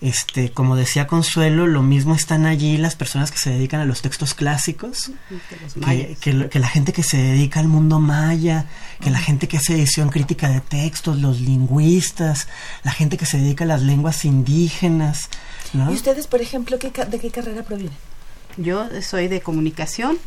este, 0.00 0.50
como 0.50 0.76
decía 0.76 1.06
Consuelo, 1.06 1.66
lo 1.66 1.82
mismo 1.82 2.14
están 2.14 2.46
allí 2.46 2.78
las 2.78 2.96
personas 2.96 3.30
que 3.30 3.38
se 3.38 3.50
dedican 3.50 3.80
a 3.80 3.84
los 3.84 4.00
textos 4.00 4.32
clásicos, 4.32 5.12
que, 6.20 6.32
la 6.32 6.68
gente 6.68 6.92
que 6.92 7.02
se 7.02 7.18
dedica 7.18 7.60
al 7.60 7.68
mundo 7.68 8.00
maya, 8.00 8.66
que 9.00 9.10
la 9.10 9.18
gente 9.18 9.46
que 9.46 9.58
hace 9.58 9.74
edición 9.74 10.08
crítica 10.08 10.48
de 10.48 10.60
textos, 10.60 11.18
los 11.20 11.40
lingüistas, 11.40 12.48
la 12.82 12.92
gente 12.92 13.18
que 13.18 13.26
se 13.26 13.38
dedica 13.38 13.64
a 13.64 13.66
las 13.66 13.82
lenguas 13.82 14.24
indígenas. 14.24 15.28
¿Y 15.74 15.92
ustedes, 15.92 16.26
por 16.26 16.40
ejemplo, 16.40 16.78
¿qué, 16.78 16.90
de 16.90 17.18
qué 17.18 17.30
carrera 17.30 17.62
provienen? 17.62 17.96
Yo 18.56 18.88
soy 19.02 19.28
de 19.28 19.40
comunicación 19.40 20.18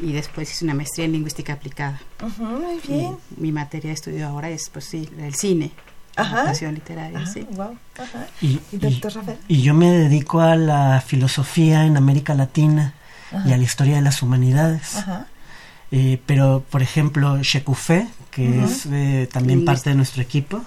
y 0.00 0.12
después 0.12 0.50
hice 0.50 0.64
una 0.64 0.74
maestría 0.74 1.04
en 1.04 1.12
lingüística 1.12 1.52
aplicada. 1.52 2.00
muy 2.38 2.80
bien. 2.86 3.16
mi 3.36 3.52
materia 3.52 3.88
de 3.88 3.94
estudio 3.94 4.26
ahora 4.26 4.50
es, 4.50 4.68
pues 4.70 4.86
sí, 4.86 5.08
el 5.18 5.34
cine. 5.34 5.70
Literaria, 6.72 7.26
sí. 7.26 7.46
Y, 8.40 8.60
¿Y, 9.48 9.62
yo 9.62 9.74
me 9.74 9.90
dedico 9.90 10.40
a 10.40 10.56
la 10.56 11.00
filosofía 11.00 11.84
en 11.84 11.96
América 11.96 12.34
Latina 12.34 12.94
y 13.46 13.52
a 13.52 13.56
la 13.56 13.62
historia 13.62 13.96
de 13.96 14.02
las 14.02 14.22
humanidades. 14.22 15.04
Eh, 15.90 16.20
pero, 16.26 16.64
por 16.70 16.82
ejemplo, 16.82 17.42
Shekufé, 17.42 18.08
que 18.30 18.62
es 18.64 18.86
eh, 18.86 19.28
también 19.32 19.64
parte 19.64 19.90
de 19.90 19.96
nuestro 19.96 20.22
equipo 20.22 20.62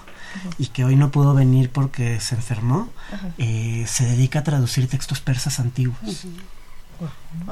y 0.58 0.68
que 0.68 0.84
hoy 0.84 0.96
no 0.96 1.10
pudo 1.10 1.34
venir 1.34 1.70
porque 1.70 2.18
se 2.20 2.34
enfermó, 2.34 2.88
eh, 3.38 3.84
se 3.86 4.04
dedica 4.04 4.40
a 4.40 4.44
traducir 4.44 4.88
textos 4.88 5.20
persas 5.20 5.60
antiguos. 5.60 6.26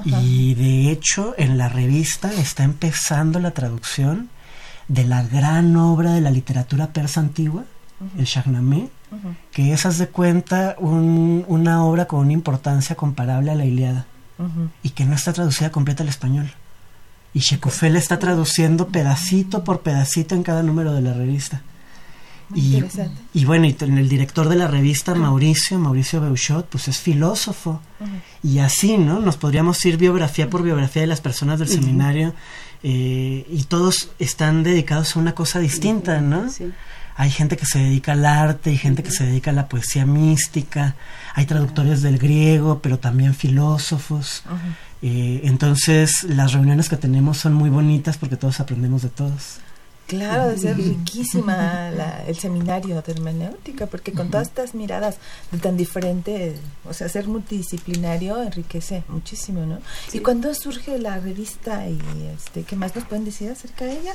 Y 0.05 0.55
de 0.55 0.90
hecho, 0.90 1.34
en 1.38 1.59
la 1.59 1.68
revista 1.68 2.32
está 2.32 2.64
empezando 2.64 3.40
la 3.40 3.53
traducción 3.53 4.30
de 4.88 5.05
la 5.05 5.22
gran 5.22 5.76
obra 5.76 6.12
de 6.12 6.20
la 6.20 6.30
literatura 6.30 6.88
persa 6.88 7.20
antigua, 7.20 7.64
el 8.16 8.24
Shahnameh, 8.24 8.88
que 9.53 9.72
es, 9.72 9.86
haz 9.86 9.98
de 9.98 10.09
cuenta, 10.09 10.76
una 10.78 11.84
obra 11.84 12.07
con 12.07 12.20
una 12.20 12.32
importancia 12.32 12.96
comparable 12.96 13.51
a 13.51 13.55
la 13.55 13.64
Iliada 13.64 14.07
y 14.82 14.90
que 14.90 15.05
no 15.05 15.14
está 15.14 15.32
traducida 15.32 15.70
completa 15.70 16.03
al 16.03 16.09
español. 16.09 16.51
Y 17.32 17.40
Shekufel 17.40 17.96
está 17.96 18.18
traduciendo 18.18 18.88
pedacito 18.88 19.62
por 19.62 19.82
pedacito 19.82 20.34
en 20.34 20.42
cada 20.42 20.62
número 20.62 20.92
de 20.92 21.03
la 21.03 21.12
revista. 21.12 21.62
Y, 22.55 22.82
y, 23.32 23.44
bueno, 23.44 23.66
y 23.66 23.76
el 23.80 24.09
director 24.09 24.48
de 24.48 24.57
la 24.57 24.66
revista, 24.66 25.14
Mauricio, 25.14 25.78
Mauricio 25.78 26.20
Beuchot, 26.20 26.66
pues 26.66 26.88
es 26.88 26.98
filósofo. 26.98 27.80
Y 28.42 28.59
así, 28.59 28.98
¿no? 28.98 29.20
Nos 29.20 29.36
podríamos 29.36 29.84
ir 29.84 29.96
biografía 29.96 30.51
por 30.51 30.62
biografía 30.62 31.03
de 31.03 31.07
las 31.07 31.20
personas 31.20 31.61
del 31.61 31.68
seminario 31.68 32.34
eh, 32.82 33.46
y 33.48 33.64
todos 33.64 34.11
están 34.18 34.64
dedicados 34.64 35.14
a 35.14 35.20
una 35.20 35.34
cosa 35.34 35.61
distinta, 35.61 36.20
¿no? 36.20 36.48
Hay 37.17 37.31
gente 37.31 37.57
que 37.57 37.67
se 37.67 37.79
dedica 37.79 38.13
al 38.13 38.25
arte, 38.25 38.71
hay 38.71 38.79
gente 38.79 39.03
que 39.03 39.11
se 39.11 39.25
dedica 39.25 39.51
a 39.51 39.55
la 39.55 39.69
poesía 39.69 40.07
mística, 40.07 40.95
hay 41.35 41.47
traductores 41.47 42.03
del 42.03 42.19
griego, 42.19 42.81
pero 42.83 42.99
también 42.99 43.35
filósofos. 43.35 44.43
Eh, 45.03 45.41
entonces 45.45 46.25
las 46.25 46.53
reuniones 46.53 46.89
que 46.89 46.97
tenemos 46.97 47.39
son 47.39 47.55
muy 47.55 47.71
bonitas 47.71 48.19
porque 48.19 48.37
todos 48.37 48.61
aprendemos 48.61 49.03
de 49.03 49.09
todos. 49.09 49.61
Claro, 50.11 50.49
de 50.49 50.59
ser 50.59 50.77
riquísima 50.77 51.91
el 52.27 52.37
seminario 52.37 53.01
de 53.01 53.13
hermenéutica, 53.13 53.87
porque 53.87 54.13
con 54.13 54.29
todas 54.29 54.49
estas 54.49 54.75
miradas 54.75 55.19
de 55.53 55.59
tan 55.59 55.77
diferente, 55.77 56.57
o 56.85 56.93
sea, 56.93 57.09
ser 57.09 57.29
multidisciplinario 57.29 58.43
enriquece 58.43 59.05
muchísimo, 59.07 59.65
¿no? 59.67 59.79
¿Y 60.13 60.19
cuándo 60.19 60.53
surge 60.53 60.99
la 60.99 61.21
revista 61.21 61.89
y 61.89 62.01
este, 62.37 62.65
qué 62.65 62.75
más 62.75 62.97
nos 62.97 63.05
pueden 63.05 63.25
decir 63.25 63.53
acerca 63.53 63.85
de 63.85 64.01
ella? 64.01 64.15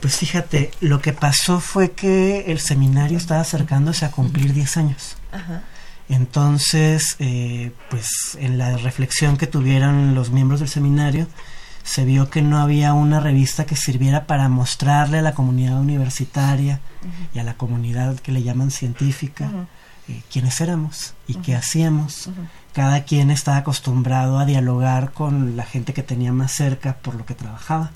Pues 0.00 0.16
fíjate, 0.16 0.70
lo 0.80 1.02
que 1.02 1.12
pasó 1.12 1.60
fue 1.60 1.92
que 1.92 2.50
el 2.50 2.58
seminario 2.58 3.18
estaba 3.18 3.42
acercándose 3.42 4.06
a 4.06 4.10
cumplir 4.10 4.54
10 4.54 4.76
años. 4.78 5.16
Ajá. 5.30 5.62
Entonces, 6.08 7.16
eh, 7.18 7.72
pues 7.90 8.08
en 8.38 8.56
la 8.56 8.78
reflexión 8.78 9.36
que 9.36 9.46
tuvieron 9.46 10.14
los 10.14 10.30
miembros 10.30 10.60
del 10.60 10.70
seminario, 10.70 11.26
se 11.84 12.06
vio 12.06 12.30
que 12.30 12.42
no 12.42 12.58
había 12.58 12.94
una 12.94 13.20
revista 13.20 13.66
que 13.66 13.76
sirviera 13.76 14.26
para 14.26 14.48
mostrarle 14.48 15.18
a 15.18 15.22
la 15.22 15.34
comunidad 15.34 15.78
universitaria 15.78 16.80
y 17.34 17.38
a 17.38 17.44
la 17.44 17.54
comunidad 17.54 18.18
que 18.18 18.32
le 18.32 18.42
llaman 18.42 18.70
científica 18.70 19.50
eh, 20.08 20.22
quiénes 20.32 20.60
éramos 20.62 21.14
y 21.28 21.34
qué 21.34 21.54
hacíamos. 21.54 22.30
Cada 22.72 23.04
quien 23.04 23.30
estaba 23.30 23.58
acostumbrado 23.58 24.38
a 24.38 24.46
dialogar 24.46 25.12
con 25.12 25.56
la 25.56 25.64
gente 25.64 25.92
que 25.92 26.02
tenía 26.02 26.32
más 26.32 26.52
cerca 26.52 26.96
por 26.96 27.14
lo 27.14 27.26
que 27.26 27.34
trabajaba. 27.34 27.90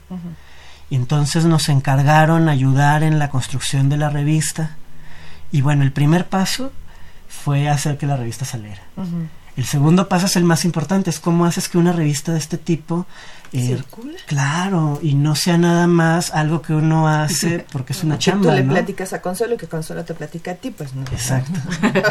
Y 0.90 0.96
entonces 0.96 1.46
nos 1.46 1.70
encargaron 1.70 2.50
ayudar 2.50 3.02
en 3.02 3.18
la 3.18 3.30
construcción 3.30 3.88
de 3.88 3.96
la 3.96 4.10
revista. 4.10 4.76
Y 5.50 5.62
bueno, 5.62 5.82
el 5.82 5.92
primer 5.92 6.28
paso 6.28 6.72
fue 7.26 7.70
hacer 7.70 7.96
que 7.96 8.06
la 8.06 8.16
revista 8.16 8.44
saliera. 8.44 8.82
El 9.58 9.64
segundo 9.64 10.08
paso 10.08 10.26
es 10.26 10.36
el 10.36 10.44
más 10.44 10.64
importante, 10.64 11.10
es 11.10 11.18
cómo 11.18 11.44
haces 11.44 11.68
que 11.68 11.78
una 11.78 11.92
revista 11.92 12.30
de 12.30 12.38
este 12.38 12.58
tipo 12.58 13.06
eh, 13.52 13.82
Claro, 14.26 15.00
y 15.02 15.14
no 15.14 15.34
sea 15.34 15.58
nada 15.58 15.88
más 15.88 16.32
algo 16.32 16.62
que 16.62 16.74
uno 16.74 17.08
hace 17.08 17.66
porque 17.72 17.92
es 17.92 18.04
una 18.04 18.18
chamba. 18.18 18.50
Tú 18.50 18.56
le 18.56 18.62
platicas 18.62 19.12
a 19.14 19.20
Consuelo 19.20 19.54
y 19.54 19.56
que 19.56 19.66
Consuelo 19.66 20.04
te 20.04 20.14
platica 20.14 20.52
a 20.52 20.54
ti, 20.54 20.70
pues 20.70 20.94
no. 20.94 21.02
Exacto. 21.10 21.58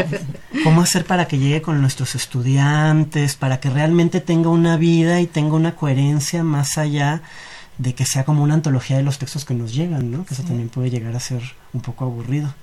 ¿Cómo 0.66 0.82
hacer 0.82 1.06
para 1.06 1.30
que 1.30 1.38
llegue 1.38 1.62
con 1.62 1.80
nuestros 1.80 2.16
estudiantes, 2.16 3.38
para 3.38 3.62
que 3.62 3.70
realmente 3.70 4.20
tenga 4.20 4.50
una 4.50 4.76
vida 4.76 5.22
y 5.22 5.28
tenga 5.28 5.56
una 5.56 5.74
coherencia 5.74 6.43
más 6.43 6.78
allá 6.78 7.22
de 7.78 7.95
que 7.95 8.06
sea 8.06 8.26
como 8.26 8.43
una 8.43 8.56
antología 8.56 8.98
de 8.98 9.04
los 9.04 9.20
textos 9.20 9.45
que 9.45 9.54
nos 9.54 9.74
llegan, 9.74 10.12
¿no? 10.12 10.26
Que 10.26 10.34
eso 10.34 10.43
también 10.43 10.68
puede 10.68 10.89
llegar 10.89 11.16
a 11.16 11.22
ser 11.22 11.41
un 11.72 11.80
poco 11.80 12.04
aburrido. 12.04 12.54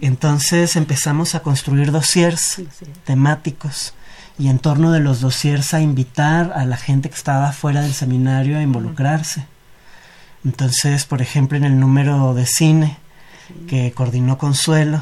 Entonces 0.00 0.76
empezamos 0.76 1.34
a 1.34 1.40
construir 1.40 1.92
dossiers 1.92 2.62
temáticos 3.04 3.94
y 4.38 4.48
en 4.48 4.58
torno 4.58 4.90
de 4.90 5.00
los 5.00 5.20
dossiers 5.20 5.74
a 5.74 5.80
invitar 5.80 6.52
a 6.54 6.64
la 6.64 6.76
gente 6.76 7.10
que 7.10 7.14
estaba 7.14 7.52
fuera 7.52 7.82
del 7.82 7.92
seminario 7.92 8.58
a 8.58 8.62
involucrarse. 8.62 9.46
Entonces, 10.44 11.04
por 11.04 11.20
ejemplo, 11.20 11.58
en 11.58 11.64
el 11.64 11.78
número 11.78 12.34
de 12.34 12.46
cine 12.46 12.96
que 13.68 13.92
coordinó 13.92 14.38
Consuelo, 14.38 15.00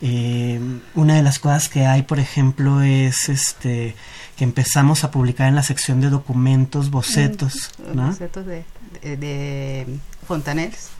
eh, 0.00 0.60
una 0.94 1.14
de 1.14 1.22
las 1.22 1.38
cosas 1.38 1.68
que 1.68 1.86
hay, 1.86 2.02
por 2.02 2.18
ejemplo, 2.18 2.82
es 2.82 3.28
este 3.28 3.94
que 4.36 4.44
empezamos 4.44 5.04
a 5.04 5.12
publicar 5.12 5.46
en 5.46 5.54
la 5.54 5.62
sección 5.62 6.00
de 6.00 6.10
documentos 6.10 6.90
bocetos, 6.90 7.70
¿no? 7.94 8.08
Bocetos 8.08 8.46
de, 8.46 8.64
de, 9.02 9.86
Fontanels, 10.26 10.90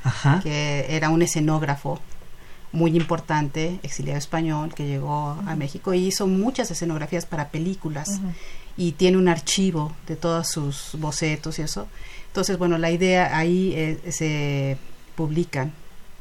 que 0.45 0.87
era 0.89 1.09
un 1.09 1.23
escenógrafo 1.23 2.01
muy 2.73 2.97
importante, 2.97 3.79
exiliado 3.83 4.19
español, 4.19 4.75
que 4.75 4.87
llegó 4.87 5.37
a 5.47 5.55
México 5.57 5.93
y 5.95 6.07
hizo 6.07 6.27
muchas 6.27 6.71
escenografías 6.71 7.27
para 7.27 7.51
películas 7.51 8.21
y 8.77 8.93
tiene 8.93 9.19
un 9.19 9.29
archivo 9.29 9.95
de 10.07 10.17
todos 10.17 10.49
sus 10.49 10.91
bocetos 10.99 11.59
y 11.59 11.63
eso. 11.63 11.87
Entonces, 12.29 12.57
bueno, 12.57 12.79
la 12.79 12.91
idea 12.91 13.37
ahí 13.37 13.75
eh, 13.77 14.01
se 14.11 14.79
publican 15.15 15.73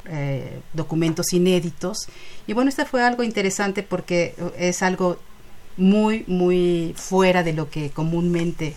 eh, 0.06 0.60
documentos 0.74 1.32
inéditos. 1.32 2.10
Y 2.48 2.54
bueno, 2.54 2.70
este 2.70 2.86
fue 2.86 3.02
algo 3.02 3.24
interesante 3.24 3.82
porque 3.82 4.36
es 4.58 4.84
algo 4.84 5.20
muy, 5.78 6.26
muy 6.28 6.94
fuera 6.98 7.44
de 7.44 7.54
lo 7.54 7.70
que 7.70 7.92
comúnmente 7.92 8.76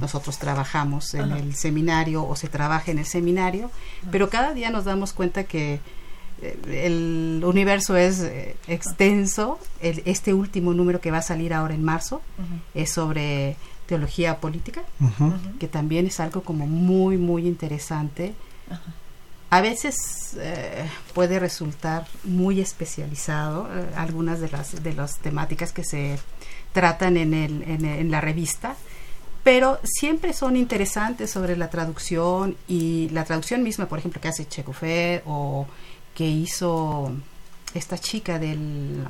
nosotros 0.00 0.38
trabajamos 0.38 1.14
en 1.14 1.32
el 1.32 1.54
seminario 1.54 2.26
o 2.26 2.36
se 2.36 2.48
trabaja 2.48 2.90
en 2.90 2.98
el 2.98 3.06
seminario, 3.06 3.70
pero 4.10 4.30
cada 4.30 4.54
día 4.54 4.70
nos 4.70 4.84
damos 4.84 5.12
cuenta 5.12 5.44
que 5.44 5.80
el 6.42 7.42
universo 7.44 7.96
es 7.96 8.20
eh, 8.20 8.56
extenso. 8.66 9.58
este 9.80 10.34
último 10.34 10.72
número 10.72 11.00
que 11.00 11.10
va 11.10 11.18
a 11.18 11.22
salir 11.22 11.52
ahora 11.52 11.74
en 11.74 11.84
marzo 11.84 12.20
es 12.74 12.90
sobre 12.92 13.56
teología 13.86 14.38
política, 14.38 14.82
que 15.58 15.66
también 15.66 16.06
es 16.06 16.20
algo 16.20 16.42
como 16.42 16.66
muy, 16.66 17.16
muy 17.16 17.46
interesante. 17.46 18.34
a 19.50 19.60
veces 19.62 20.36
eh, 20.38 20.86
puede 21.14 21.38
resultar 21.38 22.06
muy 22.22 22.60
especializado 22.60 23.66
eh, 23.72 23.86
algunas 23.96 24.40
de 24.40 24.50
las 24.50 24.82
de 24.82 24.92
las 24.92 25.18
temáticas 25.18 25.72
que 25.72 25.84
se 25.84 26.18
tratan 26.74 27.16
en, 27.16 27.32
el, 27.32 27.62
en, 27.62 28.10
la 28.10 28.20
revista 28.20 28.76
pero 29.42 29.78
siempre 29.84 30.34
son 30.34 30.54
interesantes 30.54 31.30
sobre 31.30 31.56
la 31.56 31.70
traducción 31.70 32.56
y 32.68 33.08
la 33.08 33.24
traducción 33.24 33.62
misma 33.62 33.86
por 33.86 34.00
ejemplo 34.00 34.20
que 34.20 34.28
hace 34.28 34.46
Checofé 34.46 35.22
o 35.24 35.66
que 36.18 36.28
hizo 36.28 37.12
esta 37.74 37.96
chica 37.96 38.40
del 38.40 39.04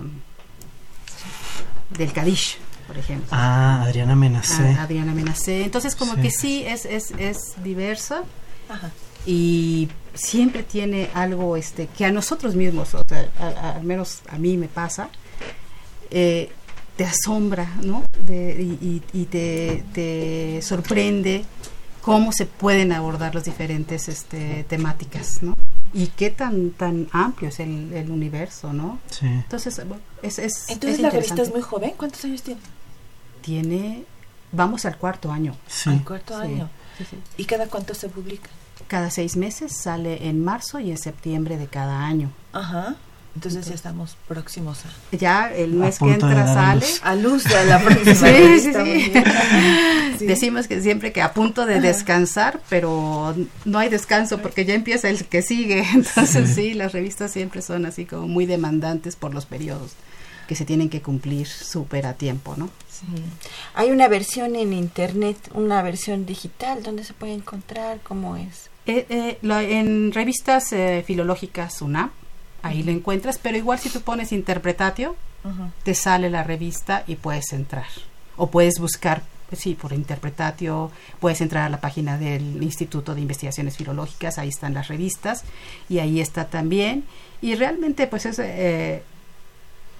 del 1.97 2.13
Kadish 2.13 2.59
por 2.87 2.97
ejemplo. 2.97 3.29
Ah, 3.31 3.83
Adriana 3.83 4.17
Menacé. 4.17 4.77
Ah, 4.79 4.85
Adriana 4.85 5.13
Menacé. 5.13 5.63
Entonces, 5.63 5.95
como 5.95 6.17
que 6.17 6.31
sí, 6.31 6.65
es, 6.67 6.87
es, 6.87 7.11
es 7.19 7.63
diversa. 7.63 8.23
Y 9.27 9.91
siempre 10.15 10.63
tiene 10.63 11.11
algo 11.13 11.59
este 11.59 11.87
que 11.87 12.07
a 12.07 12.11
nosotros 12.11 12.55
mismos, 12.55 12.95
o 12.95 13.03
sea, 13.07 13.29
al 13.77 13.85
menos 13.85 14.23
a 14.29 14.39
mí 14.39 14.57
me 14.57 14.69
pasa, 14.69 15.11
eh, 16.11 16.51
te 16.97 17.05
asombra, 17.05 17.69
¿no? 17.83 18.05
y, 18.27 19.03
y, 19.13 19.25
te, 19.27 19.85
te, 19.93 20.63
sorprende 20.63 21.45
cómo 22.01 22.33
se 22.33 22.47
pueden 22.47 22.93
abordar 22.93 23.35
las 23.35 23.45
diferentes 23.45 24.09
este, 24.09 24.65
temáticas, 24.65 25.43
¿no? 25.43 25.55
Y 25.93 26.09
qué 26.09 26.31
tan 26.31 26.71
tan 26.71 27.09
amplio 27.13 27.49
es 27.49 27.61
el, 27.61 27.93
el 27.93 28.11
universo, 28.11 28.73
¿no? 28.73 28.99
Sí. 29.11 29.27
Entonces, 29.27 29.81
es, 30.23 30.39
es 30.39 30.69
Entonces 30.69 31.01
la 31.01 31.11
revista 31.11 31.43
es 31.43 31.51
muy 31.51 31.63
joven. 31.63 31.93
¿Cuántos 31.97 32.25
años 32.25 32.43
tiene? 32.43 32.61
Tiene, 33.43 34.05
vamos 34.53 34.85
al 34.85 34.99
cuarto 34.99 35.33
año. 35.33 35.57
Sí. 35.67 35.91
Al 35.91 36.05
cuarto 36.05 36.37
año. 36.37 36.69
¿Y 37.37 37.45
cada 37.45 37.67
cuánto 37.69 37.95
se 37.95 38.09
publica? 38.09 38.51
Cada 38.87 39.11
seis 39.11 39.37
meses 39.37 39.77
sale 39.77 40.29
en 40.29 40.43
marzo 40.43 40.81
y 40.81 40.91
en 40.91 40.99
septiembre 40.99 41.57
de 41.57 41.67
cada 41.67 42.05
año. 42.05 42.31
Ajá. 42.53 42.97
Entonces 43.35 43.67
ya 43.67 43.75
estamos 43.75 44.17
próximos 44.27 44.81
a... 44.85 45.17
Ya 45.17 45.53
el 45.53 45.73
mes 45.75 45.99
que 45.99 46.13
entra 46.13 46.53
sale... 46.53 46.85
A 47.03 47.15
luz 47.15 47.45
de 47.45 47.65
la 47.67 47.79
próxima 47.85 48.15
sí, 48.15 48.61
sí, 48.61 48.73
sí. 50.19 50.27
Decimos 50.27 50.67
que 50.67 50.81
siempre 50.81 51.13
que 51.13 51.23
a 51.23 51.33
punto 51.33 51.65
de 51.65 51.81
descansar, 51.81 52.61
pero 52.69 53.37
no 53.65 53.79
hay 53.79 53.89
descanso 53.89 54.39
porque 54.39 54.65
ya 54.65 54.75
empieza 54.75 55.09
el 55.09 55.25
que 55.25 55.43
sigue. 55.43 55.87
Entonces 55.95 56.55
sí, 56.55 56.75
las 56.75 56.93
revistas 56.93 57.31
siempre 57.31 57.63
son 57.63 57.87
así 57.87 58.07
como 58.07 58.27
muy 58.27 58.47
demandantes 58.47 59.15
por 59.17 59.35
los 59.35 59.47
periodos 59.47 59.93
que 60.49 60.55
se 60.55 60.65
tienen 60.65 60.89
que 60.89 61.03
cumplir 61.03 61.47
súper 61.47 62.07
a 62.07 62.15
tiempo, 62.15 62.55
¿no? 62.57 62.71
Sí. 62.91 63.07
Hay 63.75 63.91
una 63.91 64.09
versión 64.09 64.57
en 64.57 64.73
internet, 64.73 65.37
una 65.53 65.83
versión 65.83 66.25
digital, 66.25 66.83
¿dónde 66.83 67.05
se 67.05 67.13
puede 67.13 67.35
encontrar? 67.35 68.01
¿Cómo 68.03 68.35
es? 68.37 68.71
Eh, 68.87 69.07
eh, 69.11 69.39
en 69.43 70.11
revistas 70.13 70.73
eh, 70.73 71.05
filológicas 71.07 71.83
UNAM, 71.83 72.11
ahí 72.63 72.83
lo 72.83 72.93
encuentras, 72.93 73.39
pero 73.39 73.57
igual 73.57 73.79
si 73.79 73.91
tú 73.91 74.01
pones 74.01 74.33
interpretatio, 74.33 75.17
te 75.83 75.95
sale 75.95 76.31
la 76.31 76.43
revista 76.43 77.05
y 77.07 77.17
puedes 77.17 77.53
entrar. 77.53 77.87
O 78.37 78.51
puedes 78.51 78.79
buscar, 78.79 79.23
sí, 79.53 79.75
por 79.75 79.93
interpretatio, 79.93 80.91
puedes 81.21 81.41
entrar 81.41 81.65
a 81.65 81.69
la 81.69 81.81
página 81.81 82.19
del 82.19 82.63
Instituto 82.63 83.15
de 83.15 83.21
Investigaciones 83.23 83.77
Filológicas, 83.77 84.39
ahí 84.39 84.49
están 84.49 84.75
las 84.75 84.89
revistas, 84.89 85.45
y 85.89 86.01
ahí 86.01 86.21
está 86.21 86.47
también. 86.47 87.05
Y 87.41 87.55
realmente, 87.55 88.07
pues 88.07 88.27
es, 88.27 88.41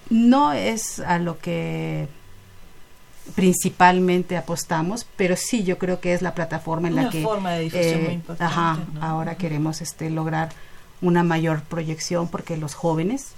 no 0.09 0.53
es 0.53 0.99
a 0.99 1.19
lo 1.19 1.39
que 1.39 2.07
principalmente 3.35 4.37
apostamos, 4.37 5.05
pero 5.15 5.35
sí 5.35 5.63
yo 5.63 5.77
creo 5.77 5.99
que 5.99 6.13
es 6.13 6.21
la 6.21 6.33
plataforma 6.33 6.87
en 6.87 6.95
la 6.95 7.09
que 7.09 7.21
forma 7.21 7.51
de 7.53 7.61
difusión 7.61 8.01
muy 8.01 8.09
eh, 8.09 8.13
importante, 8.13 8.43
ajá, 8.43 8.79
ahora 9.01 9.35
queremos 9.35 9.81
este 9.81 10.09
lograr 10.09 10.49
una 11.01 11.23
mayor 11.23 11.61
proyección 11.63 12.27
porque 12.27 12.57
los 12.57 12.73
jóvenes 12.73 13.33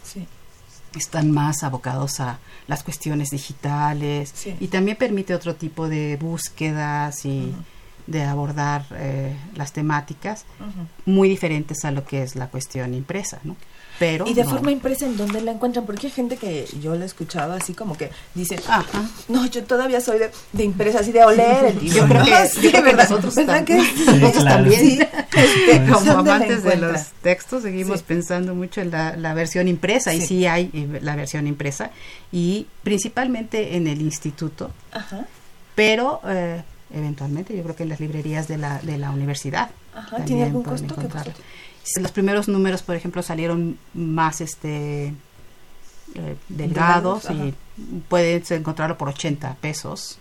están 0.95 1.31
más 1.31 1.63
abocados 1.63 2.19
a 2.19 2.39
las 2.67 2.83
cuestiones 2.83 3.29
digitales 3.29 4.33
y 4.59 4.67
también 4.67 4.97
permite 4.97 5.33
otro 5.33 5.55
tipo 5.55 5.87
de 5.87 6.17
búsquedas 6.17 7.25
y 7.25 7.53
de 8.07 8.23
abordar 8.23 8.85
eh, 8.91 9.35
las 9.55 9.73
temáticas 9.73 10.45
muy 11.05 11.29
diferentes 11.29 11.85
a 11.85 11.91
lo 11.91 12.03
que 12.05 12.23
es 12.23 12.35
la 12.35 12.47
cuestión 12.47 12.93
impresa, 12.93 13.39
¿no? 13.43 13.55
Y 14.01 14.33
de 14.33 14.43
forma 14.43 14.71
impresa 14.71 15.05
en 15.05 15.17
dónde 15.17 15.41
la 15.41 15.51
encuentran 15.51 15.85
porque 15.85 16.07
hay 16.07 16.13
gente 16.13 16.37
que 16.37 16.65
yo 16.81 16.95
la 16.95 17.03
he 17.03 17.05
escuchado 17.05 17.53
así 17.53 17.73
como 17.73 17.97
que 17.97 18.09
dice 18.33 18.59
Ajá. 18.67 19.09
no 19.27 19.45
yo 19.45 19.63
todavía 19.63 20.01
soy 20.01 20.19
de, 20.19 20.31
de 20.53 20.63
impresa 20.63 20.99
así 20.99 21.11
de 21.11 21.23
oler 21.23 21.65
el 21.65 21.79
yo 21.79 22.07
creo 22.07 22.23
que, 22.23 22.47
sí, 22.47 22.61
yo 22.63 22.71
creo 22.71 22.83
que 22.83 22.93
nosotros, 22.93 23.35
¿verdad? 23.35 23.63
Que, 23.63 23.75
nosotros 23.75 24.43
también. 24.43 25.07
Este, 25.31 25.89
como 25.91 26.11
amantes 26.11 26.63
de 26.63 26.75
los 26.75 27.07
textos 27.21 27.63
seguimos 27.63 28.03
pensando 28.03 28.53
mucho 28.53 28.81
en 28.81 28.91
la, 28.91 29.15
la 29.15 29.33
versión 29.33 29.67
impresa 29.67 30.13
y 30.13 30.21
sí. 30.21 30.45
hay 30.45 30.69
eh, 30.73 30.99
la 31.01 31.15
versión 31.15 31.47
impresa 31.47 31.91
y 32.31 32.67
principalmente 32.83 33.77
en 33.77 33.87
el 33.87 34.01
instituto 34.01 34.71
Ajá. 34.91 35.25
pero 35.73 36.21
eh, 36.27 36.61
eventualmente 36.93 37.55
yo 37.55 37.63
creo 37.63 37.75
que 37.75 37.83
en 37.83 37.89
las 37.89 37.99
librerías 38.01 38.47
de 38.47 38.57
la, 38.57 38.79
de 38.79 38.97
la 38.97 39.11
universidad 39.11 39.71
Ajá, 39.95 40.23
¿Tiene 40.25 40.43
algún 40.43 40.63
costo? 40.63 40.95
Los 41.99 42.11
primeros 42.11 42.47
números, 42.47 42.81
por 42.81 42.95
ejemplo, 42.95 43.23
salieron 43.23 43.77
más 43.93 44.41
este 44.41 45.13
eh, 46.15 46.35
delgados 46.49 47.29
y 47.29 47.53
puedes 48.09 48.51
encontrarlo 48.51 48.97
por 48.97 49.09
80 49.09 49.55
pesos. 49.55 50.19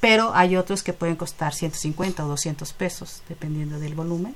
Pero 0.00 0.34
hay 0.34 0.56
otros 0.56 0.82
que 0.82 0.92
pueden 0.92 1.16
costar 1.16 1.54
150 1.54 2.24
o 2.24 2.28
200 2.28 2.72
pesos, 2.72 3.22
dependiendo 3.28 3.78
del 3.78 3.94
volumen. 3.94 4.34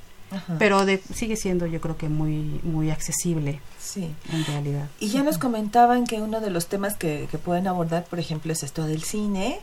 Pero 0.58 0.84
de, 0.86 1.02
sigue 1.14 1.36
siendo 1.36 1.66
yo 1.66 1.80
creo 1.80 1.96
que 1.96 2.08
muy 2.08 2.60
muy 2.62 2.90
accesible 2.90 3.60
sí. 3.78 4.14
en 4.32 4.44
realidad. 4.44 4.88
Y 5.00 5.08
ya 5.08 5.22
nos 5.22 5.38
comentaban 5.38 6.04
que 6.04 6.20
uno 6.20 6.40
de 6.40 6.50
los 6.50 6.66
temas 6.66 6.96
que, 6.96 7.28
que, 7.30 7.38
pueden 7.38 7.66
abordar, 7.66 8.04
por 8.04 8.18
ejemplo, 8.18 8.52
es 8.52 8.62
esto 8.62 8.86
del 8.86 9.02
cine, 9.02 9.60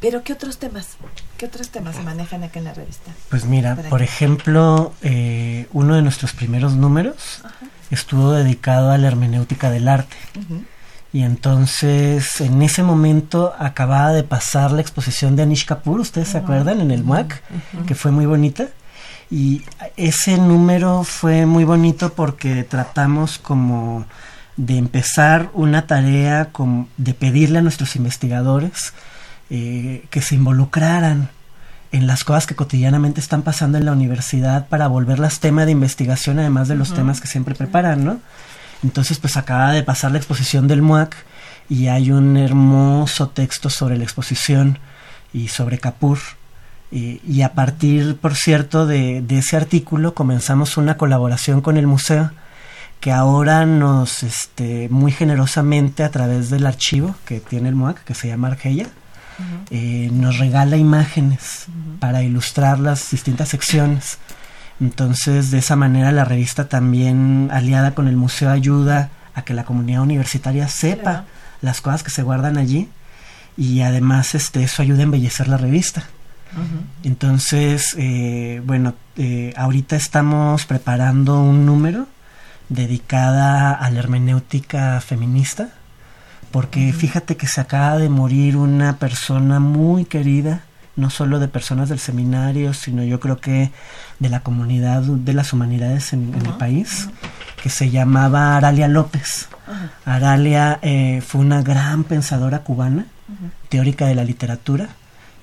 pero 0.00 0.22
¿qué 0.22 0.32
otros 0.32 0.58
temas? 0.58 0.96
¿Qué 1.36 1.46
otros 1.46 1.70
temas 1.70 1.96
se 1.96 2.02
manejan 2.02 2.44
acá 2.44 2.58
en 2.58 2.66
la 2.66 2.74
revista? 2.74 3.12
Pues 3.28 3.44
mira, 3.44 3.76
por 3.88 4.02
ejemplo, 4.02 4.92
eh, 5.02 5.66
uno 5.72 5.96
de 5.96 6.02
nuestros 6.02 6.32
primeros 6.32 6.74
números 6.74 7.42
estuvo 7.90 8.32
dedicado 8.32 8.90
a 8.90 8.98
la 8.98 9.08
hermenéutica 9.08 9.70
del 9.70 9.88
arte. 9.88 10.16
Y 11.12 11.22
entonces, 11.22 12.40
en 12.40 12.60
ese 12.62 12.82
momento, 12.82 13.54
acababa 13.58 14.12
de 14.12 14.24
pasar 14.24 14.72
la 14.72 14.80
exposición 14.80 15.36
de 15.36 15.44
Anish 15.44 15.64
Kapoor, 15.64 16.00
¿ustedes 16.00 16.28
se 16.28 16.38
acuerdan? 16.38 16.80
En 16.80 16.90
el 16.90 17.04
MUAC, 17.04 17.40
que 17.86 17.94
fue 17.94 18.10
muy 18.10 18.26
bonita. 18.26 18.68
Y 19.34 19.62
ese 19.96 20.38
número 20.38 21.02
fue 21.02 21.44
muy 21.44 21.64
bonito 21.64 22.12
porque 22.12 22.62
tratamos 22.62 23.38
como 23.38 24.06
de 24.56 24.78
empezar 24.78 25.50
una 25.54 25.88
tarea 25.88 26.50
de 26.98 27.14
pedirle 27.14 27.58
a 27.58 27.62
nuestros 27.62 27.96
investigadores 27.96 28.92
eh, 29.50 30.04
que 30.10 30.22
se 30.22 30.36
involucraran 30.36 31.30
en 31.90 32.06
las 32.06 32.22
cosas 32.22 32.46
que 32.46 32.54
cotidianamente 32.54 33.18
están 33.20 33.42
pasando 33.42 33.76
en 33.76 33.86
la 33.86 33.90
universidad 33.90 34.68
para 34.68 34.86
volverlas 34.86 35.40
tema 35.40 35.66
de 35.66 35.72
investigación 35.72 36.38
además 36.38 36.68
de 36.68 36.76
los 36.76 36.94
temas 36.94 37.20
que 37.20 37.26
siempre 37.26 37.56
preparan, 37.56 38.04
¿no? 38.04 38.20
Entonces 38.84 39.18
pues 39.18 39.36
acaba 39.36 39.72
de 39.72 39.82
pasar 39.82 40.12
la 40.12 40.18
exposición 40.18 40.68
del 40.68 40.80
MUAC 40.80 41.16
y 41.68 41.88
hay 41.88 42.12
un 42.12 42.36
hermoso 42.36 43.30
texto 43.30 43.68
sobre 43.68 43.98
la 43.98 44.04
exposición 44.04 44.78
y 45.32 45.48
sobre 45.48 45.80
Y 46.90 47.42
a 47.42 47.54
partir, 47.54 48.16
por 48.18 48.36
cierto, 48.36 48.86
de, 48.86 49.24
ese 49.28 49.56
artículo 49.56 50.14
comenzamos 50.14 50.76
una 50.76 50.96
colaboración 50.96 51.60
con 51.60 51.76
el 51.76 51.88
museo 51.88 52.30
que 53.00 53.10
ahora 53.10 53.66
nos, 53.66 54.22
este, 54.22 54.88
muy 54.90 55.10
generosamente 55.10 56.04
a 56.04 56.10
través 56.10 56.50
del 56.50 56.66
archivo 56.66 57.16
que 57.24 57.40
tiene 57.40 57.68
el 57.68 57.74
MUAC, 57.74 58.04
que 58.04 58.14
se 58.14 58.28
llama 58.28 58.48
Argeia, 58.48 58.86
eh, 59.70 60.08
nos 60.12 60.38
regala 60.38 60.76
imágenes 60.76 61.66
para 61.98 62.22
ilustrar 62.22 62.78
las 62.78 63.10
distintas 63.10 63.48
secciones. 63.48 64.18
Entonces, 64.80 65.50
de 65.50 65.58
esa 65.58 65.76
manera 65.76 66.12
la 66.12 66.24
revista 66.24 66.68
también 66.68 67.48
aliada 67.52 67.94
con 67.94 68.08
el 68.08 68.16
museo 68.16 68.50
ayuda 68.50 69.10
a 69.34 69.42
que 69.42 69.54
la 69.54 69.64
comunidad 69.64 70.02
universitaria 70.02 70.68
sepa 70.68 71.24
las 71.60 71.80
cosas 71.80 72.02
que 72.02 72.10
se 72.10 72.22
guardan 72.22 72.58
allí 72.58 72.88
y 73.56 73.80
además 73.82 74.34
este, 74.34 74.62
eso 74.62 74.82
ayuda 74.82 75.00
a 75.00 75.04
embellecer 75.04 75.48
la 75.48 75.56
revista. 75.56 76.04
Entonces, 77.02 77.94
eh, 77.98 78.62
bueno, 78.64 78.94
eh, 79.16 79.52
ahorita 79.56 79.96
estamos 79.96 80.64
preparando 80.66 81.40
un 81.40 81.66
número 81.66 82.06
dedicada 82.68 83.72
a 83.72 83.90
la 83.90 83.98
hermenéutica 83.98 85.00
feminista, 85.00 85.70
porque 86.50 86.92
fíjate 86.92 87.36
que 87.36 87.46
se 87.46 87.60
acaba 87.60 87.98
de 87.98 88.08
morir 88.08 88.56
una 88.56 88.96
persona 88.98 89.60
muy 89.60 90.04
querida, 90.04 90.62
no 90.96 91.10
solo 91.10 91.40
de 91.40 91.48
personas 91.48 91.88
del 91.88 91.98
seminario, 91.98 92.72
sino 92.72 93.02
yo 93.02 93.18
creo 93.20 93.38
que 93.40 93.72
de 94.20 94.28
la 94.28 94.40
comunidad 94.40 95.02
de 95.02 95.32
las 95.32 95.52
humanidades 95.52 96.12
en, 96.12 96.34
el 96.34 96.52
país, 96.54 97.08
que 97.62 97.68
se 97.68 97.90
llamaba 97.90 98.56
Aralia 98.56 98.88
López. 98.88 99.48
Aralia 100.04 100.78
eh, 100.82 101.22
fue 101.26 101.40
una 101.40 101.62
gran 101.62 102.04
pensadora 102.04 102.60
cubana, 102.60 103.06
teórica 103.68 104.06
de 104.06 104.14
la 104.14 104.24
literatura, 104.24 104.88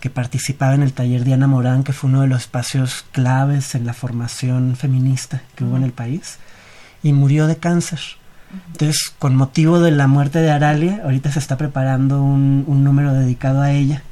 que 0.02 0.10
participaba 0.10 0.74
en 0.74 0.84
el 0.84 0.92
taller 0.92 1.24
Diana 1.24 1.48
Morán, 1.48 1.84
que 1.84 1.94
fue 1.94 2.10
uno 2.10 2.22
de 2.22 2.28
los 2.28 2.42
espacios 2.42 3.06
claves 3.14 3.76
en 3.76 3.86
la 3.86 3.94
formación 3.94 4.76
feminista 4.76 5.44
que 5.56 5.64
hubo 5.64 5.78
en 5.78 5.84
el 5.84 5.94
país, 5.94 6.40
y 7.04 7.14
murió 7.14 7.48
de 7.48 7.56
cáncer. 7.56 8.00
Entonces, 8.74 9.14
con 9.18 9.36
motivo 9.38 9.80
de 9.80 9.92
la 9.92 10.08
muerte 10.08 10.40
de 10.40 10.52
Aralia, 10.52 11.02
ahorita 11.06 11.32
se 11.32 11.40
está 11.40 11.56
preparando 11.56 12.22
un, 12.22 12.66
un 12.68 12.84
número 12.84 13.14
dedicado 13.14 13.62
a 13.62 13.72
ella, 13.72 14.04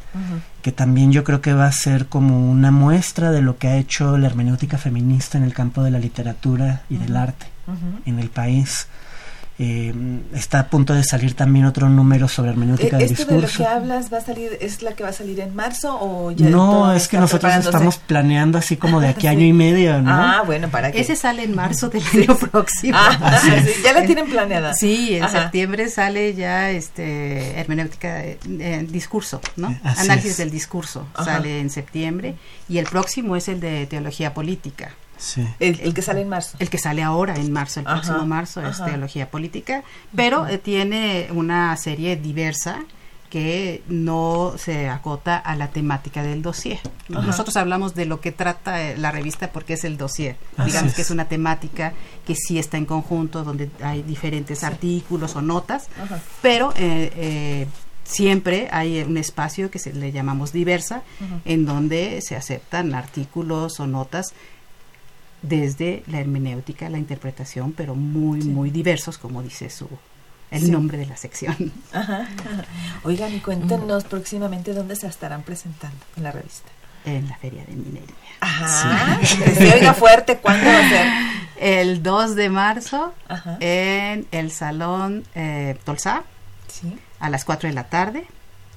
que 0.62 0.72
también 0.72 1.12
yo 1.12 1.24
creo 1.24 1.42
que 1.42 1.54
va 1.54 1.66
a 1.66 1.72
ser 1.72 2.06
como 2.08 2.50
una 2.50 2.72
muestra 2.72 3.32
de 3.32 3.42
lo 3.42 3.58
que 3.58 3.68
ha 3.68 3.76
hecho 3.76 4.18
la 4.18 4.28
hermenéutica 4.28 4.78
feminista 4.78 5.38
en 5.38 5.44
el 5.44 5.54
campo 5.54 5.84
de 5.84 5.92
la 5.92 6.00
literatura 6.00 6.84
y 6.90 6.98
del 6.98 7.18
arte 7.18 7.48
en 8.06 8.20
el 8.20 8.30
país. 8.30 8.88
Eh, 9.62 9.94
está 10.34 10.62
a 10.62 10.68
punto 10.70 10.94
de 10.94 11.04
salir 11.04 11.34
también 11.34 11.66
otro 11.66 11.90
número 11.90 12.30
sobre 12.30 12.52
hermenéutica 12.52 12.96
Eh, 12.96 13.00
del 13.02 13.12
¿Esto 13.12 13.26
de 13.26 13.32
lo 13.36 13.42
discurso. 13.42 13.58
que 13.64 13.70
hablas 13.70 14.12
va 14.12 14.20
a 14.20 14.22
salir, 14.22 14.58
es 14.62 14.82
la 14.82 14.94
que 14.94 15.04
va 15.04 15.10
a 15.10 15.14
salir 15.14 15.38
en 15.42 15.54
marzo 15.54 15.98
o 16.00 16.32
ya 16.32 16.48
No, 16.50 16.94
es 16.94 17.10
que 17.10 17.18
nosotros 17.18 17.54
estamos 17.58 17.98
planeando 17.98 18.58
así 18.58 18.78
como 18.78 19.02
de 19.02 19.10
aquí 19.10 19.28
año 19.28 19.46
y 19.46 19.52
medio, 19.52 20.02
¿no? 20.02 20.12
Ah, 20.14 20.44
bueno, 20.46 20.70
para 20.70 20.94
que 20.94 21.02
Ese 21.02 21.18
sale 21.18 21.44
en 21.44 21.56
marzo 21.56 21.90
del 21.90 22.02
año 22.14 22.38
próximo. 22.38 22.98
Ah, 22.98 23.38
sí, 23.44 23.52
ya 23.84 23.92
la 23.92 24.06
tienen 24.06 24.30
planeada. 24.30 24.74
Sí, 24.76 25.16
en 25.16 25.24
Ajá. 25.26 25.42
septiembre 25.44 25.90
sale 25.90 26.34
ya 26.36 26.72
este 26.72 27.60
hermenéutica 27.60 28.24
eh, 28.24 28.40
eh, 28.60 28.88
discurso, 28.90 29.42
¿no? 29.58 29.78
Así 29.84 30.04
Análisis 30.04 30.32
es. 30.32 30.38
del 30.38 30.52
discurso 30.52 31.06
Ajá. 31.16 31.26
sale 31.26 31.60
en 31.60 31.70
septiembre 31.70 32.36
y 32.70 32.78
el 32.78 32.86
próximo 32.86 33.36
es 33.36 33.50
el 33.50 33.60
de 33.60 33.86
teología 33.88 34.34
política. 34.34 34.92
Sí. 35.20 35.46
El, 35.60 35.80
el 35.82 35.94
que 35.94 36.02
sale 36.02 36.22
en 36.22 36.30
marzo. 36.30 36.58
El 36.60 36.70
que 36.70 36.78
sale 36.80 37.04
ahora 37.04 37.36
en 37.36 37.52
marzo, 37.52 37.82
el 37.82 37.88
Ajá, 37.88 37.96
próximo 38.02 38.26
marzo 38.26 38.62
es 38.62 38.80
ajá. 38.80 38.86
teología 38.86 39.30
política, 39.30 39.84
pero 40.16 40.48
eh, 40.48 40.58
tiene 40.58 41.28
una 41.32 41.76
serie 41.78 42.16
diversa 42.16 42.84
que 43.30 43.84
no 43.88 44.56
se 44.58 44.90
acota 44.90 45.38
a 45.38 45.56
la 45.56 45.68
temática 45.68 46.24
del 46.24 46.42
dossier. 46.42 46.80
Ajá. 47.14 47.22
Nosotros 47.22 47.56
hablamos 47.58 47.94
de 47.94 48.06
lo 48.06 48.22
que 48.22 48.32
trata 48.32 48.82
eh, 48.82 48.98
la 48.98 49.12
revista 49.12 49.52
porque 49.52 49.74
es 49.74 49.84
el 49.84 49.98
dossier. 49.98 50.36
Así 50.58 50.72
Digamos 50.72 50.92
es. 50.92 50.96
que 50.96 51.02
es 51.04 51.12
una 51.12 51.26
temática 51.26 51.94
que 52.26 52.34
sí 52.36 52.58
está 52.58 52.78
en 52.78 52.86
conjunto, 52.86 53.44
donde 53.44 53.70
hay 53.84 54.02
diferentes 54.02 54.64
artículos 54.64 55.36
o 55.36 55.42
notas, 55.44 55.90
Ajá. 56.02 56.20
pero 56.42 56.72
eh, 56.76 57.12
eh, 57.16 57.68
siempre 58.04 58.68
hay 58.72 59.02
un 59.02 59.18
espacio 59.18 59.70
que 59.70 59.78
se 59.78 59.94
le 59.94 60.12
llamamos 60.12 60.52
diversa, 60.52 61.04
en 61.46 61.66
donde 61.68 62.22
se 62.22 62.36
aceptan 62.36 62.96
artículos 62.96 63.80
o 63.80 63.86
notas 63.86 64.34
desde 65.42 66.04
la 66.08 66.20
hermenéutica, 66.20 66.90
la 66.90 66.98
interpretación, 66.98 67.72
pero 67.74 67.96
muy, 67.96 68.42
muy 68.42 68.70
diversos, 68.72 69.18
como 69.18 69.42
dice 69.42 69.70
su 69.70 69.88
el 70.52 70.62
Sí. 70.64 70.72
nombre 70.72 70.98
de 70.98 71.06
la 71.06 71.16
sección. 71.16 71.72
Ajá, 71.94 72.22
ajá. 72.52 72.66
Oigan, 73.04 73.34
y 73.36 73.40
cuéntenos 73.40 74.04
próximamente 74.06 74.74
dónde 74.74 74.96
se 74.96 75.06
estarán 75.08 75.44
presentando 75.44 75.98
en 76.18 76.24
la 76.24 76.32
revista. 76.32 76.70
En 77.06 77.30
la 77.30 77.38
Feria 77.38 77.64
de 77.66 77.74
Minería. 77.74 78.16
Ajá. 78.42 79.20
Se 79.26 79.74
oiga 79.74 79.94
fuerte, 79.94 80.38
¿cuándo 80.40 80.66
va 80.68 80.80
a 80.80 80.90
ser? 80.90 81.08
El 81.60 82.04
2 82.04 82.36
de 82.36 82.50
marzo 82.50 83.14
Ajá. 83.28 83.58
en 83.60 84.28
el 84.32 84.52
Salón 84.52 85.24
eh, 85.36 85.78
Tolsá 85.86 86.24
Sí. 86.68 86.98
a 87.20 87.30
las 87.30 87.46
4 87.46 87.70
de 87.70 87.76
la 87.76 87.86
tarde 87.86 88.26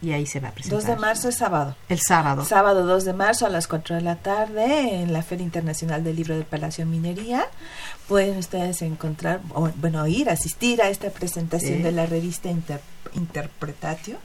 y 0.03 0.13
ahí 0.13 0.27
se 0.27 0.41
va 0.41 0.49
a 0.49 0.51
presentar. 0.53 0.81
2 0.81 0.87
de 0.89 0.97
marzo 0.97 1.29
es 1.29 1.37
sábado. 1.37 1.77
El 1.89 2.01
sábado. 2.01 2.45
Sábado 2.45 2.85
2 2.85 3.05
de 3.05 3.13
marzo 3.13 3.47
a 3.47 3.49
las 3.49 3.69
4 3.69 3.95
de 3.97 4.03
la 4.03 4.17
tarde 4.17 4.97
en 5.03 5.13
la 5.13 5.23
Feria 5.23 5.45
Internacional 5.45 6.03
del 6.05 6.17
Libro 6.17 6.35
del 6.35 6.45
Palacio 6.45 6.85
Minería. 6.85 7.47
Pueden 8.09 8.37
ustedes 8.37 8.83
encontrar, 8.83 9.41
o, 9.55 9.69
bueno, 9.77 10.07
ir, 10.07 10.29
asistir 10.29 10.83
a 10.83 10.89
esta 10.89 11.11
presentación 11.11 11.77
Sí. 11.79 11.83
de 11.83 11.93
la 11.93 12.05
revista 12.07 12.51
Inter- 12.51 12.81
Interpretatio 13.15 14.17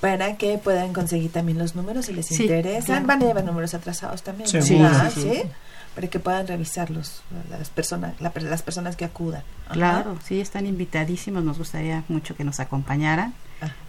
para 0.00 0.36
que 0.36 0.58
puedan 0.58 0.92
conseguir 0.92 1.32
también 1.32 1.58
los 1.58 1.74
números 1.74 2.06
si 2.06 2.12
les 2.12 2.26
Sí, 2.26 2.42
interesan. 2.42 3.04
claro. 3.04 3.06
Van 3.06 3.22
a 3.22 3.26
llevar 3.26 3.44
números 3.44 3.74
atrasados 3.74 4.22
también. 4.22 4.48
Ah, 4.48 5.10
Sí, 5.12 5.20
¿sí? 5.22 5.30
sí. 5.32 5.42
Para 5.94 6.08
que 6.08 6.20
puedan 6.20 6.46
revisarlos 6.46 7.22
las 7.50 7.70
personas, 7.70 8.20
la- 8.20 8.30
las 8.36 8.62
personas 8.62 8.96
que 8.96 9.06
acudan. 9.06 9.42
Ajá. 9.64 9.74
Claro, 9.74 10.18
sí, 10.26 10.40
están 10.40 10.66
invitadísimos. 10.66 11.42
Nos 11.42 11.56
gustaría 11.58 12.04
mucho 12.08 12.36
que 12.36 12.44
nos 12.44 12.60
acompañaran 12.60 13.32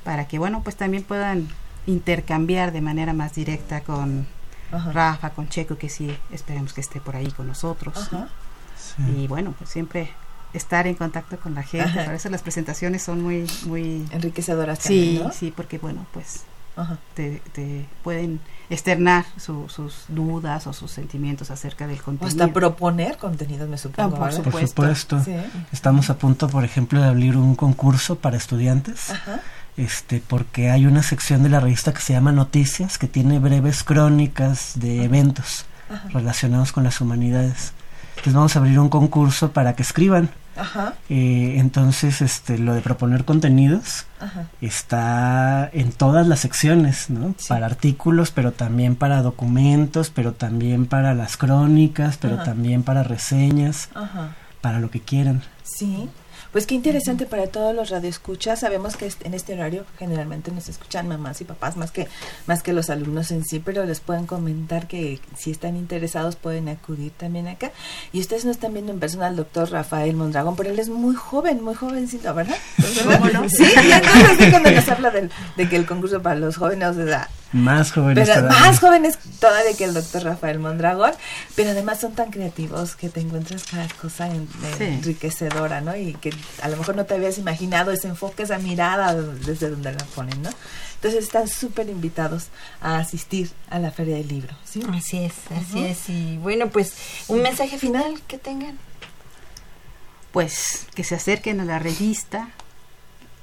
Para 0.03 0.27
que, 0.27 0.39
bueno, 0.39 0.61
pues 0.63 0.75
también 0.75 1.03
puedan 1.03 1.47
intercambiar 1.85 2.71
de 2.71 2.81
manera 2.81 3.13
más 3.13 3.33
directa 3.33 3.81
con 3.81 4.27
Ajá. 4.71 4.91
Rafa, 4.91 5.29
con 5.31 5.47
Checo, 5.49 5.77
que 5.77 5.89
sí, 5.89 6.15
esperemos 6.31 6.73
que 6.73 6.81
esté 6.81 6.99
por 7.01 7.15
ahí 7.15 7.31
con 7.31 7.47
nosotros. 7.47 7.97
Ajá. 7.97 8.27
Sí. 8.77 9.23
Y 9.23 9.27
bueno, 9.27 9.53
pues 9.57 9.69
siempre 9.69 10.09
estar 10.53 10.87
en 10.87 10.95
contacto 10.95 11.37
con 11.39 11.55
la 11.55 11.63
gente. 11.63 11.87
Ajá. 11.89 12.05
Por 12.05 12.13
eso 12.13 12.29
las 12.29 12.41
presentaciones 12.41 13.03
son 13.03 13.21
muy, 13.21 13.45
muy... 13.65 14.05
Enriquecedoras 14.11 14.79
Sí, 14.79 14.87
también, 15.17 15.23
¿no? 15.23 15.31
sí, 15.31 15.53
porque 15.55 15.77
bueno, 15.77 16.05
pues 16.13 16.43
Ajá. 16.75 16.97
te, 17.15 17.41
te 17.53 17.85
pueden 18.03 18.39
externar 18.69 19.25
su- 19.37 19.69
sus 19.69 20.05
dudas 20.09 20.67
o 20.67 20.73
sus 20.73 20.91
sentimientos 20.91 21.49
acerca 21.51 21.87
del 21.87 21.99
O 21.99 22.03
contenido. 22.03 22.43
hasta 22.43 22.53
proponer 22.53 23.17
contenidos, 23.17 23.67
me 23.69 23.77
supongo. 23.77 24.15
Ah, 24.15 24.19
por 24.19 24.29
¿verdad? 24.29 24.43
Por 24.51 24.67
supuesto. 24.67 25.23
Sí. 25.23 25.35
Estamos 25.71 26.09
a 26.09 26.17
punto, 26.17 26.47
por 26.49 26.63
ejemplo, 26.65 27.01
de 27.01 27.07
abrir 27.07 27.37
un 27.37 27.55
concurso 27.55 28.17
para 28.17 28.35
estudiantes. 28.37 29.09
Ajá. 29.11 29.39
Este 29.77 30.21
porque 30.25 30.69
hay 30.71 30.85
una 30.85 31.03
sección 31.03 31.43
de 31.43 31.49
la 31.49 31.59
revista 31.59 31.93
que 31.93 32.01
se 32.01 32.13
llama 32.13 32.31
Noticias 32.31 32.97
que 32.97 33.07
tiene 33.07 33.39
breves 33.39 33.83
crónicas 33.83 34.73
de 34.75 35.03
eventos 35.03 35.65
Ajá. 35.89 36.09
relacionados 36.09 36.71
con 36.71 36.83
las 36.83 36.99
humanidades. 36.99 37.73
Entonces 38.17 38.33
vamos 38.33 38.55
a 38.55 38.59
abrir 38.59 38.79
un 38.79 38.89
concurso 38.89 39.51
para 39.51 39.75
que 39.75 39.83
escriban. 39.83 40.29
Ajá. 40.55 40.95
Eh, 41.07 41.53
entonces, 41.57 42.19
este, 42.21 42.57
lo 42.57 42.73
de 42.73 42.81
proponer 42.81 43.25
contenidos 43.25 44.05
Ajá. 44.19 44.47
está 44.59 45.69
en 45.71 45.91
todas 45.91 46.27
las 46.27 46.39
secciones, 46.39 47.11
¿no? 47.11 47.35
Sí. 47.37 47.45
Para 47.47 47.67
artículos, 47.67 48.31
pero 48.31 48.53
también 48.53 48.95
para 48.95 49.21
documentos, 49.21 50.09
pero 50.09 50.33
también 50.33 50.87
para 50.87 51.13
las 51.13 51.37
crónicas, 51.37 52.17
pero 52.17 52.35
Ajá. 52.35 52.45
también 52.45 52.81
para 52.81 53.03
reseñas, 53.03 53.89
Ajá. 53.93 54.35
para 54.61 54.79
lo 54.79 54.89
que 54.89 54.99
quieran. 54.99 55.43
Sí. 55.63 56.09
Pues 56.57 56.65
qué 56.65 56.73
interesante 56.73 57.27
para 57.27 57.45
todos 57.45 57.75
los 57.75 57.91
radioescuchas. 57.91 58.61
Sabemos 58.61 58.97
que 58.97 59.13
en 59.23 59.35
este 59.35 59.53
horario 59.53 59.85
generalmente 59.99 60.51
nos 60.51 60.67
escuchan 60.69 61.07
mamás 61.07 61.39
y 61.39 61.43
papás 61.43 61.77
más 61.77 61.91
que 61.91 62.07
más 62.47 62.63
que 62.63 62.73
los 62.73 62.89
alumnos 62.89 63.29
en 63.29 63.45
sí, 63.45 63.59
pero 63.63 63.85
les 63.85 63.99
pueden 63.99 64.25
comentar 64.25 64.87
que 64.87 65.19
si 65.37 65.51
están 65.51 65.75
interesados 65.77 66.35
pueden 66.35 66.67
acudir 66.67 67.11
también 67.15 67.47
acá. 67.47 67.71
Y 68.11 68.19
ustedes 68.21 68.43
no 68.43 68.49
están 68.49 68.73
viendo 68.73 68.91
en 68.91 68.99
persona 68.99 69.27
al 69.27 69.35
doctor 69.35 69.69
Rafael 69.69 70.15
Mondragón, 70.15 70.55
pero 70.55 70.71
él 70.71 70.79
es 70.79 70.89
muy 70.89 71.13
joven, 71.13 71.63
muy 71.63 71.75
jovencito, 71.75 72.33
¿verdad? 72.33 72.57
¿Cómo 73.03 73.29
no? 73.29 73.47
Sí, 73.49 73.63
y 73.63 73.91
entonces 73.91 74.37
sí, 74.39 74.49
cuando 74.49 74.71
nos 74.71 74.89
habla 74.89 75.11
del- 75.11 75.29
de 75.57 75.69
que 75.69 75.75
el 75.75 75.85
concurso 75.85 76.23
para 76.23 76.37
los 76.37 76.57
jóvenes, 76.57 76.97
o 76.97 77.05
sea, 77.05 77.29
Más 77.53 77.91
jóvenes 77.93 78.27
pero 78.27 78.41
todavía. 78.41 78.59
más 78.59 78.79
jóvenes 78.79 79.17
todavía 79.39 79.73
que 79.77 79.85
el 79.85 79.93
doctor 79.93 80.23
Rafael 80.23 80.59
Mondragón, 80.59 81.13
pero 81.55 81.69
además 81.71 81.99
son 82.01 82.13
tan 82.13 82.29
creativos 82.29 82.95
que 82.97 83.07
te 83.09 83.21
encuentras 83.21 83.63
cada 83.63 83.87
cosa 84.01 84.27
en- 84.27 84.49
en- 84.63 84.77
Sí. 84.77 84.83
enriquecedora, 84.83 85.79
¿no? 85.81 85.95
Y 85.95 86.13
que 86.15 86.33
a 86.61 86.67
lo 86.67 86.75
mejor 86.77 86.95
no 86.97 87.05
te 87.05 87.13
habías 87.13 87.37
imaginado 87.37 87.91
ese 87.91 88.09
enfoque, 88.09 88.43
esa 88.43 88.57
mirada 88.59 89.13
desde 89.15 89.69
donde 89.69 89.93
la 89.93 90.03
ponen, 90.15 90.41
¿no? 90.41 90.49
Entonces 90.95 91.23
están 91.23 91.47
súper 91.47 91.87
invitados 91.89 92.47
a 92.81 92.97
asistir 92.97 93.49
a 93.69 93.79
la 93.79 93.91
Feria 93.91 94.15
del 94.17 94.27
Libro, 94.27 94.53
¿sí? 94.65 94.81
Así 94.93 95.19
es, 95.19 95.33
así 95.55 95.85
es. 95.85 96.09
Y 96.09 96.37
bueno, 96.37 96.67
pues 96.69 96.93
un 97.29 97.41
mensaje 97.41 97.77
final 97.77 98.21
que 98.27 98.37
tengan. 98.37 98.77
pues 100.31 100.85
que 100.93 101.03
se 101.03 101.15
acerquen 101.15 101.59
a 101.61 101.65
la 101.65 101.79
revista, 101.79 102.49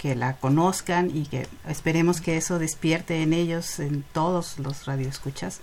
que 0.04 0.14
la 0.14 0.34
conozcan 0.34 1.10
y 1.16 1.24
que 1.24 1.48
esperemos 1.66 2.20
que 2.20 2.36
eso 2.36 2.58
despierte 2.58 3.22
en 3.22 3.32
ellos, 3.32 3.78
en 3.80 4.04
todos 4.12 4.58
los 4.58 4.84
radioescuchas, 4.84 5.62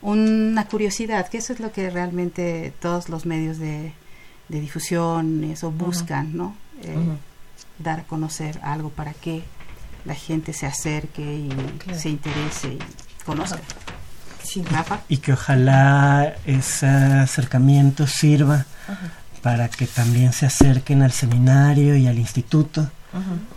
una 0.00 0.66
curiosidad, 0.66 1.26
que 1.28 1.38
eso 1.38 1.52
es 1.52 1.58
lo 1.58 1.72
que 1.72 1.90
realmente 1.90 2.72
todos 2.80 3.08
los 3.08 3.26
medios 3.26 3.58
de, 3.58 3.92
de 4.48 4.60
difusión 4.60 5.42
eso 5.42 5.72
buscan, 5.72 6.36
¿no? 6.36 6.54
Eh. 6.84 6.94
Dar 7.80 7.98
a 7.98 8.04
conocer 8.04 8.60
algo 8.62 8.90
para 8.90 9.12
que 9.12 9.42
la 10.04 10.14
gente 10.14 10.52
se 10.52 10.66
acerque 10.66 11.22
y 11.22 11.48
Claro. 11.78 11.98
se 11.98 12.10
interese 12.10 12.68
y 12.74 12.78
conozca. 13.26 13.58
Sí. 14.44 14.62
Rafa. 14.70 15.00
y 15.08 15.16
que 15.16 15.32
ojalá 15.32 16.36
ese 16.46 16.86
acercamiento 16.86 18.06
sirva 18.06 18.66
Ajá. 18.86 19.10
para 19.42 19.68
que 19.68 19.88
también 19.88 20.32
se 20.32 20.46
acerquen 20.46 21.02
al 21.02 21.10
seminario 21.10 21.96
y 21.96 22.06
al 22.06 22.18
instituto 22.20 22.88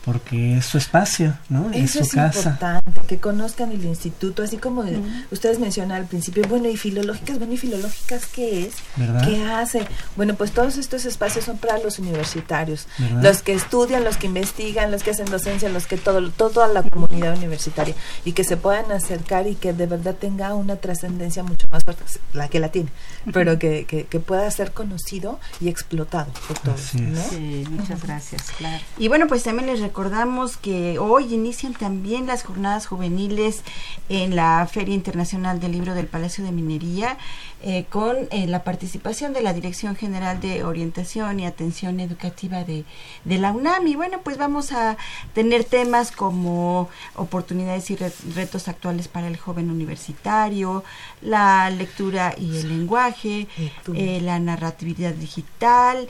Porque 0.04 0.58
es 0.58 0.66
su 0.66 0.78
espacio, 0.78 1.38
¿no? 1.49 1.70
es 1.72 1.91
Eso 1.95 1.99
su 1.99 2.06
es 2.06 2.12
casa. 2.14 2.49
importante, 2.51 3.01
que 3.08 3.20
conozcan 3.20 3.72
el 3.72 3.84
instituto, 3.86 4.43
así 4.43 4.58
como 4.58 4.84
ustedes 5.32 5.60
mencionaron 5.60 6.04
al 6.04 6.08
principio, 6.10 6.43
bueno, 6.47 6.68
y 6.70 6.78
filológicas, 6.78 7.38
bueno, 7.38 7.54
y 7.54 7.58
filológicas, 7.58 8.26
¿qué 8.26 8.66
es? 8.66 8.76
¿Verdad? 8.95 9.26
¿Qué 9.26 9.43
hace? 9.45 9.88
Bueno, 10.16 10.34
pues 10.36 10.51
todos 10.51 10.78
estos 10.78 11.06
espacios 11.06 11.45
son 11.45 11.58
para 11.58 11.78
los 11.80 11.99
universitarios, 11.99 12.88
¿Verdad? 12.97 13.24
los 13.24 13.41
que 13.43 13.54
estudian, 13.54 14.04
los 14.04 14.18
que 14.18 14.28
investigan, 14.28 14.91
los 14.91 15.04
que 15.04 15.12
hacen 15.12 15.26
docencia, 15.28 15.70
los 15.70 15.86
que 15.88 15.97
todo, 15.97 16.30
toda 16.32 16.68
la 16.68 16.84
comunidad 16.84 17.38
universitaria, 17.38 17.95
y 18.26 18.34
que 18.34 18.43
se 18.43 18.58
puedan 18.58 18.91
acercar 18.91 19.47
y 19.47 19.56
que 19.56 19.74
de 19.74 19.86
verdad 19.86 20.16
tenga 20.16 20.54
una 20.56 20.78
trascendencia 20.78 21.43
mucho 21.43 21.68
más 21.70 21.84
fuerte, 21.84 22.04
la 22.34 22.47
que 22.47 22.60
la 22.60 22.70
tiene, 22.70 22.89
pero 23.32 23.60
que, 23.60 23.86
que, 23.86 24.06
que 24.06 24.20
pueda 24.20 24.49
ser 24.51 24.72
conocido 24.72 25.39
y 25.62 25.70
explotado 25.70 26.32
por 26.47 26.58
todos, 26.60 26.95
es. 26.95 27.20
Sí, 27.30 27.66
muchas 27.70 28.01
gracias, 28.04 28.43
claro. 28.58 28.84
Y 28.97 29.08
bueno, 29.08 29.28
pues 29.28 29.42
pues 29.43 29.53
también 29.53 29.75
les 29.75 29.81
recordamos 29.81 30.55
que 30.55 30.97
hoy 30.99 31.33
inician 31.33 31.73
también 31.73 32.27
las 32.27 32.43
jornadas 32.43 32.85
juveniles 32.87 33.61
en 34.07 34.37
la 34.37 34.65
Feria 34.71 34.95
Internacional 34.95 35.59
del 35.59 35.73
Libro 35.73 35.95
del 35.95 36.07
Palacio 36.07 36.45
de 36.45 36.53
Minería. 36.53 37.17
Eh, 37.65 37.85
con 37.89 38.27
eh, 38.31 38.45
la 38.45 38.65
participación 38.65 39.31
de 39.31 39.41
la 39.41 39.53
Dirección 39.53 39.95
General 39.95 40.41
de 40.41 40.65
Orientación 40.65 41.39
y 41.39 41.45
Atención 41.45 42.01
Educativa 42.01 42.65
de, 42.65 42.83
de, 43.23 43.37
la 43.37 43.53
UNAM. 43.53 43.87
Y 43.87 43.95
bueno, 43.95 44.19
pues 44.21 44.37
vamos 44.37 44.73
a 44.73 44.97
tener 45.33 45.63
temas 45.63 46.11
como 46.11 46.89
oportunidades 47.15 47.89
y 47.89 47.95
retos 47.95 48.67
actuales 48.67 49.07
para 49.07 49.27
el 49.27 49.37
joven 49.37 49.71
universitario, 49.71 50.83
la 51.21 51.69
lectura 51.69 52.35
y 52.37 52.57
el 52.57 52.67
lenguaje, 52.67 53.47
eh, 53.93 54.19
la 54.21 54.39
narratividad 54.39 55.13
digital, 55.13 56.09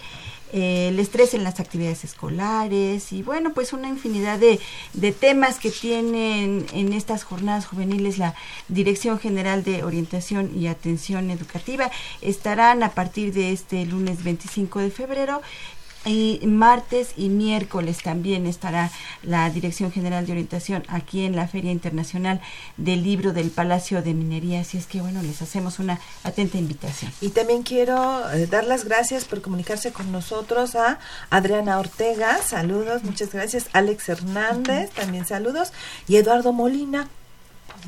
el 0.54 1.00
estrés 1.00 1.34
en 1.34 1.44
las 1.44 1.60
actividades 1.60 2.04
escolares 2.04 3.12
y 3.12 3.24
bueno, 3.24 3.54
pues 3.54 3.74
una 3.74 3.90
infinidad 3.90 4.38
de, 4.38 4.60
de 4.94 5.12
temas 5.12 5.60
que 5.60 5.72
tienen 5.72 6.66
en 6.74 6.94
estas 6.94 7.24
jornadas 7.24 7.66
juveniles 7.66 8.20
la 8.20 8.36
Dirección 8.68 9.20
General 9.20 9.64
de 9.64 9.84
Orientación 9.84 10.52
y 10.56 10.68
Atención 10.68 11.32
Educativa. 11.32 11.90
Estarán 12.22 12.84
a 12.84 12.92
partir 12.92 13.34
de 13.34 13.52
este 13.52 13.86
lunes 13.86 14.24
25 14.24 14.80
de 14.80 14.92
febrero 14.92 15.42
y 16.06 16.40
martes 16.46 17.14
y 17.16 17.30
miércoles 17.30 18.04
también 18.04 18.46
estará 18.46 18.92
la 19.22 19.50
Dirección 19.50 19.92
General 19.92 20.26
de 20.26 20.34
Orientación 20.34 20.84
aquí 20.88 21.26
en 21.26 21.36
la 21.36 21.48
Feria 21.48 21.72
Internacional 21.72 22.42
del 22.78 23.04
Libro 23.04 23.34
del 23.34 23.52
Palacio 23.52 24.02
de 24.02 24.14
Minería. 24.14 24.62
Así 24.62 24.78
es 24.78 24.86
que, 24.86 25.02
bueno, 25.02 25.22
les 25.22 25.42
hacemos 25.42 25.80
una 25.80 26.00
atenta 26.24 26.58
invitación. 26.58 27.12
Y 27.22 27.30
también 27.30 27.64
quiero 27.64 28.30
eh, 28.32 28.48
dar 28.48 28.66
las 28.66 28.86
gracias 28.86 29.26
por 29.26 29.42
comunicarse 29.42 29.92
con 29.92 30.12
nosotros 30.12 30.76
a 30.76 31.00
Adriana 31.30 31.80
Ortega, 31.80 32.38
saludos, 32.42 33.04
muchas 33.04 33.32
gracias. 33.32 33.68
Alex 33.74 34.10
Hernández, 34.10 34.92
también 34.92 35.26
saludos. 35.26 35.72
Y 36.08 36.18
Eduardo 36.18 36.54
Molina, 36.54 37.08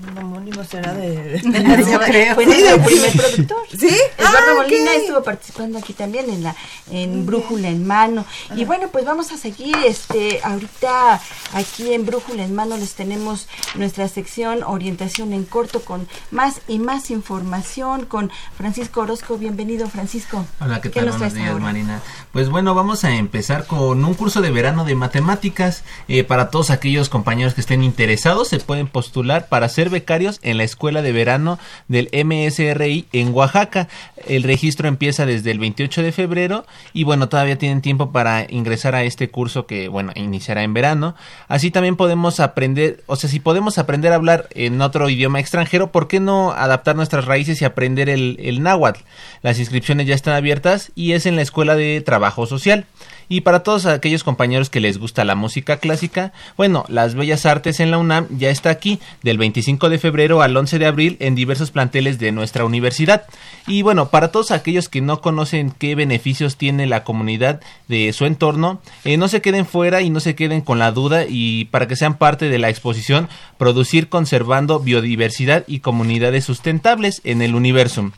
un 0.01 0.17
homónimo 0.17 0.63
será 0.63 0.93
de... 0.93 1.41
Yo 1.43 1.99
creo. 2.05 2.35
Fue 2.35 2.43
el 2.43 2.81
primer 2.81 3.11
productor. 3.13 3.57
¿Sí? 3.69 3.95
Eduardo 4.17 4.51
ah, 4.51 4.55
Molina 4.55 4.93
estuvo 4.93 5.23
participando 5.23 5.77
aquí 5.77 5.93
también 5.93 6.29
en 6.29 6.43
la 6.43 6.55
en 6.91 7.25
Brújula 7.25 7.69
en 7.69 7.85
Mano. 7.85 8.25
Y 8.55 8.65
bueno, 8.65 8.89
pues 8.91 9.05
vamos 9.05 9.31
a 9.31 9.37
seguir. 9.37 9.75
este 9.85 10.41
Ahorita 10.43 11.21
aquí 11.53 11.93
en 11.93 12.05
Brújula 12.05 12.43
en 12.43 12.55
Mano 12.55 12.77
les 12.77 12.93
tenemos 12.93 13.47
nuestra 13.75 14.07
sección 14.07 14.63
Orientación 14.63 15.33
en 15.33 15.45
Corto 15.45 15.81
con 15.81 16.07
más 16.31 16.61
y 16.67 16.79
más 16.79 17.09
información 17.11 18.05
con 18.05 18.31
Francisco 18.57 19.01
Orozco. 19.01 19.37
Bienvenido, 19.37 19.89
Francisco. 19.89 20.45
Hola, 20.59 20.81
¿qué, 20.81 20.89
tal? 20.89 21.09
Buenos 21.09 21.33
días, 21.33 21.59
Marina. 21.59 22.01
Pues 22.31 22.49
bueno, 22.49 22.75
vamos 22.75 23.03
a 23.03 23.15
empezar 23.15 23.65
con 23.65 24.03
un 24.03 24.13
curso 24.13 24.41
de 24.41 24.51
verano 24.51 24.83
de 24.83 24.95
matemáticas. 24.95 25.83
Eh, 26.07 26.23
para 26.23 26.49
todos 26.49 26.69
aquellos 26.69 27.09
compañeros 27.09 27.53
que 27.53 27.61
estén 27.61 27.83
interesados, 27.83 28.49
se 28.49 28.59
pueden 28.59 28.87
postular 28.87 29.47
para 29.47 29.67
hacer 29.67 29.84
becarios 29.89 30.39
en 30.41 30.57
la 30.57 30.63
escuela 30.63 31.01
de 31.01 31.11
verano 31.11 31.59
del 31.87 32.09
MSRI 32.11 33.07
en 33.11 33.33
Oaxaca. 33.33 33.87
El 34.27 34.43
registro 34.43 34.87
empieza 34.87 35.25
desde 35.25 35.51
el 35.51 35.59
28 35.59 36.03
de 36.03 36.11
febrero 36.11 36.65
y 36.93 37.03
bueno, 37.03 37.29
todavía 37.29 37.57
tienen 37.57 37.81
tiempo 37.81 38.11
para 38.11 38.45
ingresar 38.49 38.95
a 38.95 39.03
este 39.03 39.29
curso 39.29 39.65
que 39.65 39.87
bueno, 39.87 40.11
iniciará 40.15 40.63
en 40.63 40.73
verano. 40.73 41.15
Así 41.47 41.71
también 41.71 41.95
podemos 41.95 42.39
aprender, 42.39 43.03
o 43.05 43.15
sea, 43.15 43.29
si 43.29 43.39
podemos 43.39 43.77
aprender 43.77 44.11
a 44.11 44.15
hablar 44.15 44.47
en 44.51 44.81
otro 44.81 45.09
idioma 45.09 45.39
extranjero, 45.39 45.91
¿por 45.91 46.07
qué 46.07 46.19
no 46.19 46.51
adaptar 46.51 46.95
nuestras 46.95 47.25
raíces 47.25 47.61
y 47.61 47.65
aprender 47.65 48.09
el, 48.09 48.37
el 48.39 48.63
náhuatl? 48.63 49.01
Las 49.41 49.59
inscripciones 49.59 50.07
ya 50.07 50.15
están 50.15 50.33
abiertas 50.33 50.91
y 50.95 51.13
es 51.13 51.25
en 51.25 51.35
la 51.35 51.41
escuela 51.41 51.75
de 51.75 52.01
trabajo 52.01 52.45
social. 52.45 52.85
Y 53.29 53.41
para 53.41 53.63
todos 53.63 53.85
aquellos 53.85 54.23
compañeros 54.23 54.69
que 54.69 54.79
les 54.79 54.97
gusta 54.97 55.25
la 55.25 55.35
música 55.35 55.77
clásica, 55.77 56.33
bueno, 56.57 56.85
las 56.87 57.15
Bellas 57.15 57.45
Artes 57.45 57.79
en 57.79 57.91
la 57.91 57.97
UNAM 57.97 58.27
ya 58.37 58.49
está 58.49 58.69
aquí 58.69 58.99
del 59.23 59.37
25 59.37 59.89
de 59.89 59.99
febrero 59.99 60.41
al 60.41 60.55
11 60.55 60.79
de 60.79 60.85
abril 60.85 61.17
en 61.19 61.35
diversos 61.35 61.71
planteles 61.71 62.19
de 62.19 62.31
nuestra 62.31 62.65
universidad. 62.65 63.23
Y 63.67 63.81
bueno, 63.81 64.09
para 64.09 64.31
todos 64.31 64.51
aquellos 64.51 64.89
que 64.89 65.01
no 65.01 65.21
conocen 65.21 65.71
qué 65.71 65.95
beneficios 65.95 66.57
tiene 66.57 66.85
la 66.85 67.03
comunidad 67.03 67.61
de 67.87 68.11
su 68.13 68.25
entorno, 68.25 68.81
eh, 69.03 69.17
no 69.17 69.27
se 69.27 69.41
queden 69.41 69.65
fuera 69.65 70.01
y 70.01 70.09
no 70.09 70.19
se 70.19 70.35
queden 70.35 70.61
con 70.61 70.79
la 70.79 70.91
duda 70.91 71.25
y 71.27 71.65
para 71.65 71.87
que 71.87 71.95
sean 71.95 72.17
parte 72.17 72.49
de 72.49 72.59
la 72.59 72.69
exposición 72.69 73.29
Producir 73.57 74.09
conservando 74.09 74.79
biodiversidad 74.79 75.63
y 75.67 75.79
comunidades 75.79 76.43
sustentables 76.43 77.21
en 77.23 77.41
el 77.41 77.55
universo. 77.55 78.11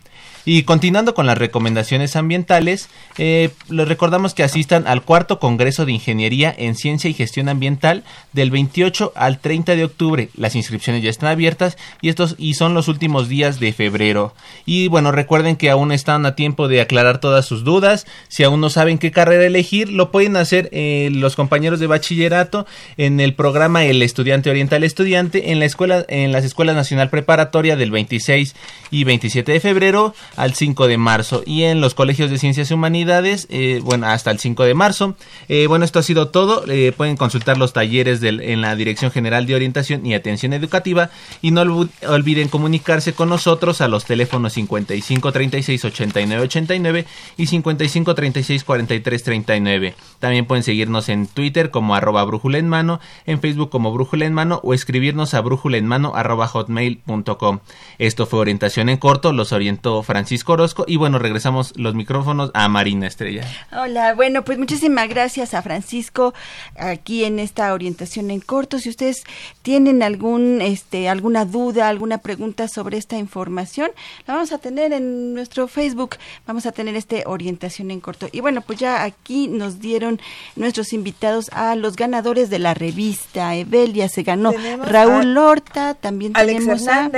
Y 0.50 0.64
continuando 0.64 1.14
con 1.14 1.26
las 1.26 1.38
recomendaciones 1.38 2.16
ambientales, 2.16 2.88
eh, 3.18 3.50
les 3.68 3.86
recordamos 3.86 4.34
que 4.34 4.44
asistan 4.44 4.88
al 4.88 5.02
cuarto 5.02 5.40
Congreso 5.40 5.86
de 5.86 5.92
Ingeniería 5.92 6.56
en 6.58 6.76
Ciencia 6.76 7.10
y 7.10 7.14
Gestión 7.14 7.50
Ambiental 7.50 8.06
del 8.32 8.50
28 8.50 9.12
al 9.14 9.40
30 9.40 9.76
de 9.76 9.84
octubre. 9.84 10.30
Las 10.38 10.56
inscripciones 10.56 11.04
ya 11.04 11.10
están 11.10 11.28
abiertas 11.28 11.78
y 12.00 12.08
estos 12.08 12.36
y 12.38 12.54
son 12.54 12.74
los 12.74 12.88
últimos 12.88 13.28
días 13.28 13.60
de 13.60 13.74
febrero. 13.74 14.34
Y 14.66 14.88
bueno, 14.88 15.12
recuerden 15.12 15.58
que 15.58 15.70
aún 15.70 15.92
están 15.92 16.26
a 16.26 16.36
tiempo 16.36 16.70
de 16.70 16.80
aclarar 16.80 17.18
todas 17.18 17.46
sus 17.46 17.66
dudas. 17.66 18.08
Si 18.30 18.46
aún 18.46 18.62
no 18.62 18.70
saben 18.70 19.00
qué 19.00 19.12
carrera 19.12 19.44
elegir, 19.44 19.92
lo 19.92 20.12
pueden 20.12 20.38
hacer 20.38 20.70
eh, 20.72 21.10
los 21.12 21.36
compañeros 21.36 21.82
de 21.82 21.88
bachillerato 21.88 22.66
en 22.96 23.20
el 23.20 23.34
programa 23.34 23.84
El 23.84 24.02
Estudiante 24.02 24.50
Oriental 24.50 24.86
Estudiante 24.86 25.52
en 25.52 25.60
la 25.60 25.66
escuela 25.66 26.06
en 26.08 26.32
las 26.32 26.46
escuelas 26.46 26.78
nacional 26.78 27.10
preparatoria 27.10 27.76
del 27.76 27.92
26 27.92 28.56
y 28.92 29.04
27 29.04 29.52
de 29.52 29.60
febrero 29.60 30.16
al 30.38 30.54
5 30.54 30.88
de 30.88 30.98
marzo 30.98 31.44
y 31.46 31.64
en 31.64 31.82
los 31.82 31.96
colegios 31.96 32.30
de 32.30 32.38
ciencias 32.38 32.70
y 32.70 32.74
humanidades, 32.74 33.48
eh, 33.50 33.82
bueno, 33.84 34.06
hasta 34.08 34.32
el 34.32 34.40
5 34.40 34.64
de 34.64 34.76
marzo. 34.76 35.16
Eh, 35.50 35.66
bueno, 35.68 35.84
esto 35.84 36.00
ha 36.00 36.04
sido 36.04 36.30
todo. 36.30 36.64
Eh, 36.70 36.94
pueden 36.96 37.18
consultar 37.18 37.58
los 37.58 37.74
talleres 37.74 38.22
del, 38.22 38.40
en 38.42 38.62
la 38.62 38.76
Dirección 38.76 39.12
General 39.12 39.46
de 39.48 39.56
Orientación 39.56 40.06
y 40.06 40.14
Atención 40.14 40.54
Educativa 40.54 41.10
y 41.42 41.52
no 41.52 41.90
olviden 42.08 42.50
comunicarse 42.50 43.14
con 43.14 43.30
nosotros 43.30 43.82
a 43.82 43.88
los 43.88 44.06
teléfonos 44.06 44.54
55 44.54 45.32
36 45.32 45.86
89 45.86 46.44
89 46.44 47.06
y 47.36 47.48
55 47.48 48.16
36 48.16 48.64
43 48.64 49.24
39. 49.24 49.96
También 50.20 50.46
pueden 50.46 50.64
seguirnos 50.64 51.10
en 51.10 51.26
Twitter 51.26 51.72
como 51.72 51.96
arroba 51.96 52.24
brújula 52.24 52.60
en 52.60 52.70
mano, 52.70 53.00
en 53.26 53.42
Facebook 53.42 53.72
como 53.72 53.92
brújula 53.92 54.26
en 54.26 54.34
mano 54.34 54.62
o 54.64 54.76
escribirnos 54.76 55.34
a 55.34 55.42
brújula 55.42 55.78
en 55.78 55.88
mano 55.88 56.14
arroba 56.16 56.48
hotmail.com. 56.48 57.60
Esto 57.98 58.28
fue 58.28 58.40
Orientación 58.40 58.90
en 58.90 58.98
Corto, 58.98 59.34
los 59.34 59.52
orientó 59.52 60.04
Francisco 60.04 60.27
Francisco 60.28 60.52
Orozco. 60.52 60.84
Y 60.86 60.98
bueno, 60.98 61.20
regresamos 61.20 61.72
los 61.78 61.96
micrófonos 61.96 62.52
a 62.54 62.68
Marina 62.68 63.08
Estrella. 63.08 63.48
Hola, 63.72 64.14
bueno, 64.14 64.44
pues 64.44 64.58
muchísimas 64.58 65.08
gracias 65.08 65.54
a 65.54 65.62
Francisco 65.62 66.34
aquí 66.78 67.24
en 67.24 67.40
esta 67.40 67.74
orientación 67.74 68.30
en 68.30 68.42
corto. 68.42 68.78
Si 68.78 68.90
ustedes 68.90 69.24
tienen 69.62 70.04
algún, 70.04 70.60
este, 70.62 71.08
alguna 71.08 71.46
duda, 71.46 71.88
alguna 71.88 72.18
pregunta 72.18 72.68
sobre 72.68 72.98
esta 72.98 73.18
información, 73.18 73.90
la 74.28 74.34
vamos 74.34 74.52
a 74.52 74.58
tener 74.58 74.92
en 74.92 75.34
nuestro 75.34 75.70
Facebook. 75.70 76.18
Vamos 76.46 76.66
a 76.66 76.74
tener 76.74 76.98
este 76.98 77.24
orientación 77.26 77.90
en 77.90 78.02
corto. 78.02 78.28
Y 78.30 78.42
bueno, 78.42 78.60
pues 78.60 78.80
ya 78.80 79.04
aquí 79.04 79.48
nos 79.48 79.80
dieron 79.80 80.20
nuestros 80.58 80.92
invitados 80.92 81.48
a 81.54 81.74
los 81.76 81.96
ganadores 81.96 82.50
de 82.50 82.60
la 82.60 82.74
revista. 82.74 83.56
Evelia 83.56 84.10
se 84.10 84.24
ganó. 84.24 84.52
Raúl 84.84 85.34
Lorta, 85.34 85.94
también 85.94 86.34
tenemos 86.34 86.86
a, 86.90 87.10